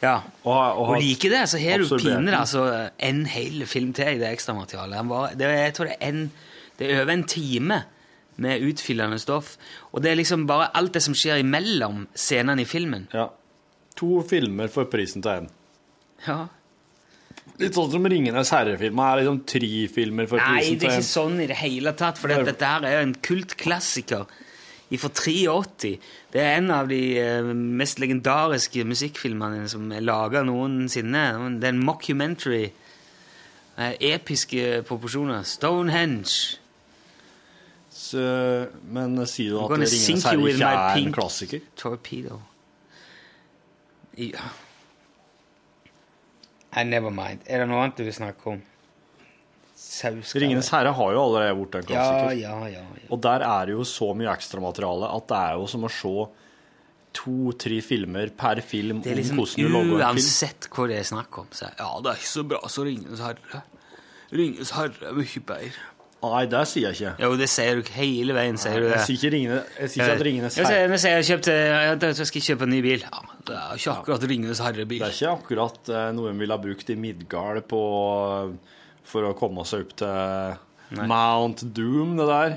ja. 0.01 0.17
Og, 0.45 0.57
og, 0.57 0.89
Og 0.89 0.99
liker 1.01 1.33
det, 1.33 1.45
så 1.49 1.61
har 1.61 1.81
du 1.81 1.87
absorbert 1.87 2.35
altså, 2.41 2.65
en 2.99 3.25
hel 3.29 3.67
film 3.69 3.93
til 3.97 4.17
i 4.17 4.21
det 4.21 4.33
ekstramaterialet. 4.33 5.39
Det, 5.39 5.53
jeg 5.53 5.77
tror 5.77 5.91
det 5.91 5.97
er, 6.01 6.09
en, 6.09 6.33
det 6.79 6.91
er 6.91 7.03
over 7.03 7.15
en 7.15 7.25
time 7.31 7.83
med 8.37 8.65
utfyllende 8.69 9.19
stoff. 9.19 9.55
Og 9.93 10.03
det 10.05 10.11
er 10.13 10.19
liksom 10.21 10.45
bare 10.49 10.69
alt 10.77 10.93
det 10.97 11.03
som 11.07 11.17
skjer 11.17 11.41
imellom 11.41 12.05
scenene 12.15 12.63
i 12.65 12.69
filmen. 12.69 13.09
Ja. 13.15 13.31
To 13.97 14.21
filmer 14.29 14.69
for 14.69 14.89
prisen 14.93 15.25
til 15.25 15.41
én. 15.41 15.51
Ja. 16.27 16.43
Litt 17.57 17.77
sånn 17.79 17.89
som 17.95 18.05
Ringenes 18.05 18.51
herre-filmer 18.53 19.07
er 19.15 19.23
liksom 19.23 19.39
tre 19.49 19.71
filmer 19.89 20.29
for 20.29 20.43
prisen 20.43 20.51
til 20.53 20.59
én. 20.59 20.73
Nei, 20.75 20.81
det 20.83 20.91
er 20.91 20.99
ikke 20.99 21.09
sånn 21.09 21.39
i 21.41 21.47
det 21.49 21.61
hele 21.63 21.95
tatt, 21.97 22.21
for 22.21 22.29
dette 22.29 22.73
her 22.73 22.85
er 22.85 22.99
jo 22.99 23.07
en 23.07 23.15
kultklassiker 23.25 24.27
fra 25.01 25.11
83. 25.11 25.95
Det 26.35 26.43
er 26.43 26.59
en 26.61 26.69
av 26.71 26.91
de 26.93 27.01
eh, 27.19 27.49
mest 27.81 27.99
legendariske 27.99 28.85
musikkfilmene 28.87 29.65
som 29.73 29.89
er 29.91 30.05
laga 30.05 30.45
noensinne. 30.47 31.25
Det 31.57 31.71
er 31.71 31.75
en 31.75 31.83
mockumentary. 31.89 32.69
eh, 33.77 33.97
episke 34.13 34.83
proporsjoner. 34.87 35.43
Stonehenge. 35.43 36.59
Så, 37.97 38.21
men 38.93 39.17
sier 39.31 39.55
du 39.55 39.61
at 39.63 39.73
Ringenes 39.73 40.27
herre 40.29 40.51
ikke 40.53 40.69
er 40.69 41.01
en 41.01 41.13
klassiker? 41.17 41.63
torpedo. 41.81 42.39
Ja. 44.21 44.43
I 46.77 46.85
never 46.85 47.11
mind. 47.15 47.41
Er 47.49 47.63
det 47.63 47.69
noe 47.71 47.83
annet 47.87 47.97
du 47.97 48.05
vil 48.05 48.15
snakke 48.17 48.51
om? 48.53 48.61
Sauskare. 49.77 50.43
Ringenes 50.45 50.69
herre 50.73 50.93
har 50.97 51.13
jo 51.15 51.23
allerede 51.23 51.55
blitt 51.57 51.79
en 51.81 51.87
klassiker. 51.89 52.35
ja, 52.41 52.57
ja. 52.69 52.83
ja. 52.85 53.07
Og 53.13 53.21
der 53.25 53.45
er 53.45 53.69
det 53.71 53.77
jo 53.77 53.85
så 53.89 54.11
mye 54.17 54.29
ekstramateriale 54.33 55.09
at 55.17 55.27
det 55.33 55.41
er 55.41 55.57
jo 55.61 55.67
som 55.73 55.89
å 55.89 55.93
se 55.93 56.13
to-tre 57.17 57.79
filmer 57.81 58.29
per 58.37 58.61
film 58.61 58.99
Det 59.01 59.09
er 59.09 59.17
om 59.17 59.21
liksom 59.23 59.39
hvordan 59.41 59.57
du 59.57 59.73
lager 59.73 59.81
en 59.81 60.19
film. 60.21 60.21
uansett 60.21 60.69
hva 60.77 60.87
det 60.91 60.99
er 61.01 61.07
snakk 61.09 61.39
om. 61.41 61.49
Så, 61.57 61.71
ja, 61.81 61.91
det 62.05 62.13
er 62.13 62.21
ikke 62.21 62.33
så 62.35 62.45
bra 62.53 62.61
som 62.73 62.85
Ringenes 62.89 63.23
herre. 63.25 63.63
Ringenes 64.37 64.73
herre 64.77 65.09
er 65.13 65.17
mye 65.17 65.45
bedre. 65.49 65.87
Nei, 66.25 66.47
det 66.51 66.63
sier 66.71 66.89
jeg 66.89 66.97
ikke. 66.97 67.11
Jo, 67.23 67.37
det 67.39 67.47
sier 67.53 67.81
du 67.81 67.91
hele 67.95 68.35
veien. 68.37 68.57
sier 68.59 68.81
du 68.81 68.87
det. 68.89 68.95
Jeg 68.97 69.05
sier 69.05 69.19
ikke, 69.19 69.33
ringene, 69.35 69.59
jeg 69.79 69.91
sier 69.93 70.07
ikke 70.07 70.15
at 70.17 70.25
Ringenes 70.27 70.57
herre 70.59 70.79
jeg 70.81 71.01
sier 71.03 71.13
jeg 71.17 71.27
kjøpte, 71.29 71.57
jeg, 72.07 72.29
skal 72.31 72.47
kjøpe 72.47 72.67
en 72.67 72.73
ny 72.73 72.79
bil. 72.87 73.05
Ja, 73.05 73.21
det 73.47 73.59
er 73.59 73.81
ikke 73.83 73.97
akkurat 74.01 74.25
Ringenes 74.33 74.63
herre-bil. 74.65 75.03
Det 75.03 75.11
er 75.11 75.19
ikke 75.19 75.35
akkurat 75.35 75.91
eh, 75.93 76.07
noe 76.17 76.33
en 76.33 76.41
ville 76.41 76.57
ha 76.57 76.63
brukt 76.63 76.91
i 76.91 76.97
Midgard 76.99 77.67
på, 77.71 77.83
for 79.07 79.29
å 79.29 79.35
komme 79.39 79.67
seg 79.69 79.85
opp 79.87 79.93
til 80.01 81.05
Mount 81.13 81.67
Doom, 81.77 82.17
det 82.19 82.31
der. 82.33 82.57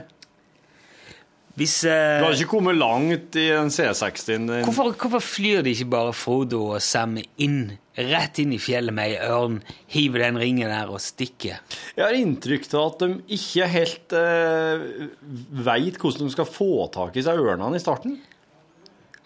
Hvis, 1.59 1.83
eh, 1.83 2.19
Du 2.21 2.29
har 2.29 2.37
ikke 2.37 2.53
kommet 2.55 2.79
langt 2.79 3.35
i 3.35 3.49
en 3.51 3.67
C60-en 3.67 4.47
din. 4.47 4.63
Hvorfor, 4.63 4.93
hvorfor 4.95 5.19
flyr 5.19 5.61
de 5.65 5.75
ikke 5.75 5.89
bare 5.91 6.13
Frodo 6.15 6.69
og 6.77 6.81
Sam 6.81 7.17
inn, 7.37 7.77
rett 8.07 8.39
inn 8.41 8.53
i 8.55 8.61
fjellet 8.61 8.95
med 8.95 9.11
ei 9.11 9.29
ørn, 9.29 9.59
hiver 9.91 10.25
den 10.25 10.39
ringen 10.41 10.71
der 10.71 10.91
og 10.91 11.01
stikker? 11.03 11.59
Jeg 11.97 12.05
har 12.05 12.15
inntrykk 12.17 12.69
av 12.73 12.85
at 12.85 13.03
de 13.03 13.37
ikke 13.37 13.69
helt 13.73 14.15
uh, 14.15 14.85
veit 15.69 15.99
hvordan 15.99 16.29
de 16.29 16.35
skal 16.35 16.49
få 16.49 16.87
tak 16.93 17.19
i 17.19 17.25
seg 17.25 17.41
ørnene 17.41 17.79
i 17.79 17.83
starten. 17.83 18.19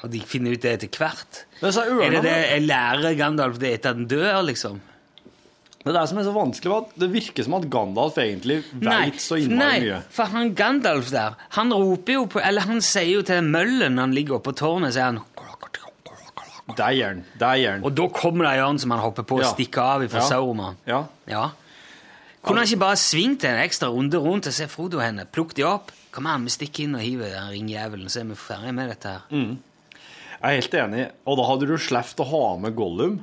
Og 0.03 0.12
de 0.12 0.19
finner 0.27 0.55
ut 0.55 0.63
det 0.63 0.73
etter 0.77 0.99
hvert? 0.99 1.45
Disse 1.62 1.83
Er 1.88 2.17
det 2.17 2.25
det 2.25 2.39
jeg 2.39 2.65
lærer 2.65 3.13
Gandalf 3.19 3.62
det 3.62 3.77
etter 3.77 3.93
at 3.93 4.01
han 4.01 4.09
dør, 4.12 4.41
liksom? 4.49 4.81
Det 5.83 5.91
er 5.91 5.97
det 5.97 6.03
som 6.07 6.19
er 6.19 6.23
så 6.23 6.31
vanskelig, 6.31 6.75
det 6.95 7.07
virker 7.12 7.43
som 7.43 7.57
at 7.57 7.65
Gandalf 7.71 8.17
egentlig 8.23 8.62
veit 8.71 9.19
så 9.19 9.36
innmari 9.36 9.59
nei, 9.59 9.79
mye. 9.83 9.97
for 10.15 10.31
han 10.31 10.53
Gandalf 10.55 11.09
der, 11.12 11.36
han 11.57 11.75
roper 11.75 12.15
jo 12.15 12.21
på 12.31 12.39
Eller 12.39 12.63
han 12.69 12.79
sier 12.79 13.17
jo 13.17 13.25
til 13.27 13.43
møllen 13.43 13.99
han 13.99 14.15
ligger 14.15 14.38
oppe 14.38 14.53
på 14.53 14.62
tårnet, 14.63 14.95
sier 14.95 15.12
han 15.12 15.19
Det 16.67 16.76
Deieren. 16.80 17.23
Det 17.38 17.49
han. 17.67 17.84
Og 17.84 17.91
da 17.95 18.06
kommer 18.15 18.45
det 18.47 18.54
ei 18.54 18.62
ørn 18.63 18.80
som 18.80 18.91
han 18.95 18.99
hopper 19.04 19.23
på 19.28 19.36
og 19.36 19.43
Ja. 19.43 19.52
stikker 19.54 19.82
av 19.82 20.06
fra 20.10 20.19
Ja. 20.21 20.28
Sauroman. 20.30 20.78
Ja. 20.88 21.02
Ja. 21.28 21.49
Kunne 22.43 22.60
han 22.60 22.67
ikke 22.67 22.80
bare 22.80 22.95
svingt 22.99 23.43
en 23.43 23.60
ekstra 23.63 23.88
runde 23.91 24.17
rundt 24.19 24.47
og 24.47 24.54
se 24.54 24.67
Frodo 24.67 24.99
henne? 24.99 25.26
Plukk 25.26 25.54
de 25.56 25.63
opp? 25.63 25.91
Kom 26.12 26.26
an, 26.28 26.43
vi 26.43 26.49
stikker 26.49 26.84
inn 26.84 26.95
og 26.95 27.02
hiver 27.02 27.30
den 27.32 27.49
ringjævelen, 27.52 28.10
så 28.12 28.19
er 28.21 28.26
vi 28.30 28.36
ferdig 28.36 28.73
med 28.73 28.89
dette 28.89 29.04
her. 29.10 29.21
Mm. 29.32 29.58
Jeg 30.41 30.41
er 30.41 30.62
helt 30.62 30.73
enig. 30.73 31.12
Og 31.26 31.38
da 31.38 31.43
hadde 31.43 31.67
du 31.67 31.78
sluppet 31.78 32.19
å 32.19 32.26
ha 32.30 32.58
med 32.60 32.76
Gollum. 32.76 33.17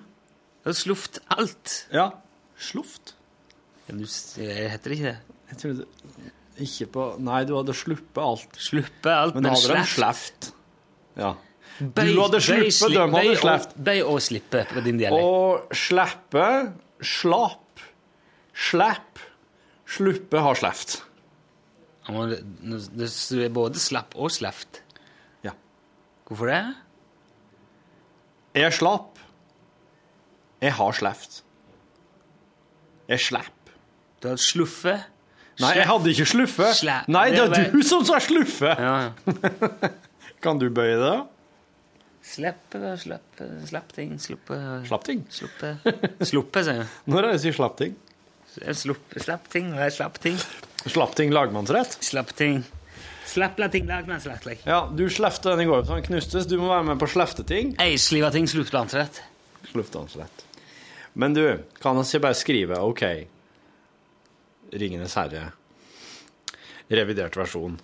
Du 0.65 0.71
hadde 0.71 0.77
sluft 0.81 1.19
alt. 1.31 1.87
Ja. 1.93 2.11
Sluft? 2.59 3.15
Du, 3.89 4.05
eh, 4.05 4.69
heter 4.71 4.89
det 4.89 4.99
ikke 4.99 5.11
det? 5.11 5.19
Jeg 5.51 5.59
trodde 5.59 5.87
ikke 6.61 6.87
på 6.93 7.05
Nei, 7.21 7.45
du 7.45 7.55
hadde 7.57 7.75
sluppet 7.75 8.23
alt. 8.23 8.57
Sluppet 8.57 9.07
alt, 9.13 9.35
Men 9.35 9.43
men 9.43 9.53
hadde 9.53 9.75
de 9.75 9.87
sleft. 9.87 10.53
Ja. 11.17 11.35
Du 11.81 12.21
hadde 12.21 12.41
sluppet, 12.45 12.93
de 12.93 12.99
hadde 13.01 13.37
sluppet. 13.41 13.77
Bøy 13.81 14.01
og 14.05 14.19
slippe 14.21 14.65
på 14.69 14.83
din 14.85 14.99
dialekt. 15.01 15.25
Og 15.25 15.77
slippe, 15.77 16.49
slapp, 17.01 17.85
slapp, 18.53 19.23
sluppe 19.89 20.43
har 20.45 20.61
sleft. 20.61 20.99
Det, 22.11 23.09
er 23.47 23.55
både 23.55 23.81
slapp 23.81 24.17
og 24.19 24.33
sleft. 24.35 24.83
Ja. 25.47 25.55
Hvorfor 26.29 26.53
det? 26.53 26.61
Jeg 28.61 28.77
slapp. 28.77 29.21
Jeg 30.61 30.77
har 30.77 30.93
sleft. 31.01 31.41
Jeg 33.09 33.25
slapp. 33.25 33.73
Du 34.21 34.29
har 34.29 34.37
sluffet? 34.37 35.09
Nei, 35.61 35.75
jeg 35.77 35.89
hadde 35.89 36.13
ikke 36.13 36.29
sluffe. 36.29 36.69
Nei, 37.09 37.27
Det 37.35 37.43
er 37.45 37.73
du 37.73 37.83
som 37.85 38.05
sa 38.09 38.21
sluffe. 38.23 38.69
Ja, 38.69 38.95
ja. 39.09 39.91
Kan 40.45 40.61
du 40.61 40.71
bøye 40.73 40.97
det? 41.01 41.17
Da? 42.21 42.97
Slippe, 43.01 43.47
slapp, 43.67 43.93
ting, 43.97 44.19
sluppe 44.21 44.59
Slapp 44.87 45.05
ting? 45.07 45.23
Sluppe, 45.33 45.75
sluppe, 46.31 46.65
sier 46.67 46.83
jeg. 46.83 46.91
Når 47.07 47.23
er 47.23 47.27
det 47.29 47.39
jeg 47.39 47.45
sier 47.47 47.57
slapp 47.61 47.79
ting? 47.81 47.97
Sluppe, 48.51 48.75
Slupp, 48.81 49.17
slapp 49.25 49.49
ting, 49.53 49.73
og 49.73 49.81
jeg 49.81 49.95
slapp 49.97 50.21
ting. 50.23 50.37
Slapp 50.91 51.17
ting 51.19 51.33
lagmannsrett? 51.35 51.99
Slapp 52.05 52.35
ting. 52.37 52.63
Slappla 53.31 53.69
ting, 53.71 53.87
lagmannsrett. 53.87 54.47
Ja, 54.67 54.89
du 54.91 55.05
slefte 55.13 55.53
den 55.53 55.61
i 55.63 55.69
går, 55.69 55.85
så 55.87 55.95
den 55.95 56.07
knustes. 56.09 56.49
Du 56.51 56.57
må 56.59 56.67
være 56.73 56.89
med 56.89 56.99
på 56.99 57.07
slefteting. 57.13 57.77
Jeg 57.79 58.01
sliva 58.03 58.31
ting, 58.35 58.49
slupplantrett. 58.51 59.21
Sluftansrett. 59.71 60.43
Men 61.15 61.37
du, 61.37 61.45
kan 61.83 61.99
vi 61.99 62.03
ikke 62.09 62.25
bare 62.27 62.39
skrive 62.39 62.81
OK, 62.83 63.05
Ringenes 64.71 65.15
herre, 65.19 65.49
revidert 66.91 67.39
versjon. 67.39 67.79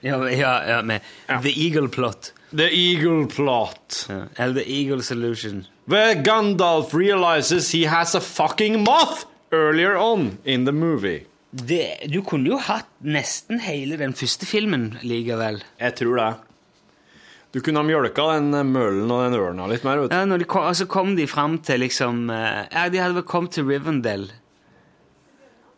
Ja, 0.00 0.18
ja, 0.30 0.52
ja, 0.68 0.82
med 0.82 1.00
The 1.42 1.52
Eagle 1.66 1.88
Plot. 1.88 2.32
The 2.56 2.68
Eagle 2.70 3.26
Plot. 3.26 4.06
Ja, 4.08 4.22
eller 4.36 4.60
The 4.62 4.66
Eagle 4.70 5.02
Solution. 5.02 5.64
Where 5.86 6.14
Gandalf 6.14 6.94
realizes 6.94 7.72
he 7.72 7.86
has 7.86 8.14
a 8.14 8.20
fucking 8.20 8.80
moth 8.84 9.24
earlier 9.52 9.96
on 9.96 10.38
in 10.44 10.64
the 10.66 10.72
movie. 10.72 11.24
Det, 11.50 12.10
du 12.12 12.20
kunne 12.26 12.50
jo 12.50 12.58
hatt 12.60 12.88
nesten 13.00 13.62
hele 13.64 13.96
den 13.96 14.12
første 14.18 14.46
filmen 14.46 14.90
likevel. 15.06 15.62
Jeg 15.80 15.94
tror 15.96 16.18
det. 16.20 16.32
Du 17.54 17.62
kunne 17.64 17.80
ha 17.80 17.86
mjølka 17.88 18.26
den 18.34 18.50
mølen 18.74 19.08
og 19.08 19.22
den 19.24 19.38
ørna 19.38 19.68
litt 19.70 19.84
mer. 19.86 20.02
vet 20.02 20.10
du. 20.10 20.16
Ja, 20.18 20.26
når 20.28 20.42
de 20.42 20.48
kom, 20.50 20.66
og 20.68 20.76
så 20.76 20.84
kom 20.90 21.14
de 21.16 21.24
fram 21.30 21.56
til 21.64 21.80
liksom 21.80 22.26
eh, 22.34 22.66
Ja, 22.68 22.88
de 22.92 23.00
hadde 23.00 23.16
vel 23.16 23.24
kommet 23.24 23.54
til 23.56 23.64
Rivendell. 23.70 24.26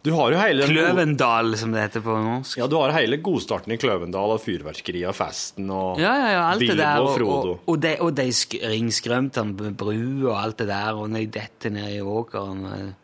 Du 0.06 0.12
har 0.14 0.30
jo 0.32 0.38
hele 0.38 0.62
Kløvendal, 0.68 1.56
som 1.58 1.72
det 1.74 1.80
heter 1.82 2.00
på 2.04 2.14
norsk. 2.22 2.56
Ja, 2.60 2.68
du 2.70 2.76
har 2.78 2.92
hele 2.94 3.16
godstarten 3.20 3.72
i 3.74 3.76
Kløvendal 3.82 4.30
og 4.36 4.40
fyrverkeriet 4.40 5.08
og 5.10 5.16
festen 5.18 5.68
og 5.74 5.98
Ja, 6.00 6.12
ja, 6.14 6.28
ja, 6.36 6.42
alt 6.52 6.60
det 6.62 6.76
der. 6.78 7.00
og 7.02 7.08
Og, 7.08 7.16
Frodo. 7.16 7.50
og, 7.58 7.68
og 7.74 7.80
de, 7.82 7.96
og 8.06 8.14
de 8.14 8.26
sk- 8.30 8.62
ringskrømtene 8.62 9.56
på 9.58 9.72
bru 9.76 10.30
og 10.30 10.36
alt 10.42 10.56
det 10.62 10.68
der, 10.70 10.94
og 10.94 11.10
når 11.10 11.18
de 11.26 11.32
detter 11.40 11.70
ned 11.74 11.90
i 11.96 12.00
åkeren 12.00 12.64
og 12.70 12.94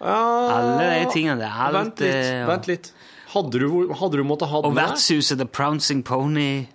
Alle 0.00 0.88
de 1.02 1.10
tingene 1.12 1.40
der. 1.42 1.50
Alt, 1.50 1.74
Vent 1.74 2.00
litt. 2.06 2.14
eh, 2.14 2.42
og- 2.44 2.48
vent 2.52 2.66
litt. 2.70 2.92
Hadde 3.34 3.58
du, 3.60 3.92
hadde 3.92 4.16
du 4.16 4.24
måttet 4.24 4.48
ha 4.48 4.60
det 4.62 4.70
med 4.72 4.78
Og 4.78 4.88
vertshuset 4.88 5.36
The 5.38 5.44
Pouncing 5.44 6.02
Pony. 6.02 6.66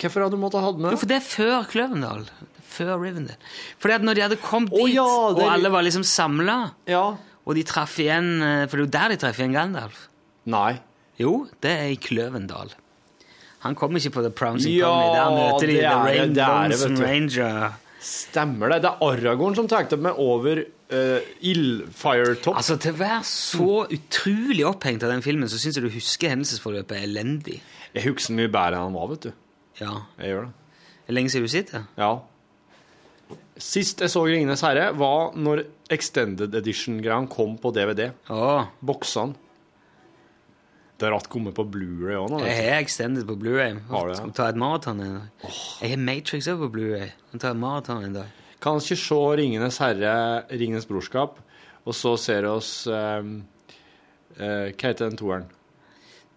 Hvorfor 0.00 0.22
hadde 0.22 0.30
du 0.38 0.40
måttet 0.40 0.62
ha 0.62 0.70
med 0.72 0.92
Jo, 0.92 0.96
for 0.96 1.06
det 1.06 1.16
er 1.18 1.26
før 1.26 1.66
Kløvendal. 1.68 2.22
Før 2.70 2.94
Rivendal. 3.02 3.36
Fordi 3.82 3.94
at 3.94 4.02
når 4.06 4.14
de 4.14 4.20
hadde 4.22 4.36
kommet 4.40 4.72
oh, 4.72 4.86
dit, 4.86 4.94
ja, 4.94 5.02
det 5.34 5.42
og 5.44 5.50
alle 5.52 5.68
var 5.74 5.82
liksom 5.82 6.04
samla, 6.06 6.70
Ja. 6.86 7.16
Og 7.50 7.58
de 7.58 7.64
traff 7.66 7.98
igjen 7.98 8.30
eh, 8.46 8.62
For 8.70 8.78
det 8.78 8.84
er 8.84 8.86
jo 8.86 8.92
der 8.94 9.12
de 9.14 9.18
treffer 9.24 9.44
igjen 9.44 9.56
Gandalf. 9.58 10.06
Nei. 10.50 10.78
Jo, 11.20 11.34
det 11.60 11.72
er 11.82 11.90
i 11.92 11.98
Kløvendal. 12.00 12.70
Han 13.66 13.74
kommer 13.76 14.00
ikke 14.00 14.14
på 14.14 14.22
The 14.24 14.30
Pouncing 14.32 14.72
Ja, 14.78 14.88
Pony. 14.88 15.16
Der 15.18 15.32
møter 15.36 15.66
de 15.68 15.74
The 15.76 15.88
er 15.90 16.04
Rain 16.06 16.36
det 16.36 16.44
er. 16.46 17.00
Ranger. 17.02 17.72
Stemmer 18.00 18.72
det. 18.72 18.78
Det 18.86 18.92
er 18.94 19.02
Aragorn 19.04 19.58
som 19.58 19.68
tar 19.68 19.84
dem 19.90 20.00
med 20.06 20.16
over 20.16 20.62
uh, 20.64 21.18
ildfiretopp. 21.44 22.56
Altså, 22.56 22.78
Til 22.80 22.94
å 22.94 23.00
være 23.02 23.20
så 23.28 23.68
utrolig 23.92 24.64
opphengt 24.70 25.04
av 25.04 25.12
den 25.12 25.20
filmen, 25.26 25.50
så 25.52 25.60
syns 25.60 25.76
jeg 25.76 25.84
du 25.84 25.92
husker 25.92 26.32
hendelsesforløpet 26.32 27.02
elendig. 27.04 27.58
Jeg 27.92 28.06
husker 28.08 28.38
mye 28.38 28.48
bedre 28.48 28.78
enn 28.78 28.88
han 28.88 28.96
var, 28.96 29.10
vet 29.12 29.28
du. 29.28 29.30
Ja. 29.82 29.92
Jeg 30.22 30.32
gjør 30.32 30.48
det. 30.48 30.80
Er 31.10 31.16
lenge 31.18 31.32
siden 31.34 31.50
du 31.50 31.52
sitter? 31.52 31.84
Ja. 32.00 32.10
Sist 33.60 34.00
jeg 34.00 34.08
så 34.12 34.22
Ringenes 34.24 34.62
herre, 34.64 34.88
var 34.96 35.34
når 35.36 35.66
Extended 35.92 36.54
Edition-greia 36.56 37.20
kom 37.30 37.58
på 37.60 37.72
DVD. 37.76 38.08
Åh, 38.32 38.70
Boksene. 38.80 39.36
Det 41.00 41.08
har 41.08 41.14
rett 41.14 41.30
kommet 41.32 41.54
på 41.56 41.64
Blu-ray 41.64 42.18
òg 42.20 42.26
nå. 42.28 42.38
jeg 42.44 42.56
har 42.60 42.82
Extended 42.82 43.24
på 43.28 43.36
Blu-ray. 43.40 43.78
Skal 43.88 44.26
vi 44.28 44.36
ta 44.36 44.48
et 44.52 44.58
maraton 44.60 44.98
en 45.00 45.14
dag? 45.16 45.46
Jeg 45.80 45.94
har 45.94 46.02
Matrix 46.04 46.44
også 46.44 46.58
på 46.60 46.68
Blu-ray. 46.74 47.12
Vi 47.32 47.40
tar 47.40 47.54
et 47.54 47.60
maraton 47.62 48.04
en 48.04 48.18
dag. 48.18 48.34
Kan 48.60 48.82
ikke 48.82 48.98
se 49.00 49.20
Ringenes 49.40 49.78
herre, 49.80 50.12
Ringenes 50.52 50.88
brorskap, 50.88 51.38
og 51.88 51.96
så 51.96 52.12
ser 52.20 52.44
oss 52.50 52.84
ehm, 52.92 53.38
eh, 54.36 54.68
Hva 54.74 54.90
heter 54.90 55.06
den 55.06 55.16
toeren? 55.16 55.46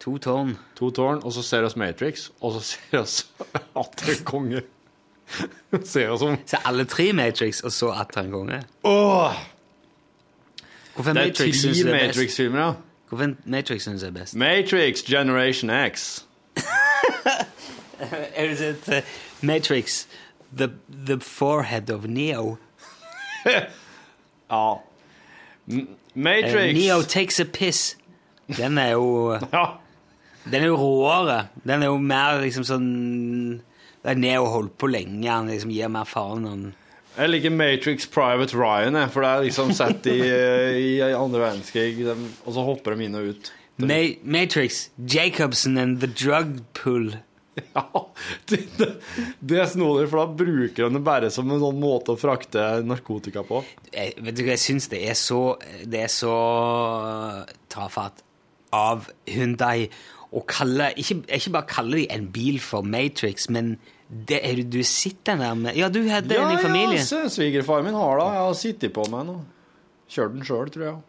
To 0.03 0.15
tårn. 0.24 0.55
To 0.80 0.91
tårn, 0.95 1.19
og 1.28 1.36
så 1.36 1.43
ser 1.43 1.67
oss 1.67 1.76
Matrix, 1.80 2.30
og 2.39 2.55
så 2.55 2.63
ser 2.69 3.01
oss 3.01 3.17
Atter 3.84 4.24
konge. 4.28 4.63
ser 5.84 6.13
ut 6.13 6.19
som 6.19 6.38
Så 6.45 6.57
alle 6.65 6.86
tre 6.86 7.13
Matrix, 7.13 7.59
og 7.63 7.71
så 7.71 7.91
Atter 7.91 8.21
en 8.21 8.32
konge? 8.32 8.61
Åh! 8.84 9.34
Hvorfor 10.95 11.09
er 11.09 11.13
Det 11.13 11.21
er 11.24 11.28
Matrix 11.28 11.55
synes 11.59 11.78
det 11.78 11.88
er 11.93 11.99
best? 12.07 12.17
Matrix-filmer. 12.17 12.74
Hvorfor 13.09 13.34
Matrix 13.45 13.82
synes 13.82 14.01
det 14.01 14.07
er 14.07 14.11
best? 14.19 14.36
Matrix 14.36 15.03
Generation 15.03 15.69
X. 15.91 16.24
Er 18.36 18.47
det 18.47 18.61
et, 18.61 18.89
eh, 18.97 19.03
Matrix, 19.41 20.05
the, 20.57 20.69
the 21.05 21.19
forehead 21.19 21.89
of 21.89 22.03
Neo? 22.05 22.57
Ja. 24.51 24.74
M- 25.67 25.88
Eh, 26.15 26.21
Matrix 26.21 26.74
Neo 26.74 27.01
takes 27.01 27.39
a 27.39 27.43
piss. 27.43 27.97
Den 28.57 28.78
er 28.78 28.91
jo 28.91 29.34
Ja. 29.53 29.65
Den 30.51 30.61
er 30.61 30.65
jo 30.67 30.76
råere. 30.76 31.47
Den 31.63 31.82
er 31.84 31.86
jo 31.88 31.97
mer 31.97 32.41
liksom 32.41 32.63
sånn 32.63 33.61
Er 34.04 34.39
og 34.41 34.49
holdt 34.51 34.78
på 34.78 34.89
lenge. 34.91 35.28
Han 35.30 35.47
liksom 35.47 35.72
gir 35.72 35.88
mer 35.91 36.06
faen. 36.10 36.45
Han 36.49 36.64
Jeg 37.18 37.30
liker 37.30 37.51
Matrix 37.54 38.08
Private 38.10 38.58
Ryan, 38.58 38.95
jeg, 38.97 39.12
for 39.14 39.22
det 39.22 39.30
er 39.30 39.43
liksom 39.47 39.74
sett 39.78 40.08
i, 40.10 40.18
i 40.97 41.01
andre 41.14 41.43
verdenskrig, 41.43 41.99
de- 42.01 42.16
og 42.43 42.56
så 42.56 42.64
hopper 42.66 42.95
de 42.97 43.06
inn 43.06 43.16
og 43.20 43.30
ut. 43.34 43.51
Ma 43.78 43.99
Matrix, 44.24 44.89
Jacobsen 44.97 45.78
and 45.78 46.01
the 46.01 46.08
drug 46.08 46.60
pull. 46.74 47.14
Ja, 47.54 47.86
det, 48.49 48.64
det, 48.80 48.88
det 49.45 49.60
er 49.62 49.68
snodig, 49.70 50.08
for 50.10 50.24
da 50.24 50.38
bruker 50.41 50.88
han 50.88 50.95
det 50.97 51.04
bare 51.06 51.30
som 51.34 51.51
en 51.54 51.62
sånn 51.62 51.78
måte 51.78 52.16
å 52.16 52.18
frakte 52.18 52.64
narkotika 52.82 53.43
på. 53.45 53.60
Jeg, 53.93 54.16
vet 54.26 54.38
du 54.39 54.41
hva, 54.41 54.56
jeg 54.56 54.64
syns 54.64 54.89
det 54.89 55.04
er 55.06 55.18
så 55.18 55.41
Det 55.86 56.01
er 56.08 56.10
så 56.10 56.34
tafatt 57.70 58.24
av 58.74 59.06
Hyundai 59.30 59.86
å 60.34 60.42
kalle 60.50 60.92
Ikke, 61.00 61.20
ikke 61.38 61.54
bare 61.54 61.70
kalle 61.70 62.02
de 62.02 62.06
en 62.14 62.28
bil 62.34 62.60
for 62.64 62.86
Matrix, 62.86 63.50
men 63.54 63.76
det, 64.10 64.40
er 64.46 64.62
du, 64.66 64.82
sitter 64.86 65.40
der 65.40 65.56
med 65.58 65.78
Ja, 65.78 65.90
du 65.90 66.02
hadde 66.10 66.30
den 66.30 66.54
i 66.54 66.62
familien. 66.62 67.02
Ja, 67.02 67.24
svigerfar 67.32 67.86
min 67.86 67.98
har 67.98 68.20
det. 68.20 68.28
Jeg 68.36 68.46
har 68.48 68.54
sittet 68.60 68.94
på 68.96 69.06
med 69.10 69.26
den 69.26 69.36
og 69.38 70.14
kjørt 70.14 70.36
den 70.36 70.48
sjøl, 70.48 70.72
tror 70.74 70.86
jeg. 70.86 71.02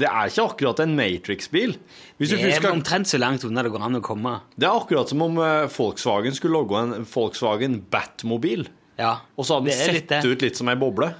Det 0.00 0.06
er 0.06 0.30
ikke 0.30 0.44
akkurat 0.52 0.80
en 0.84 0.92
Matrix-bil. 0.96 1.72
Det 2.20 2.28
er 2.38 2.52
skal 2.60 2.76
omtrent 2.76 3.10
så 3.10 3.18
langt 3.18 3.44
unna 3.44 3.64
det 3.66 3.72
går 3.74 3.82
an 3.88 3.98
å 3.98 4.02
komme. 4.04 4.36
Det 4.54 4.68
er 4.68 4.76
akkurat 4.78 5.10
som 5.10 5.24
om 5.26 5.40
eh, 5.42 5.66
Volkswagen 5.74 6.36
skulle 6.36 6.60
logge 6.60 6.78
en 6.80 7.08
Volkswagen 7.10 7.80
Batmobil. 7.90 8.68
Ja, 9.00 9.16
Og 9.36 9.48
så 9.48 9.58
hadde 9.58 9.72
den 9.72 9.80
sett 9.80 10.12
litt 10.12 10.28
ut 10.28 10.44
litt 10.46 10.60
som 10.60 10.70
ei 10.70 10.76
boble. 10.78 11.10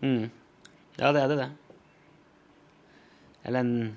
Ja, 0.00 1.10
det 1.12 1.20
er 1.24 1.30
det, 1.30 1.38
det. 1.42 1.50
Eller 3.44 3.60
en 3.60 3.96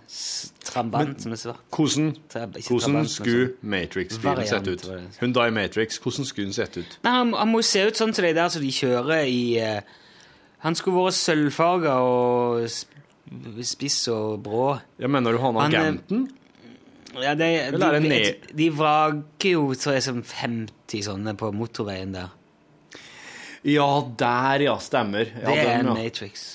trabant 0.68 1.22
som 1.24 1.32
er 1.32 1.40
svart. 1.40 1.62
Hvordan, 1.72 2.10
Trab- 2.28 2.58
hvordan 2.68 3.06
skulle 3.08 3.46
sånn 3.48 3.70
Matrix-bilen 3.72 4.50
sett 4.50 4.68
ut? 4.68 4.84
Hyundai 5.22 5.46
Matrix, 5.56 6.02
hvordan 6.04 6.28
skulle 6.28 6.50
den 6.50 6.58
sett 6.58 6.76
ut? 6.82 6.98
Nei, 7.06 7.14
han, 7.16 7.32
han 7.38 7.48
må 7.54 7.62
jo 7.64 7.68
se 7.70 7.86
ut 7.88 7.96
sånn 8.00 8.12
som 8.18 8.28
de 8.28 8.34
der 8.36 8.52
som 8.52 8.66
de 8.66 8.74
kjører 8.76 9.24
i 9.32 9.40
eh, 9.64 9.80
Han 10.66 10.76
skulle 10.76 11.00
vært 11.06 11.16
sølvfarga 11.16 11.96
og 12.04 12.68
spiss 13.64 14.02
og 14.12 14.42
brå. 14.44 14.68
Ja, 15.00 15.08
mener 15.08 15.38
du 15.38 15.40
han 15.46 15.56
eh, 15.56 15.64
agenten? 15.70 16.28
Ja, 17.18 17.34
de, 17.40 17.48
de, 17.72 17.92
de, 18.04 18.22
de 18.54 18.70
vraker 18.76 19.56
jo 19.56 19.70
tror 19.80 19.96
jeg, 19.96 20.04
som 20.06 20.20
50 20.28 21.08
sånne 21.08 21.34
på 21.40 21.54
motorveien 21.56 22.12
der. 22.14 22.34
Ja, 23.68 23.88
der, 24.20 24.68
ja. 24.68 24.76
Stemmer. 24.84 25.32
Ja, 25.40 25.48
det 25.50 25.58
er 25.58 25.70
den, 25.72 25.88
en 25.88 25.94
ja. 25.96 25.96
Matrix. 26.04 26.48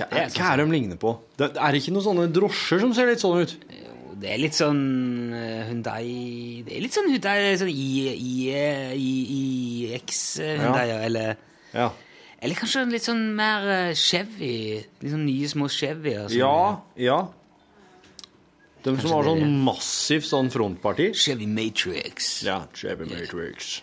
Hva 0.00 0.08
er 0.10 0.26
er, 0.26 0.34
hva 0.34 0.48
er 0.54 0.62
de 0.62 0.66
ligner 0.72 0.98
på? 1.00 1.14
Det 1.38 1.50
er 1.54 1.72
det 1.76 1.80
ikke 1.82 1.94
noen 1.94 2.06
sånne 2.08 2.26
drosjer 2.34 2.82
som 2.84 2.92
ser 2.96 3.10
litt 3.12 3.22
sånn 3.22 3.40
ut? 3.44 3.54
Det 4.20 4.28
er 4.34 4.40
litt 4.42 4.56
sånn 4.56 4.80
Hundai 5.32 6.02
Hyundai 6.10 6.62
Det 6.66 6.74
er 6.76 6.82
litt 6.84 6.92
sånn 6.96 7.06
Hyundai 7.08 7.54
sånn 7.56 7.70
I, 7.72 7.90
I, 8.12 8.32
I, 8.92 9.10
IX 9.96 10.22
Hundai, 10.60 10.86
Ja. 10.90 10.98
eller 11.06 11.36
Ja. 11.72 11.90
Eller 12.40 12.56
kanskje 12.56 12.82
litt 12.88 13.04
sånn 13.04 13.20
mer 13.36 13.66
eh, 13.68 13.90
Chevy. 13.94 14.80
Litt 15.02 15.12
sånn 15.12 15.26
nye 15.28 15.48
små 15.52 15.66
Chevy. 15.68 16.14
Altså. 16.22 16.38
Ja, 16.40 16.80
ja. 16.96 17.18
De 18.80 18.94
Kanskje 18.94 19.08
som 19.10 19.12
har 19.18 19.26
sånn 19.28 19.58
massivt 19.66 20.24
sånn 20.24 20.48
frontparti. 20.52 21.10
Chevy 21.20 21.44
Matrix. 21.52 22.30
Ja, 22.48 22.62
Chevy 22.72 23.04
Matrix. 23.10 23.82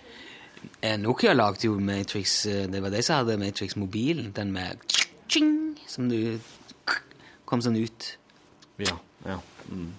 Eh, 0.82 0.96
Nokia 0.98 1.36
lagde 1.38 1.68
jo 1.70 1.76
Matrix 1.80 2.34
eh, 2.50 2.64
Det 2.66 2.82
var 2.82 2.90
de 2.90 3.04
som 3.06 3.20
hadde 3.22 3.38
Matrix-mobilen. 3.44 4.32
Den 4.34 4.52
med 4.58 4.82
ching, 5.30 5.54
som 5.88 6.10
du 6.12 6.40
kom 7.48 7.62
sånn 7.64 7.78
ut. 7.80 8.10
Ja, 8.82 8.98
ja. 9.26 9.38
Mm. 9.70 9.92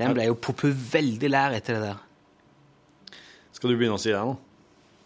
Den 0.00 0.14
ble 0.16 0.28
jo 0.30 0.36
popu 0.40 0.70
veldig 0.72 1.28
lær 1.30 1.52
etter 1.58 1.76
det 1.76 1.88
der. 1.90 3.18
Skal 3.52 3.72
du 3.74 3.76
begynne 3.76 3.98
å 3.98 4.00
si 4.00 4.12
det 4.14 4.20
nå? 4.24 4.36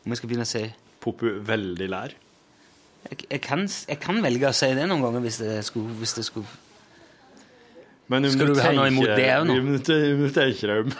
Om 0.04 0.12
jeg 0.12 0.20
skal 0.20 0.30
begynne 0.30 0.46
å 0.46 0.50
si 0.50 0.64
Popu 1.04 1.26
veldig 1.44 1.88
lær. 1.90 2.12
jeg, 3.10 3.24
jeg, 3.28 3.40
kan, 3.44 3.64
jeg 3.66 3.98
kan 4.00 4.20
velge 4.24 4.48
å 4.48 4.54
si 4.56 4.68
det 4.76 4.84
noen 4.88 5.02
ganger 5.04 5.24
hvis 5.24 5.40
det 5.42 5.56
skulle, 5.66 5.96
hvis 6.00 6.14
det 6.16 6.24
skulle 6.24 6.46
Men 8.08 8.24
om 8.28 8.32
Skal 8.32 8.52
du 8.54 8.60
ha 8.62 8.70
noe 8.76 8.88
imot 8.92 9.10
det 9.10 9.26
òg 9.34 9.46
nå? 9.48 9.56
Om 9.58 9.72
du 9.74 9.92
om 10.14 10.22
tenker 10.32 10.70
deg 10.72 10.84
om 10.84 10.94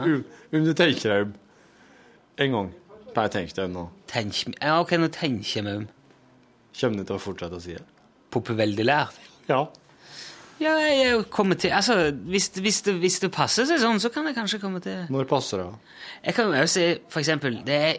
Om- 0.00 0.24
Om 0.60 0.64
du 0.66 0.72
tenker 0.74 1.12
deg 1.12 1.26
om 1.26 1.34
en 2.40 2.54
gang 2.56 2.70
Bare 3.14 3.28
tenk 3.34 3.52
deg 3.56 3.72
nå. 3.74 3.88
Tenk, 4.08 4.38
Ja, 4.62 4.78
ok, 4.80 4.94
nå 5.02 5.08
tenker 5.12 5.56
jeg 5.58 5.64
meg 5.66 5.80
om. 5.82 5.88
Kommer 6.78 7.02
du 7.02 7.08
til 7.08 7.16
å 7.16 7.22
fortsette 7.22 7.58
å 7.58 7.62
si 7.62 7.76
det? 7.76 7.86
Poppe 8.30 8.54
veldig 8.56 8.86
lær. 8.86 9.14
Ja. 9.48 9.64
Ja, 10.60 10.74
jeg 10.76 11.24
kommer 11.32 11.56
til 11.56 11.72
Altså, 11.72 12.10
hvis, 12.12 12.50
hvis, 12.60 12.82
det, 12.84 12.94
hvis 13.00 13.16
det 13.22 13.30
passer 13.32 13.64
seg 13.64 13.80
sånn, 13.80 14.00
så 14.02 14.10
kan 14.12 14.28
jeg 14.28 14.36
kanskje 14.36 14.60
komme 14.60 14.82
til 14.84 15.06
Når 15.08 15.28
passer 15.30 15.62
det? 15.62 15.96
Jeg 16.26 16.36
kan 16.36 16.52
jo 16.52 16.66
si, 16.68 16.84
for 17.08 17.22
eksempel, 17.22 17.56
det 17.64 17.78
er, 17.86 17.96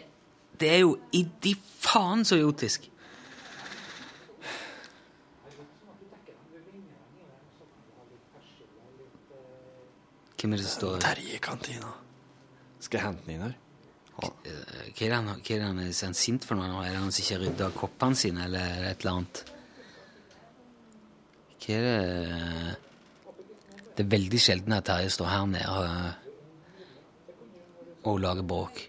det 0.60 0.70
er 0.70 0.80
jo 0.84 0.94
i 1.18 1.24
de 1.42 1.56
faen 1.82 2.22
så 2.24 2.38
idiotisk. 2.38 2.86
Hvem 10.42 10.54
er 10.54 10.58
det 10.58 10.66
som 10.66 10.78
står 10.78 11.02
Terje 11.04 11.36
i 11.36 11.42
kantina. 11.42 11.90
Skal 12.82 12.98
jeg 12.98 13.06
hente 13.06 13.26
den 13.26 13.36
inn 13.36 13.44
her? 13.46 13.58
Hva 14.42 15.06
er 15.06 15.08
det 15.08 15.14
han, 15.14 15.28
er 15.30 15.60
han 15.62 15.78
er 15.84 15.92
sint 16.18 16.44
for 16.44 16.58
noe? 16.58 16.82
Er 16.84 16.90
det 16.96 17.00
han 17.02 17.12
som 17.14 17.22
ikke 17.22 17.40
rydder 17.44 17.76
koppene 17.78 18.18
sine, 18.18 18.46
eller 18.48 18.58
er 18.58 18.88
et 18.90 19.04
eller 19.04 19.18
annet? 19.20 19.42
Hva 21.62 21.76
er 21.76 21.84
det 21.86 22.76
Det 23.92 24.02
er 24.06 24.12
veldig 24.16 24.40
sjelden 24.40 24.72
at 24.72 24.86
Terje 24.88 25.10
står 25.12 25.28
her 25.30 25.46
nede 25.46 25.68
og 25.70 26.18
og 28.02 28.18
lage 28.18 28.42
bråk. 28.42 28.80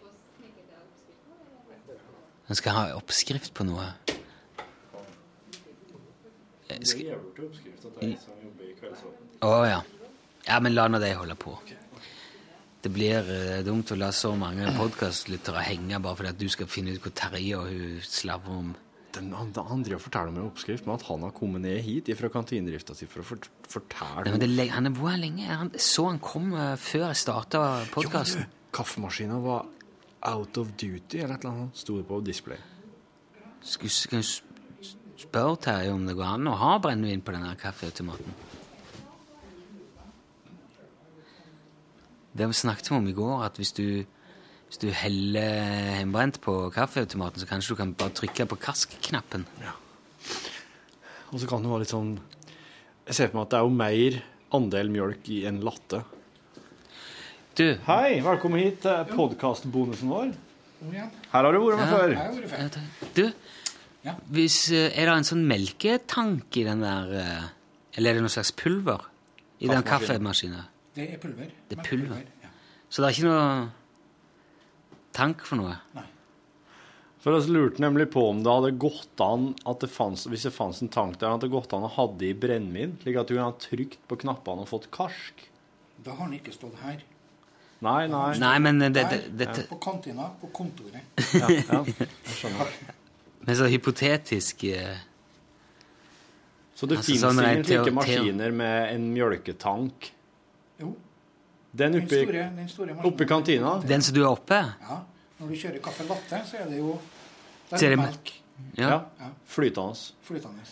Han 2.47 2.57
skal 2.57 2.73
ha 2.73 2.83
oppskrift 2.97 3.53
på 3.53 3.63
noe. 3.67 3.85
Skal- 6.81 7.13
Å 9.43 9.51
ja. 9.69 9.81
Ja, 10.47 10.59
men 10.59 10.73
la 10.73 10.87
nå 10.87 10.99
det 10.99 11.13
holde 11.15 11.35
på. 11.35 11.53
Det 12.83 12.91
blir 12.91 13.29
eh, 13.31 13.59
dumt 13.63 13.93
å 13.93 13.97
la 13.99 14.09
så 14.11 14.33
mange 14.35 14.67
podkastlyttere 14.75 15.61
henge 15.69 16.01
bare 16.03 16.19
fordi 16.19 16.31
at 16.33 16.41
du 16.41 16.49
skal 16.51 16.67
finne 16.67 16.95
ut 16.95 17.03
hvor 17.03 17.13
Terje 17.15 17.59
og 17.59 17.69
hun 17.71 18.01
slavrer 18.03 18.57
om 18.59 18.73
Den, 19.13 19.29
han, 19.37 19.51
han 19.53 19.83
driver 19.85 19.99
og 20.01 20.03
forteller 20.07 20.33
om 20.33 20.39
en 20.41 20.49
oppskrift 20.49 20.87
men 20.87 20.97
at 20.97 21.05
han 21.07 21.23
har 21.23 21.31
kommet 21.37 21.63
ned 21.63 21.79
hit 21.85 22.09
fra 22.19 22.31
kantinedrifta 22.33 22.95
si 22.97 23.07
for 23.07 23.23
å 23.23 23.27
fort, 23.27 23.47
fortelle 23.69 24.25
Nei, 24.25 24.33
men 24.35 24.43
det, 24.57 24.67
Han 24.73 24.89
har 24.89 24.97
hvor 24.97 25.13
her 25.13 25.21
lenge? 25.21 25.47
Han, 25.47 25.71
så 25.77 26.09
han 26.09 26.19
kom 26.23 26.51
eh, 26.57 26.73
før 26.81 27.07
jeg 27.11 27.21
starta 27.23 27.63
podkasten. 27.93 28.47
Jo, 28.47 28.69
Kaffemaskina 28.73 29.37
var 29.39 29.67
out 30.33 30.57
of 30.57 30.71
duty, 30.75 31.19
eller 31.19 31.35
et 31.35 31.43
eller 31.43 31.51
annet. 31.53 31.77
Sto 31.77 31.99
det 31.99 32.07
på 32.09 32.19
display. 32.25 32.57
Skal 33.63 33.91
skal 33.93 34.19
jeg 34.19 35.23
spørre 35.23 35.59
Terje 35.61 35.93
om 35.93 36.07
det 36.07 36.15
går 36.17 36.35
an 36.35 36.49
å 36.51 36.57
ha 36.59 36.73
brennevin 36.83 37.23
på 37.23 37.35
denne 37.35 37.53
kaffeautomaten? 37.59 38.42
Det 42.33 42.47
vi 42.49 42.53
snakket 42.57 42.91
om 42.95 43.07
i 43.07 43.13
går, 43.13 43.43
at 43.45 43.57
hvis 43.61 43.71
du, 43.77 44.05
hvis 44.67 44.79
du 44.81 44.87
heller 44.89 45.99
hjemmebrent 45.99 46.39
på 46.41 46.55
kaffeautomaten, 46.73 47.39
så 47.43 47.49
kanskje 47.49 47.75
du 47.75 47.79
kan 47.83 47.93
bare 47.99 48.09
trykke 48.17 48.47
på 48.49 48.57
kask-knappen. 48.63 49.45
Og 51.33 51.39
så 51.41 51.49
kan 51.49 51.61
det 51.65 51.69
være 51.71 51.83
litt 51.85 51.93
sånn 51.93 52.11
Jeg 53.07 53.15
ser 53.17 53.29
for 53.31 53.39
meg 53.39 53.45
at 53.47 53.53
det 53.53 53.59
er 53.59 53.65
jo 53.67 53.77
mer 53.77 54.17
andel 54.53 54.89
mjølk 54.93 55.29
i 55.33 55.39
en 55.49 55.57
latte. 55.65 56.03
Du 57.57 57.65
Hei, 57.85 58.19
velkommen 58.25 58.61
hit 58.63 58.79
til 58.85 59.09
podkastbonusen 59.13 60.09
vår. 60.09 60.31
Her 60.93 61.09
har 61.31 61.51
du 61.53 61.59
vært 61.61 61.79
med 61.79 61.85
Ja. 61.85 61.97
før. 61.97 62.13
Jeg 62.13 62.17
har 62.17 62.37
vært 62.37 62.49
før. 62.49 62.59
Ja. 64.03 64.13
Du, 64.13 64.13
hvis, 64.35 64.57
eh, 64.71 64.89
er 64.99 65.05
det 65.07 65.13
en 65.17 65.23
sånn 65.29 65.45
melketank 65.47 66.57
i 66.59 66.63
den 66.67 66.81
der 66.83 67.13
eh, 67.21 67.43
Eller 67.95 68.09
er 68.09 68.13
det 68.17 68.23
noe 68.25 68.33
slags 68.33 68.51
pulver 68.51 69.05
i 69.61 69.67
den 69.69 69.83
Kaffemaskin. 69.83 70.55
kaffemaskinen? 70.57 70.65
Det 70.95 71.07
er 71.13 71.17
pulver. 71.21 71.49
Det 71.69 71.77
er 71.79 71.83
pulver. 71.87 72.07
pulver. 72.07 72.25
ja. 72.43 72.49
Så 72.89 73.01
det 73.01 73.07
er 73.09 73.15
ikke 73.17 73.29
noe 73.29 73.69
tank 75.17 75.41
for 75.47 75.57
noe? 75.61 75.77
Nei. 75.97 76.03
For 77.23 77.37
oss 77.37 77.47
lurte 77.47 77.79
nemlig 77.79 78.09
på 78.11 78.25
om 78.29 78.41
det 78.43 78.51
hadde 78.51 78.73
gått 78.83 79.21
an 79.23 79.53
at 79.69 79.79
det 79.79 79.87
fanns, 79.93 80.25
hvis 80.27 80.43
det 80.43 80.51
fantes 80.53 80.81
en 80.83 80.89
tank 80.91 81.17
der, 81.21 81.31
at 81.37 81.41
det 81.45 81.49
gått 81.53 81.71
an 81.73 81.85
å 81.87 81.91
ha 81.95 82.05
det 82.19 82.33
i 82.33 82.35
brennevin, 82.35 82.97
slik 83.01 83.15
at 83.21 83.29
du 83.29 83.35
kunne 83.37 83.47
ha 83.47 83.55
trykt 83.63 84.01
på 84.11 84.17
knappene 84.25 84.65
og 84.65 84.69
fått 84.69 84.89
karsk. 84.91 85.45
Da 86.03 86.17
har 86.17 86.27
den 86.27 86.35
ikke 86.41 86.51
stått 86.53 86.75
her. 86.83 86.99
Nei, 87.83 88.07
nei. 88.11 88.33
Nei, 88.39 88.57
men 88.63 88.79
det- 88.79 88.93
det, 88.95 89.05
det- 89.09 89.37
dette- 89.37 89.67
På 89.69 89.79
kantina, 89.79 90.29
på 90.41 90.51
kontoret. 90.51 91.01
Ja, 91.33 91.47
ja. 91.49 91.83
Jeg 91.83 92.35
skjønner. 92.37 92.67
Men 93.45 93.55
så 93.59 93.65
hypotetisk 93.67 94.63
eh, 94.63 94.97
Så 96.75 96.87
det 96.87 96.95
Altså, 96.97 97.09
finnes 97.11 97.23
sånn 97.25 97.39
ingen 97.43 97.65
slike 97.67 97.91
maskiner 97.91 98.53
med 98.55 98.93
en 98.93 99.07
mjølketank? 99.13 100.11
Jo. 100.79 100.93
Den 101.73 101.93
Den 101.93 102.03
oppi, 102.03 102.21
store, 102.21 102.45
den 102.55 102.69
store 102.69 102.95
oppe 103.03 103.23
i 103.23 103.27
kantina? 103.27 103.79
Den 103.81 104.01
som 104.01 104.15
du 104.15 104.21
er 104.23 104.29
oppe? 104.29 104.53
Ja. 104.55 104.99
Når 105.39 105.49
du 105.49 105.55
kjører 105.57 105.81
kaffe 105.83 106.05
latte, 106.07 106.41
så 106.45 106.57
er 106.61 106.69
det 106.69 106.77
jo 106.77 106.99
Der 107.71 107.91
er 107.91 107.97
melk. 107.97 108.33
Ja. 108.77 108.89
Ja. 109.19 109.29
Flytende. 109.49 109.95
Flytende. 110.21 110.65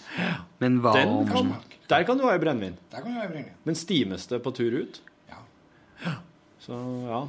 Men 0.60 0.78
Den 0.84 1.10
om 1.10 1.28
kan, 1.28 1.56
der 1.90 2.04
kan 2.04 2.18
du 2.18 2.28
ha 2.28 2.36
i 2.36 2.40
brennevin. 2.40 2.78
Der 2.92 3.02
kan 3.02 3.14
du 3.14 3.20
ha 3.20 3.28
brennevin. 3.28 3.56
Men 3.64 3.76
stimes 3.76 4.28
det 4.28 4.44
på 4.44 4.54
tur 4.54 4.78
ut? 4.84 5.02
Ja. 5.30 6.16
Så 6.60 6.78
ja. 7.08 7.24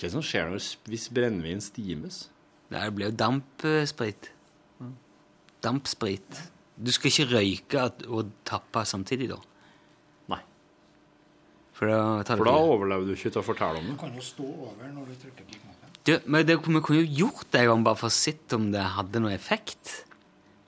Hva 0.00 0.06
er 0.06 0.08
det 0.08 0.12
som 0.16 0.24
skjer 0.24 0.50
når, 0.50 0.66
hvis 0.88 1.08
brennevin 1.12 1.60
stimes? 1.60 2.28
Det 2.70 2.82
blir 2.96 3.10
jo 3.10 3.16
dampsprit. 3.16 4.30
Dampsprit. 5.62 6.42
Du 6.80 6.90
skal 6.94 7.10
ikke 7.10 7.28
røyke 7.36 7.86
og 8.08 8.30
tappe 8.48 8.84
samtidig, 8.88 9.28
da? 9.30 9.36
For 11.80 11.88
da 11.88 12.00
tar 12.28 12.36
For 12.36 12.44
da 12.44 12.52
overlever 12.60 13.06
du 13.08 13.14
ikke 13.16 13.30
til 13.32 13.40
å 13.40 13.44
fortelle 13.46 13.80
om 13.80 13.86
det. 13.88 13.94
Du 13.96 14.00
kan 14.02 14.12
jo 14.14 14.20
stå 14.24 14.44
over 14.68 14.90
når 14.92 15.06
du 15.08 15.14
trykker 15.22 15.46
på 15.48 15.56
knappen. 15.56 15.94
Du, 16.04 16.12
men 16.32 16.44
det, 16.48 16.56
vi 16.60 16.80
kunne 16.84 17.00
jo 17.00 17.24
gjort 17.24 17.48
det 17.52 17.60
en 17.62 17.70
gang 17.72 17.84
bare 17.88 17.96
for 18.00 18.08
å 18.12 18.14
se 18.14 18.34
om 18.56 18.68
det 18.72 18.84
hadde 18.98 19.20
noe 19.24 19.32
effekt 19.36 19.94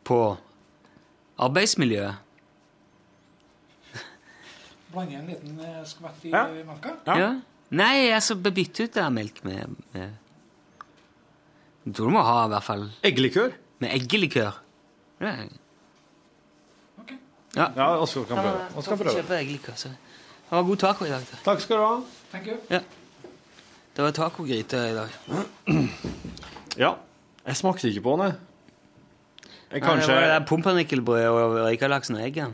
på 0.08 0.18
arbeidsmiljøet. 1.42 2.16
Blande 4.92 5.16
en 5.16 5.28
liten 5.30 5.60
eh, 5.64 5.78
skvett 5.88 6.24
i 6.28 6.32
Ja. 6.32 6.42
melka. 6.68 6.96
Ja. 7.06 7.30
Nei, 7.72 8.10
altså 8.12 8.34
bytte 8.36 8.84
ut 8.84 8.92
det 8.98 9.06
melk 9.12 9.38
med, 9.48 9.76
med 9.94 10.10
Jeg 11.86 11.94
tror 11.96 12.10
du 12.10 12.12
må 12.12 12.20
ha 12.22 12.42
i 12.44 12.50
hvert 12.52 12.66
fall 12.66 12.82
Eggelikør? 13.08 13.54
Med 13.80 13.94
eggelikør. 13.96 14.58
Ja. 15.24 15.32
Ja, 17.56 17.66
Ja, 17.76 17.86
Oskar 18.00 18.24
kan 18.28 18.36
prøve. 18.38 18.58
Ja, 18.60 18.68
Oskar 18.80 18.96
får 18.96 19.04
prøve. 19.04 19.16
kjøpe 19.22 19.38
eggelikør. 19.40 19.76
så- 19.76 19.96
Det 20.52 20.58
var 20.58 20.66
god 20.68 20.76
taco 20.76 21.04
i 21.04 21.08
dag. 21.08 21.22
da. 21.30 21.36
Takk 21.44 21.60
skal 21.64 21.78
du 21.78 21.82
ha. 21.82 21.92
Thank 22.28 22.48
you. 22.50 22.56
Ja. 22.68 22.82
Det 23.96 24.04
var 24.04 24.10
tacogryte 24.12 24.76
i 24.76 24.92
dag. 24.92 25.14
Ja. 26.76 26.90
Jeg 27.46 27.56
smakte 27.56 27.88
ikke 27.88 28.02
på 28.04 28.16
den, 28.16 28.26
jeg. 28.26 28.34
Jeg 28.36 29.48
Nei, 29.48 29.78
det 29.78 29.82
kanskje 29.86 30.16
var 30.18 30.26
det 30.28 30.42
pumpernikkelbrødet 30.50 31.30
og 31.30 31.56
røykalaksen 31.56 32.18
og 32.18 32.24
eggen. 32.26 32.52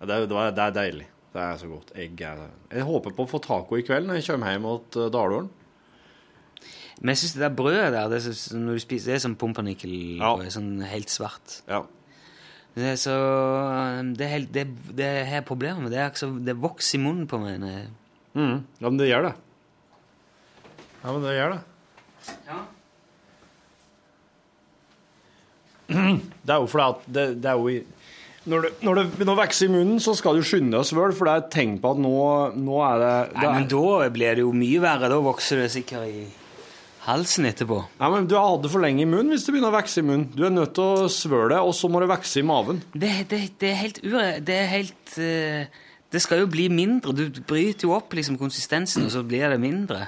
Ja, 0.00 0.10
det, 0.10 0.14
er, 0.14 0.28
det, 0.28 0.42
det 0.58 0.66
er 0.66 0.76
deilig. 0.76 1.08
Det 1.32 1.40
er 1.40 1.56
så 1.56 1.72
godt. 1.72 1.94
Egg 1.96 2.20
er 2.20 2.44
Jeg 2.68 2.84
håper 2.90 3.16
på 3.16 3.24
å 3.24 3.32
få 3.32 3.40
taco 3.40 3.80
i 3.80 3.88
kveld 3.88 4.10
når 4.10 4.20
jeg 4.20 4.28
kommer 4.28 4.52
hjem 4.52 4.68
mot 4.68 5.00
uh, 5.00 5.08
Dalålen. 5.08 5.48
Men 7.00 7.14
jeg 7.14 7.22
syns 7.22 7.38
det 7.38 7.46
der 7.46 7.56
brødet 7.62 7.88
der, 7.96 8.12
det 8.12 8.20
er 8.20 8.28
så, 8.28 8.58
når 8.60 8.76
du 8.76 8.84
spiser, 8.84 9.14
det 9.14 9.16
er 9.22 9.24
sånn 9.24 9.40
pumpernikkelbrød. 9.40 10.52
Sånn 10.52 10.72
helt 10.84 11.16
svart. 11.16 11.62
Ja. 11.64 11.80
Det 12.72 12.86
er 12.88 12.96
så 12.96 13.14
Det 14.16 14.24
er 14.24 14.30
helt, 14.32 14.52
det, 14.54 14.66
det 14.96 15.08
har 15.28 15.44
problemet 15.48 15.84
med. 15.84 15.92
Det, 15.92 16.00
er 16.00 16.12
ikke 16.12 16.22
så, 16.24 16.30
det 16.40 16.56
vokser 16.60 16.98
i 16.98 17.02
munnen 17.02 17.26
på 17.28 17.40
meg. 17.42 17.64
Mm. 18.32 18.62
Ja, 18.80 18.88
men 18.88 19.00
det 19.00 19.10
gjør 19.10 19.28
det. 19.28 19.34
Ja, 21.02 21.10
men 21.10 21.24
det 21.26 21.34
gjør 21.36 21.56
det. 21.56 21.60
Ja. 22.48 22.60
Det 26.42 26.50
er 26.50 26.62
jo 26.62 26.66
fordi 26.70 26.84
at 26.88 27.02
det, 27.14 27.24
det 27.42 27.50
er 27.50 27.58
jo 27.60 27.68
i 27.70 27.82
når 28.42 28.64
det, 28.64 28.70
når 28.82 28.98
det 28.98 29.02
begynner 29.12 29.36
å 29.36 29.38
vokse 29.38 29.66
i 29.68 29.70
munnen, 29.70 29.98
så 30.02 30.16
skal 30.18 30.34
du 30.34 30.42
skynde 30.42 30.74
deg 30.74 30.86
svøl, 30.88 31.12
for 31.14 31.28
det 31.28 31.34
er 31.34 31.42
et 31.44 31.50
tegn 31.54 31.76
på 31.78 31.92
at 31.94 32.00
nå, 32.02 32.14
nå 32.58 32.80
er 32.82 32.96
det, 32.98 33.10
det 33.28 33.36
Nei, 33.38 33.44
er, 33.44 33.52
men 33.54 33.68
da 33.70 34.08
blir 34.16 34.38
det 34.38 34.42
jo 34.42 34.54
mye 34.56 34.80
verre. 34.82 35.10
Da 35.12 35.18
vokser 35.22 35.62
det 35.62 35.68
sikkert 35.70 36.08
i 36.10 36.24
halsen 37.06 37.46
etterpå. 37.48 37.80
Ja, 37.98 38.08
men 38.12 38.26
Du 38.30 38.36
har 38.38 38.48
hatt 38.48 38.62
det 38.64 38.70
for 38.72 38.82
lenge 38.84 39.02
i 39.02 39.08
munnen 39.08 39.32
hvis 39.34 39.46
det 39.46 39.54
begynner 39.54 39.72
å 39.72 39.76
vokse 39.78 40.02
i 40.02 40.06
munnen. 40.06 40.28
Du 40.36 40.44
er 40.46 40.54
nødt 40.54 40.74
til 40.78 40.84
å 40.84 41.08
svøle 41.10 41.50
det, 41.54 41.60
og 41.62 41.74
så 41.74 41.90
må 41.90 42.02
det 42.02 42.10
vokse 42.12 42.38
i 42.40 42.46
maven. 42.46 42.82
Det, 42.94 43.12
det, 43.30 43.40
det 43.60 43.70
er 43.72 43.80
helt 43.80 44.02
ure... 44.06 44.26
Det 44.40 44.56
er 44.58 44.68
helt 44.70 45.14
uh, 45.18 45.84
Det 46.12 46.22
skal 46.22 46.42
jo 46.44 46.50
bli 46.52 46.68
mindre. 46.70 47.14
Du 47.16 47.42
bryter 47.48 47.88
jo 47.88 47.94
opp 47.96 48.14
liksom 48.14 48.38
konsistensen, 48.38 49.06
og 49.08 49.14
så 49.14 49.24
blir 49.26 49.48
det 49.50 49.58
mindre. 49.62 50.06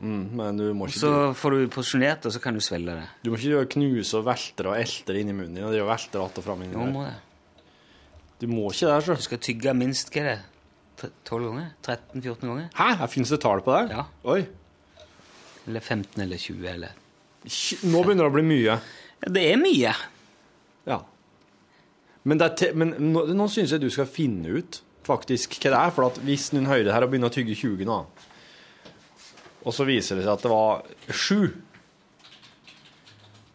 Mm, 0.00 0.24
men 0.36 0.58
du 0.60 0.66
må 0.76 0.90
ikke 0.90 1.00
så 1.00 1.12
får 1.36 1.54
du 1.56 1.68
porsjonert, 1.72 2.26
og 2.28 2.34
så 2.34 2.40
kan 2.44 2.56
du 2.56 2.60
svelge 2.64 2.98
det. 2.98 3.06
Du 3.24 3.30
må 3.32 3.38
ikke 3.40 3.64
knuse 3.78 4.18
og 4.18 4.26
velte 4.26 4.66
og 4.68 4.76
elte 4.76 5.14
det 5.14 5.22
inn 5.22 5.32
i 5.32 5.36
munnen 5.36 5.56
din. 5.56 5.64
og 5.64 5.72
drive 5.72 5.86
og 5.86 5.92
velte 5.94 6.12
det 6.18 6.24
att 6.24 6.38
og 6.38 6.44
fram 6.44 6.62
inni 6.62 6.74
der. 6.76 6.92
det. 6.92 7.64
Du 8.40 8.46
må 8.46 8.68
ikke 8.70 8.86
det, 8.92 9.04
så. 9.04 9.14
Du 9.16 9.22
skal 9.24 9.38
tygge 9.38 9.74
minst 9.74 10.12
hva 10.12 10.20
er 10.20 10.28
det? 10.34 10.38
Tre- 11.00 11.12
12 11.24 11.44
ganger? 11.48 11.68
13-14 11.84 12.40
ganger? 12.40 12.68
Hæ? 12.76 13.06
Finnes 13.08 13.32
det 13.32 13.40
tall 13.40 13.60
på 13.64 13.72
det? 13.72 13.96
Ja. 13.96 14.04
Oi. 14.24 14.46
Eller 15.66 15.82
15 15.82 16.22
eller 16.22 16.38
20 16.38 16.68
eller 16.70 17.02
Nå 17.86 18.00
begynner 18.02 18.24
det 18.24 18.30
å 18.30 18.34
bli 18.34 18.42
mye. 18.46 18.76
Ja, 19.22 19.30
det 19.30 19.42
er 19.52 19.58
mye. 19.60 19.92
Ja. 20.86 20.96
Men, 22.26 22.42
men 22.74 22.94
nå, 23.12 23.22
nå 23.38 23.46
syns 23.52 23.70
jeg 23.74 23.84
du 23.84 23.90
skal 23.92 24.08
finne 24.10 24.56
ut 24.58 24.80
faktisk 25.06 25.54
hva 25.60 25.70
det 25.70 25.78
er. 25.78 25.94
For 25.94 26.18
hvis 26.26 26.48
noen 26.54 26.66
hører 26.70 26.88
det 26.88 26.96
her 26.96 27.06
og 27.06 27.12
begynner 27.12 27.30
å 27.30 27.36
tygge 27.36 27.54
20 27.54 27.86
nå, 27.86 28.00
og 29.66 29.74
så 29.74 29.86
viser 29.86 30.18
det 30.18 30.26
seg 30.26 30.34
at 30.34 30.44
det 30.46 30.52
var 30.52 30.84
sju 31.10 31.40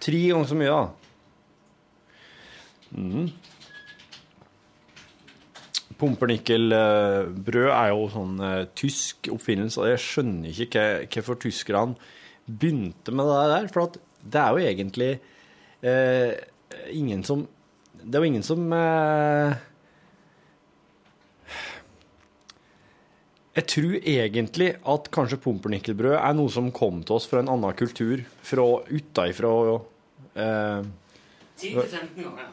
Tre 0.02 0.18
ganger 0.18 0.48
så 0.50 0.56
mye, 0.58 0.74
da. 0.74 0.86
Mm. 2.98 3.28
Pumpernikkelbrød 6.02 7.70
er 7.70 7.92
jo 7.94 8.08
sånn 8.10 8.38
uh, 8.42 8.66
tysk 8.78 9.30
oppfinnelse, 9.36 9.84
og 9.84 9.92
jeg 9.92 10.02
skjønner 10.02 10.62
ikke 10.66 10.86
hvorfor 11.14 11.38
tyskerne 11.44 12.12
begynte 12.50 13.14
med 13.14 13.30
det 13.30 13.42
der. 13.54 13.68
For 13.74 14.00
det 14.22 14.42
er 14.42 14.56
jo 14.56 14.70
egentlig 14.72 15.12
uh, 15.86 16.32
ingen 16.90 17.26
som 17.28 17.48
Det 18.02 18.18
er 18.18 18.24
jo 18.24 18.32
ingen 18.32 18.46
som 18.46 18.66
uh, 18.74 19.54
Jeg 23.52 23.68
tror 23.68 23.96
egentlig 24.00 24.70
at 24.88 25.10
kanskje 25.12 25.40
pumpernikkelbrød 25.44 26.16
er 26.16 26.36
noe 26.38 26.52
som 26.54 26.70
kom 26.72 27.02
til 27.04 27.18
oss 27.18 27.28
fra 27.28 27.42
en 27.44 27.52
annen 27.52 27.76
kultur, 27.76 28.24
fra 28.48 28.68
utenfra 28.88 29.52
eh, 30.40 30.86
10-15 31.60 32.16
ganger. 32.16 32.48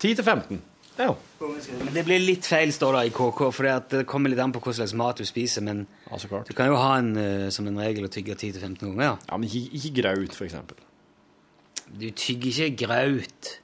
10 0.00 0.14
til 0.16 0.24
15. 0.24 0.62
Ja. 1.00 1.14
Men 1.40 1.94
det 1.94 2.04
blir 2.04 2.20
litt 2.20 2.46
feil, 2.48 2.72
står 2.74 2.98
det 2.98 3.04
i 3.08 3.12
KK, 3.16 3.40
for 3.56 3.68
det 3.92 4.02
kommer 4.10 4.32
litt 4.32 4.42
an 4.42 4.52
på 4.52 4.60
hva 4.64 4.74
slags 4.76 4.92
mat 4.98 5.20
du 5.20 5.24
spiser. 5.28 5.64
Men 5.64 5.86
du 6.10 6.52
kan 6.56 6.68
jo 6.68 6.76
ha 6.76 6.98
en, 7.00 7.14
eh, 7.16 7.48
som 7.54 7.68
en 7.70 7.80
regel 7.80 8.08
å 8.08 8.12
tygge 8.12 8.36
10-15 8.36 8.84
ganger. 8.84 9.04
Ja. 9.06 9.16
ja, 9.30 9.38
Men 9.38 9.48
ikke, 9.48 9.80
ikke 9.80 9.94
graut, 10.02 10.36
eksempel. 10.48 10.82
Du 11.90 12.10
tygger 12.10 12.50
ikke 12.50 12.86
graut. 12.86 13.54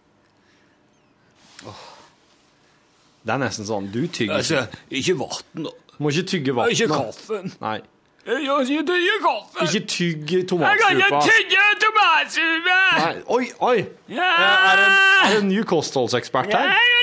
Det 3.27 3.35
er 3.35 3.43
nesten 3.43 3.67
sånn 3.67 3.89
Du 3.91 4.05
tygger 4.07 4.39
Altså, 4.39 4.67
ikke 4.95 5.17
vann, 5.19 5.67
da. 5.67 5.75
Må 5.99 6.13
ikke 6.13 6.29
tygge 6.31 6.55
vann. 6.55 6.71
Ikke 6.71 6.89
kaffen. 6.93 7.53
Nei. 7.63 7.79
Jeg 8.27 8.43
tygge 8.67 9.17
kaffe. 9.23 9.67
Ikke 9.67 9.87
tygg 9.87 10.33
Jeg 10.35 10.47
kan 10.51 10.99
ikke 10.99 11.21
tygge 11.29 11.67
tomatsuppe! 11.83 12.79
Nei. 12.99 13.13
Oi, 13.31 13.45
oi! 13.63 13.77
Ja! 14.11 14.31
Er 14.73 14.81
det 14.81 14.87
en, 14.87 14.97
er 14.97 15.31
det 15.31 15.43
en 15.45 15.49
ny 15.53 15.63
kostholdsekspert 15.63 16.51
her? 16.51 16.67
Ja, 16.67 16.75
kan 16.75 16.96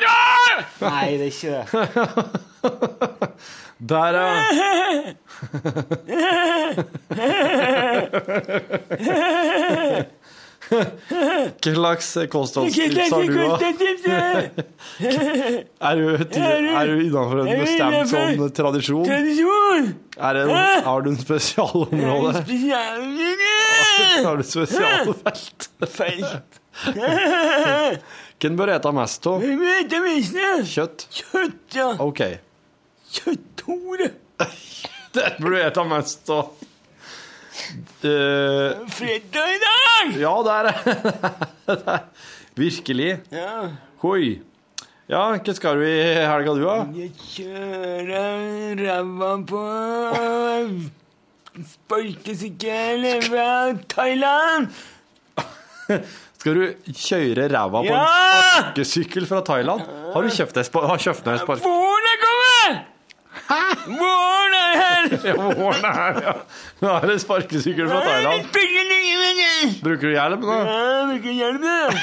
du! 0.00 0.06
Nei, 0.86 1.06
det 1.18 1.24
er 1.26 1.32
ikke 1.32 1.52
det. 1.52 1.66
Der, 3.82 4.14
ja. 4.14 4.22
Hva 10.72 11.74
slags 11.74 12.06
kostholdstips 12.32 13.10
har 13.12 13.22
du, 13.26 13.34
da? 13.36 13.56
Er 15.82 15.98
du, 15.98 16.04
er 16.14 16.86
du 16.86 16.94
innenfor 17.02 17.42
en 17.42 17.50
bestemt 17.60 18.08
sånn 18.12 18.54
tradisjon? 18.56 19.04
Tradisjon! 19.08 19.90
Er 20.16 20.32
det, 20.38 20.44
har 20.86 20.98
du 21.04 21.10
en 21.12 21.18
spesialområde? 21.20 22.32
Har 24.22 24.36
du 24.40 24.44
spesialfelt? 24.46 25.68
Felt. 25.98 26.62
Hvem 28.42 28.56
bør 28.58 28.72
ete 28.74 28.90
mest 28.90 29.26
av? 29.30 29.38
Vet 29.38 29.86
du 29.92 30.00
hva? 30.02 30.14
Kjøtt? 30.66 31.04
Kjøtt, 31.14 31.76
ja. 31.76 31.92
OK. 32.02 32.22
Kjøtthore. 33.14 34.08
Den 35.14 35.36
bør 35.38 35.54
du 35.54 35.58
ete 35.60 35.84
mest 35.86 36.32
av. 36.34 36.48
Uh, 38.02 38.82
Fredag 38.90 39.52
i 39.52 39.60
dag! 39.62 40.16
ja, 40.18 40.32
det 40.42 40.56
er 40.56 40.66
det. 40.66 40.74
Virkelig. 42.64 43.12
Ja. 43.30 43.52
Hoi. 44.02 44.40
Ja, 45.12 45.22
hva 45.38 45.54
skal 45.54 45.78
du 45.78 45.86
i 45.86 46.02
helga, 46.26 46.56
du, 46.58 46.64
da? 46.66 46.76
Jeg 46.98 47.14
kjører 47.36 48.82
ræva 48.82 49.30
på 49.46 49.62
sparkesykkel 51.76 53.06
fra 53.28 53.46
Thailand. 53.94 54.74
Skal 56.42 56.56
du 56.58 56.62
kjøre 56.90 57.44
ræva 57.52 57.80
på 57.84 57.92
en 57.94 58.06
sparkesykkel 58.08 59.28
fra 59.30 59.42
Thailand? 59.46 59.84
Har 60.10 60.24
du 60.26 60.32
kjøpt 60.34 60.56
deg 60.58 60.66
sparkesykkel? 60.66 61.60
Våren 61.62 62.08
er 62.10 62.16
kommet! 62.22 62.80
Hæ? 63.46 63.58
Våren 63.86 64.56
er 64.58 64.72
her! 64.80 65.06
Ja, 65.28 65.36
våren 65.38 65.86
er 65.86 65.94
her, 66.00 66.18
ja. 66.26 66.34
Nå 66.82 66.96
er 66.96 67.06
det 67.12 67.20
sparkesykkel 67.22 67.86
fra 67.92 68.00
Thailand. 68.08 68.50
Bruker 69.84 70.08
du 70.08 70.16
hjelm, 70.16 70.42
da? 70.48 70.58
Ja, 70.66 70.82
bruker 71.12 71.38
hjelm, 71.38 71.62
da. 71.68 71.78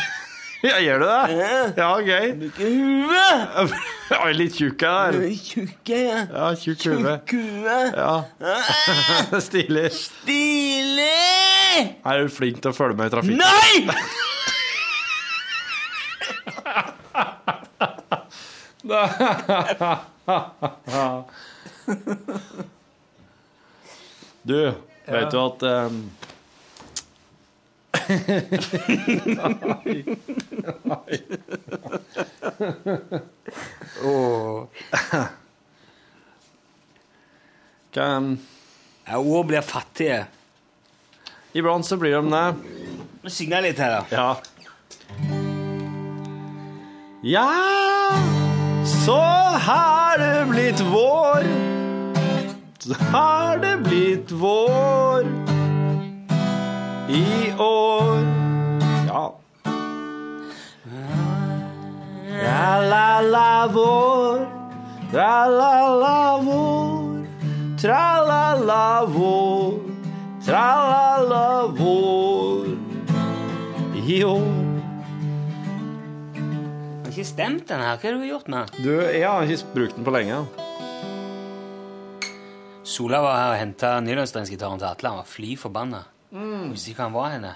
Ja, 0.59 0.75
gjør 0.83 0.99
du 0.99 1.05
det? 1.07 1.45
Ja, 1.77 1.85
gøy. 2.03 2.31
Bruker 2.41 2.73
hue. 2.73 3.75
Ja, 4.09 4.23
litt 4.33 4.55
tjukk 4.57 4.81
er 4.89 5.13
der. 5.13 5.27
jeg, 5.29 5.67
ja. 5.85 6.23
Ja, 6.33 6.47
tjukk 6.57 6.81
hue. 6.89 7.13
Ja. 7.93 8.15
Stilig. 9.47 9.85
Stilig! 9.93 11.11
Er 12.01 12.25
du 12.25 12.33
flink 12.33 12.63
til 12.63 12.73
å 12.73 12.75
følge 12.75 12.97
med 12.97 13.11
i 13.11 13.13
trafikken? 13.13 13.39
Nei! 13.45 14.25
Du, 24.41 24.73
vet 25.05 25.31
du 25.31 25.37
at 25.37 25.63
um... 25.63 26.11
Nei. 29.39 30.05
Nei. 30.83 31.19
oh. 34.03 34.67
Ja, 37.93 39.17
ord 39.17 39.45
blir 39.45 39.61
fattige. 39.61 40.25
Iblant 41.53 41.85
så 41.85 41.97
blir 41.97 42.15
de 42.15 42.29
det. 42.31 42.53
Nå 43.23 43.29
synger 43.33 43.59
jeg 43.59 43.63
litt 43.71 43.79
her, 43.83 43.91
da. 43.99 44.03
Ja. 44.13 44.37
Ja, 47.25 48.38
så 48.85 49.21
har 49.67 50.17
det 50.17 50.45
blitt 50.49 50.81
vår. 50.81 51.43
Så 52.79 52.93
har 53.11 53.57
det 53.57 53.77
blitt 53.83 54.31
vår 54.31 55.25
i 57.09 57.53
år. 57.57 58.23
Ja. 59.07 59.25
Tra-la-la 62.39 63.67
vår, 63.73 64.45
tra-la-la 65.11 66.37
vår, 66.43 67.25
tra-la-la 67.81 69.05
vår, 69.05 69.73
tra-la-la 70.45 71.67
vår 71.79 72.65
i 74.07 74.23
år. 74.23 74.58
Ikke 77.19 77.33
stemt 77.35 77.65
den 77.67 77.81
her. 77.83 77.97
Hva 77.99 78.07
har 78.07 78.15
du 78.15 78.21
gjort 78.23 78.45
med 78.47 78.69
den? 78.69 78.83
Du, 78.85 78.93
jeg 78.95 79.27
har 79.27 79.43
ikke 79.43 79.73
brukt 79.73 79.97
den 79.97 80.05
på 80.07 80.11
lenge. 80.15 80.37
Sola 82.87 83.19
var 83.19 83.35
her 83.35 83.49
og 83.51 83.59
henta 83.59 83.89
nylonstrengsgitaren 84.05 84.79
til 84.79 84.87
Atle. 84.87 85.11
Han 85.11 85.19
var 85.19 85.27
fly 85.27 85.57
forbanna. 85.59 85.99
Mm. 86.31 86.69
Visste 86.71 86.93
ikke 86.93 87.09
hvor 87.09 87.09
han 87.09 87.17
var 87.17 87.33
henne. 87.33 87.51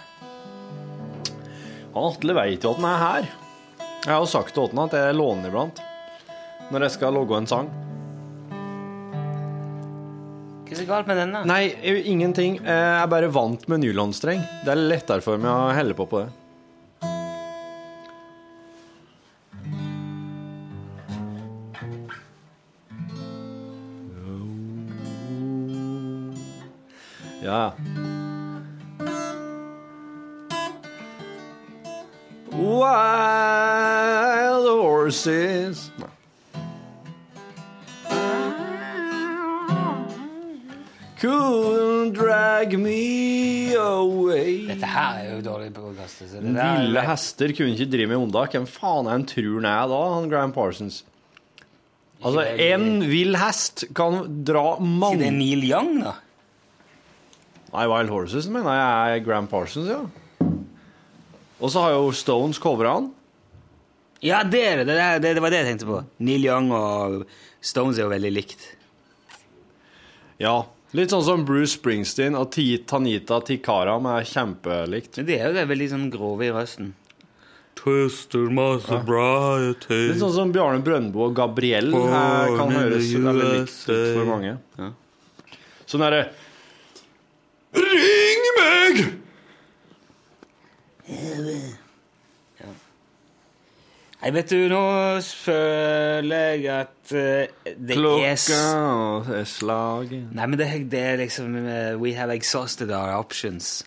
Han 1.94 2.10
Atle 2.10 2.36
veit 2.36 2.68
jo 2.68 2.74
at 2.74 2.82
den 2.82 2.90
er 2.90 3.00
her. 3.06 3.32
Jeg 4.04 4.12
har 4.12 4.20
jo 4.20 4.30
sagt 4.34 4.52
til 4.52 4.66
Åten 4.66 4.84
at 4.84 5.00
jeg 5.00 5.16
låner 5.16 5.46
den 5.46 5.54
iblant. 5.54 5.82
Når 6.68 6.88
jeg 6.90 6.98
skal 6.98 7.16
logge 7.16 7.40
en 7.40 7.48
sang. 7.56 7.72
Hva 10.68 10.76
er 10.76 10.84
så 10.84 10.92
galt 10.92 11.08
med 11.08 11.24
denne? 11.24 11.48
Nei, 11.48 11.64
ingenting. 12.12 12.60
Jeg 12.60 12.94
er 13.00 13.12
bare 13.16 13.32
vant 13.32 13.64
med 13.72 13.86
nylonstreng. 13.88 14.44
Det 14.68 14.76
er 14.76 14.88
lettere 14.92 15.24
for 15.24 15.40
meg 15.40 15.56
å 15.56 15.72
helle 15.72 15.96
på 15.96 16.12
på 16.12 16.26
det. 16.26 16.43
Ja. 27.54 27.74
Wild 32.54 34.68
horses 34.70 35.92
Couldn't 41.20 42.18
drag 42.18 42.80
me 42.80 43.76
away 43.78 44.66
Dette 44.68 44.90
her 44.90 45.22
er 45.22 45.30
jo 45.36 45.46
dårlig 45.46 45.70
podkast. 45.78 46.26
Så 46.26 46.42
det 46.42 46.58
Ville 46.58 47.06
hester 47.06 47.54
kunne 47.54 47.78
ikke 47.78 47.92
drive 47.94 48.10
med 48.16 48.26
ondak. 48.26 48.58
Hvem 48.58 48.66
faen 48.66 49.06
er 49.06 49.22
en 49.22 49.30
tror 49.30 49.62
han 49.62 49.70
er 49.70 49.88
da, 49.94 50.04
han 50.18 50.30
Graham 50.34 50.58
Parsons? 50.58 51.04
Altså, 52.24 52.50
en 52.66 53.04
vill 53.12 53.38
hest 53.38 53.86
kan 53.94 54.24
dra 54.48 54.80
mange 54.80 55.20
Ikke 55.20 55.26
det 55.28 55.34
Neil 55.38 55.70
Young, 55.70 56.00
da? 56.02 56.18
Nei, 57.74 57.88
Wild 57.90 58.12
Horses 58.14 58.48
mener 58.54 58.76
jeg 58.78 59.18
er 59.18 59.24
Graham 59.26 59.48
Parsons, 59.50 59.88
ja. 59.90 60.04
Og 61.64 61.72
så 61.74 61.82
har 61.82 61.96
jo 61.96 62.12
Stones 62.14 62.60
covra 62.62 62.98
han. 63.00 63.08
Ja, 64.24 64.44
det 64.48 64.62
er 64.64 64.78
det. 64.82 64.86
Det, 64.92 64.98
er- 65.02 65.20
det. 65.24 65.32
det 65.36 65.42
var 65.44 65.50
det 65.54 65.62
jeg 65.64 65.70
tenkte 65.72 65.90
på. 65.90 66.02
Neil 66.24 66.46
Young 66.46 66.70
og 66.76 67.24
Stones 67.64 67.98
er 67.98 68.06
jo 68.06 68.12
veldig 68.14 68.32
likt. 68.36 68.66
Ja. 70.44 70.60
Litt 70.94 71.10
sånn 71.10 71.24
som 71.26 71.44
Bruce 71.48 71.74
Springsteen 71.80 72.36
og 72.38 72.52
Ti- 72.54 72.84
Tanita 72.86 73.40
Tikaram 73.48 74.06
er 74.14 74.28
kjempelikt. 74.30 75.18
Men 75.18 75.26
de 75.32 75.38
er 75.40 75.48
jo 75.50 75.56
det 75.58 75.66
veldig 75.72 75.88
sånn 75.96 76.06
grove 76.14 76.46
i 76.46 76.52
røsten. 76.54 76.92
Twister 77.80 78.46
my 78.54 78.78
sobriety 78.86 79.98
Litt 80.12 80.20
sånn 80.22 80.32
som 80.36 80.52
Bjarne 80.54 80.84
Brøndbo 80.86 81.26
og 81.26 81.34
Gabriel 81.36 81.90
her 81.92 82.54
kan 82.60 82.70
høres 82.72 83.10
veldig 83.18 83.48
likt 83.50 83.80
ut 83.90 84.12
for 84.14 84.30
mange. 84.30 84.54
Sånn 85.90 86.06
derre 86.06 86.28
Meg! 88.64 89.04
Nei, 94.24 94.30
vet 94.32 94.52
du, 94.54 94.60
nå 94.72 94.80
føler 95.44 96.54
jeg 96.56 96.68
at 96.72 97.12
uh, 97.12 97.72
det 97.76 97.98
er 97.98 97.98
Klokka 98.00 98.60
er 99.36 99.48
slaget 99.52 100.30
Nei, 100.32 100.46
men 100.48 100.56
det, 100.62 100.68
det 100.94 101.02
er 101.10 101.18
liksom 101.20 101.58
uh, 101.60 101.98
We 102.00 102.14
have 102.16 102.32
exhausted 102.32 102.94
our 102.96 103.12
options. 103.18 103.82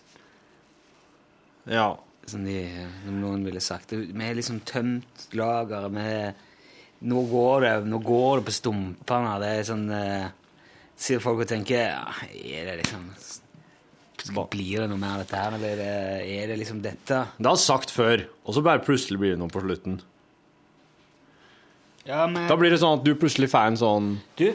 Ja. 1.65 1.95
som 2.29 2.43
de, 2.45 2.59
som 3.05 3.17
noen 3.21 3.41
ville 3.47 3.59
sagt. 3.63 3.91
Vi 3.97 4.13
er 4.27 4.35
liksom 4.37 4.61
tømt 4.67 5.29
lageret. 5.35 5.91
Vi- 5.95 6.45
Nå 7.07 7.21
går 7.29 7.61
det 7.61 7.71
nå 7.85 7.97
går 8.01 8.39
det 8.39 8.45
på 8.47 8.53
stumpene. 8.55 9.33
Det 9.41 9.49
er 9.55 9.65
sånn 9.67 9.83
uh, 9.89 10.29
Sier 10.97 11.19
folk 11.21 11.43
og 11.43 11.49
tenker 11.49 11.83
ja, 11.91 12.05
Er 12.33 12.63
det 12.71 12.77
liksom 12.83 13.03
Blir 14.33 14.79
det 14.83 14.89
noe 14.89 14.97
mer 15.01 15.13
av 15.15 15.19
dette 15.23 15.35
her, 15.39 15.53
eller 15.57 15.81
er 16.23 16.47
det, 16.51 16.57
liksom 16.59 16.81
dette? 16.81 17.19
Det 17.37 17.45
har 17.47 17.55
jeg 17.55 17.63
sagt 17.65 17.91
før, 17.91 18.25
og 18.45 18.53
så 18.55 18.63
bare 18.65 18.83
plutselig 18.85 19.19
blir 19.19 19.31
det 19.35 19.39
noe 19.39 19.49
på 19.53 19.61
slutten. 19.63 19.99
Ja, 22.07 22.25
men 22.27 22.47
Da 22.47 22.55
blir 22.55 22.71
det 22.71 22.79
sånn 22.79 22.99
at 22.99 23.03
du 23.03 23.13
plutselig 23.19 23.49
får 23.51 23.67
en 23.73 23.77
sånn 23.81 24.05
Du, 24.39 24.45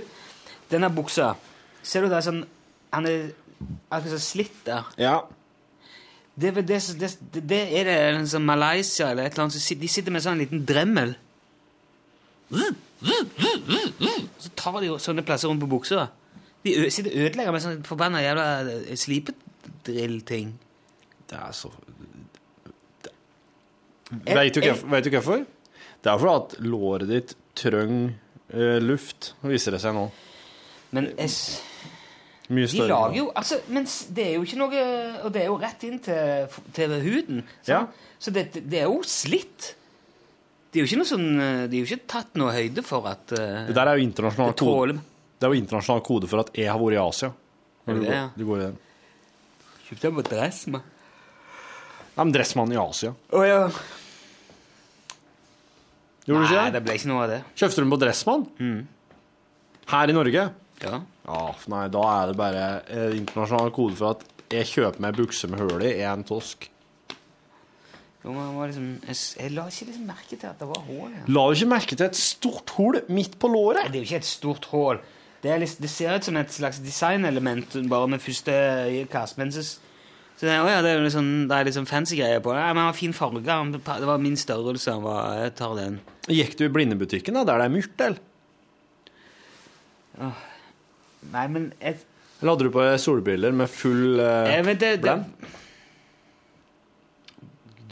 denne 0.72 0.88
buksa 0.88 1.34
Ser 1.84 2.00
du 2.00 2.08
det 2.08 2.16
er 2.16 2.24
sånn 2.24 2.38
Han 2.94 3.04
er 3.10 3.26
akkurat 3.92 4.14
så 4.14 4.20
slitt 4.24 4.62
der. 4.64 4.86
Ja. 4.96 5.18
Det, 6.34 6.48
er 6.48 6.54
vel 6.56 6.64
det, 6.64 6.78
som- 6.82 6.96
det, 6.98 7.10
det, 7.34 7.42
det 7.50 7.58
er 7.76 7.84
det 7.90 7.96
en 8.16 8.26
sånn 8.26 8.46
Malaysia 8.48 9.10
eller 9.10 9.26
et 9.28 9.34
eller 9.34 9.44
annet. 9.44 9.52
som 9.58 9.60
sit- 9.66 9.80
De 9.82 9.88
sitter 9.88 10.10
med 10.16 10.22
sånn 10.24 10.40
liten 10.40 10.64
dremmel. 10.64 11.12
Så 14.40 14.50
tar 14.56 14.80
de 14.80 14.88
jo 14.88 14.96
sånne 15.00 15.24
plasser 15.26 15.48
rundt 15.50 15.62
på 15.62 15.68
buksa. 15.70 16.08
De 16.64 16.74
ø 16.78 16.88
sitter 16.90 17.10
og 17.12 17.24
ødelegger 17.26 17.52
med 17.56 17.62
sånn 17.64 17.84
forbanna 17.86 18.20
jævla 18.22 18.46
eh, 18.70 18.96
slipedrill-ting. 19.62 20.52
Det 21.28 21.38
er 21.38 21.52
så 21.52 21.70
Vet 24.12 24.54
du, 24.54 24.60
hvorfor- 24.60 24.90
vet 24.90 25.04
du 25.04 25.10
hvorfor? 25.10 25.46
Det 26.02 26.10
er 26.12 26.18
fordi 26.18 26.34
at 26.36 26.56
låret 26.60 27.08
ditt 27.08 27.34
trenger 27.54 28.12
eh, 28.52 28.78
luft, 28.82 29.34
viser 29.40 29.72
det 29.72 29.80
seg 29.80 29.94
nå. 29.94 30.10
Men 30.92 31.06
jeg, 31.16 31.30
mye 32.50 32.68
større. 32.68 32.82
de 32.82 32.92
lager 32.92 33.16
jo 33.16 33.30
altså, 33.34 33.60
Men 33.68 33.86
det 34.12 34.26
er 34.26 34.34
jo 34.34 34.42
ikke 34.42 34.58
noe 34.60 34.80
Og 35.24 35.32
det 35.32 35.40
er 35.40 35.46
jo 35.46 35.56
rett 35.56 35.84
inn 35.84 35.98
til, 36.04 36.58
til 36.74 36.90
huden. 37.00 37.46
Ja. 37.64 37.86
Så 38.18 38.30
det, 38.30 38.52
det 38.68 38.82
er 38.82 38.90
jo 38.90 39.00
slitt. 39.02 39.74
Det 40.70 40.80
er 40.80 40.84
jo 40.84 40.90
ikke 40.90 41.00
noe 41.00 41.08
sånn 41.08 41.26
det 41.38 41.70
De 41.70 41.78
er 41.78 41.80
jo 41.80 41.88
ikke 41.88 42.06
tatt 42.12 42.36
noe 42.36 42.52
høyde 42.52 42.84
for 42.84 43.08
at 43.08 43.32
uh, 43.32 43.64
Det 43.70 43.74
der 43.78 43.86
er 43.88 43.96
jo 43.96 44.04
internasjonal 44.04 44.52
kode. 44.52 44.98
Det 45.38 45.48
er 45.48 45.54
jo 45.54 45.62
internasjonal 45.62 46.04
kode 46.04 46.28
for 46.28 46.44
at 46.44 46.52
jeg 46.52 46.68
har 46.68 46.78
vært 46.82 46.98
i 46.98 47.00
Asia. 47.00 47.32
Når 47.86 47.94
du, 47.94 48.00
det 48.00 48.10
det, 48.10 48.18
går, 48.20 48.36
du 48.36 48.44
går 48.50 48.58
i 48.60 48.66
den. 48.68 48.76
Kjøpte 49.92 50.08
jeg 50.08 50.16
på 50.16 50.22
Dressmann. 50.24 50.84
Nei, 52.12 52.24
men 52.24 52.32
Dressmann 52.32 52.72
i 52.72 52.78
Asia. 52.80 53.12
Å 53.12 53.42
ja. 53.44 53.60
Gjorde 56.24 56.40
du 56.40 56.46
ikke 56.46 56.56
Nei, 56.56 56.64
det? 56.70 56.72
det 56.78 56.82
ble 56.86 56.96
ikke 56.96 57.10
noe 57.10 57.22
av 57.26 57.30
det. 57.32 57.38
Kjøpte 57.58 57.76
du 57.76 57.82
den 57.84 57.92
på 57.92 57.98
Dressmann? 58.00 58.44
Her 59.92 60.12
i 60.12 60.16
Norge? 60.16 60.44
Ja. 60.82 61.00
Ja, 61.22 61.40
nei, 61.70 61.84
da 61.94 62.02
er 62.08 62.30
det 62.32 62.36
bare 62.40 62.62
eh, 62.90 63.16
internasjonal 63.18 63.70
kode 63.74 63.98
for 64.00 64.16
at 64.16 64.24
jeg 64.52 64.68
kjøper 64.72 65.04
meg 65.04 65.18
bukse 65.20 65.48
med 65.52 65.60
hull 65.62 65.84
i, 65.84 65.92
er 66.00 66.10
en 66.10 66.24
tosk. 66.26 66.68
Jo, 68.22 68.32
men 68.32 68.40
det 68.40 68.56
var 68.56 68.70
liksom, 68.70 68.88
jeg, 69.10 69.18
jeg 69.42 69.52
la 69.54 69.66
ikke 69.70 69.86
liksom 69.90 70.08
merke 70.08 70.38
til 70.38 70.48
at 70.48 70.60
det 70.62 70.68
var 70.70 70.82
hull. 70.88 71.12
Ja. 71.12 71.22
La 71.36 71.44
du 71.50 71.56
ikke 71.58 71.70
merke 71.74 71.98
til 71.98 72.06
et 72.08 72.18
stort 72.18 72.72
hull 72.78 72.98
midt 73.12 73.36
på 73.42 73.50
låret? 73.52 73.90
Det 73.92 74.00
er 74.00 74.04
jo 74.06 74.08
ikke 74.08 74.22
et 74.22 74.30
stort 74.30 74.68
hull. 74.72 75.02
Det, 75.42 75.54
liksom, 75.58 75.82
det 75.82 75.90
ser 75.90 76.14
ut 76.16 76.24
som 76.28 76.36
et 76.38 76.52
slags 76.54 76.78
designelement 76.84 77.74
bare 77.90 78.08
med 78.12 78.22
første 78.22 78.52
øyekast. 78.86 79.38
Men 79.40 79.50
så, 79.54 79.64
så 80.38 80.46
det, 80.46 80.52
ja, 80.54 80.82
det 80.84 80.92
er 80.94 81.02
liksom, 81.02 81.30
det 81.50 81.56
er 81.58 81.66
liksom 81.66 81.86
fancy 81.90 82.14
greier 82.20 82.42
på 82.44 82.52
det. 82.54 82.60
Ja, 82.62 82.68
men 82.72 82.82
det 82.84 82.90
var 82.92 82.98
fin 83.00 83.16
farge. 83.16 83.42
Det 83.42 84.06
var 84.12 84.22
min 84.22 84.36
størrelse. 84.38 84.92
han 84.94 85.02
var- 85.02 85.40
Jeg 85.42 85.54
tar 85.58 85.74
den. 85.76 86.00
Gikk 86.30 86.54
du 86.58 86.64
i 86.68 86.70
blindebutikken 86.70 87.34
da, 87.34 87.42
der 87.44 87.58
det 87.58 87.64
er 87.66 87.74
myrtel? 87.74 88.18
eller? 90.18 90.32
Nei, 91.32 91.46
men 91.48 91.72
jeg, 91.80 91.96
Eller 92.40 92.52
hadde 92.52 92.66
du 92.66 92.70
på 92.74 92.84
solbriller 93.00 93.54
med 93.54 93.70
full 93.70 94.18
uh, 94.20 94.62
vet 94.66 94.80
det, 94.82 94.96
det 95.02 95.14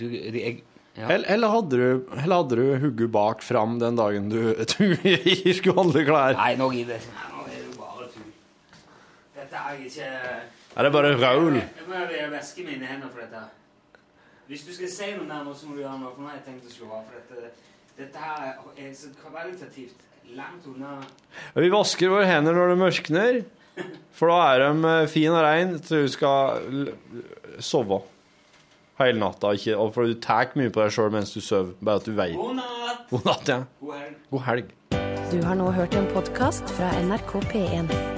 du, 0.01 0.07
jeg, 0.09 0.63
ja. 0.97 1.07
Eller, 1.13 1.27
eller 1.35 1.53
hadde 1.53 1.77
du, 1.77 2.07
eller 2.17 2.35
hadde 2.41 2.57
du 2.57 2.65
hugget 2.83 3.11
bak 3.13 3.43
fram 3.45 3.79
den 3.81 3.99
dagen 3.99 4.31
du, 4.33 4.39
du 4.57 5.53
skulle 5.55 5.77
handle 5.77 6.05
klær? 6.09 6.37
Nei, 6.39 6.55
nå 6.61 6.71
gidder 6.73 6.97
jeg 6.97 7.05
ikke. 7.05 7.27
Nå 7.31 7.45
er 7.45 7.51
det 7.53 7.61
jo 7.67 7.75
bare 7.79 8.09
tull. 8.15 8.31
Dette 9.51 9.63
er 9.67 9.81
ikke 9.83 10.09
Er 10.77 10.87
det 10.87 10.93
bare 10.95 11.17
raul? 11.19 11.57
Jeg 11.59 11.87
må 11.89 11.95
ha 11.95 12.29
væske 12.31 12.63
mine 12.63 12.87
hender 12.87 13.09
for 13.11 13.19
dette. 13.25 13.41
Hvis 14.47 14.63
du 14.63 14.75
skal 14.75 14.91
si 14.91 15.09
noe 15.17 15.27
der 15.27 15.43
nå, 15.47 15.55
så 15.55 15.67
må 15.67 15.75
du 15.75 15.81
gjøre 15.83 15.97
noe. 15.99 16.13
For 16.15 16.23
nå 16.23 16.29
har 16.31 16.37
jeg 16.39 16.45
tenkt 16.47 16.69
å 16.69 16.75
slå 16.75 16.91
av. 16.95 17.09
For 17.27 17.41
dette, 17.41 17.65
dette 17.99 18.23
her 18.23 18.61
er 18.79 18.93
så 18.95 19.11
kvalitativt 19.19 20.07
langt 20.39 20.69
unna 20.71 21.01
Vi 21.59 21.71
vasker 21.73 22.13
våre 22.13 22.29
hender 22.31 22.55
når 22.55 22.71
det 22.71 22.79
mørkner, 22.79 23.41
for 24.15 24.31
da 24.31 24.39
er 24.53 24.63
de 24.63 24.71
fine 24.79 24.95
fin 25.11 25.35
og 25.35 25.43
rein 25.43 25.75
til 25.83 26.07
du 26.07 26.13
skal 26.15 26.87
sove 27.59 28.01
hele 29.01 29.19
natta. 29.19 29.57
Ikke, 29.59 29.75
og 29.75 29.91
for 29.97 30.07
du 30.07 30.15
tar 30.23 30.55
mye 30.55 30.71
på 30.71 30.85
deg 30.85 30.95
sjøl 30.95 31.11
mens 31.17 31.35
du 31.35 31.41
sover, 31.43 31.75
bare 31.83 32.05
at 32.05 32.07
du 32.07 32.15
vet. 32.15 32.39
God 32.39 32.55
natt! 32.61 33.03
God 33.11 33.27
natt, 33.27 33.51
ja. 33.51 33.59
God 33.83 33.99
helg. 33.99 34.23
God 34.31 34.47
helg. 34.47 34.73
Du 35.31 35.43
har 35.47 35.59
nå 35.59 35.71
hørt 35.75 35.99
en 35.99 36.07
podkast 36.15 36.71
fra 36.79 36.95
NRK 37.03 37.37
P1. 37.51 38.10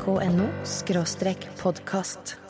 NRK.no 0.00 0.48
podkast. 1.62 2.49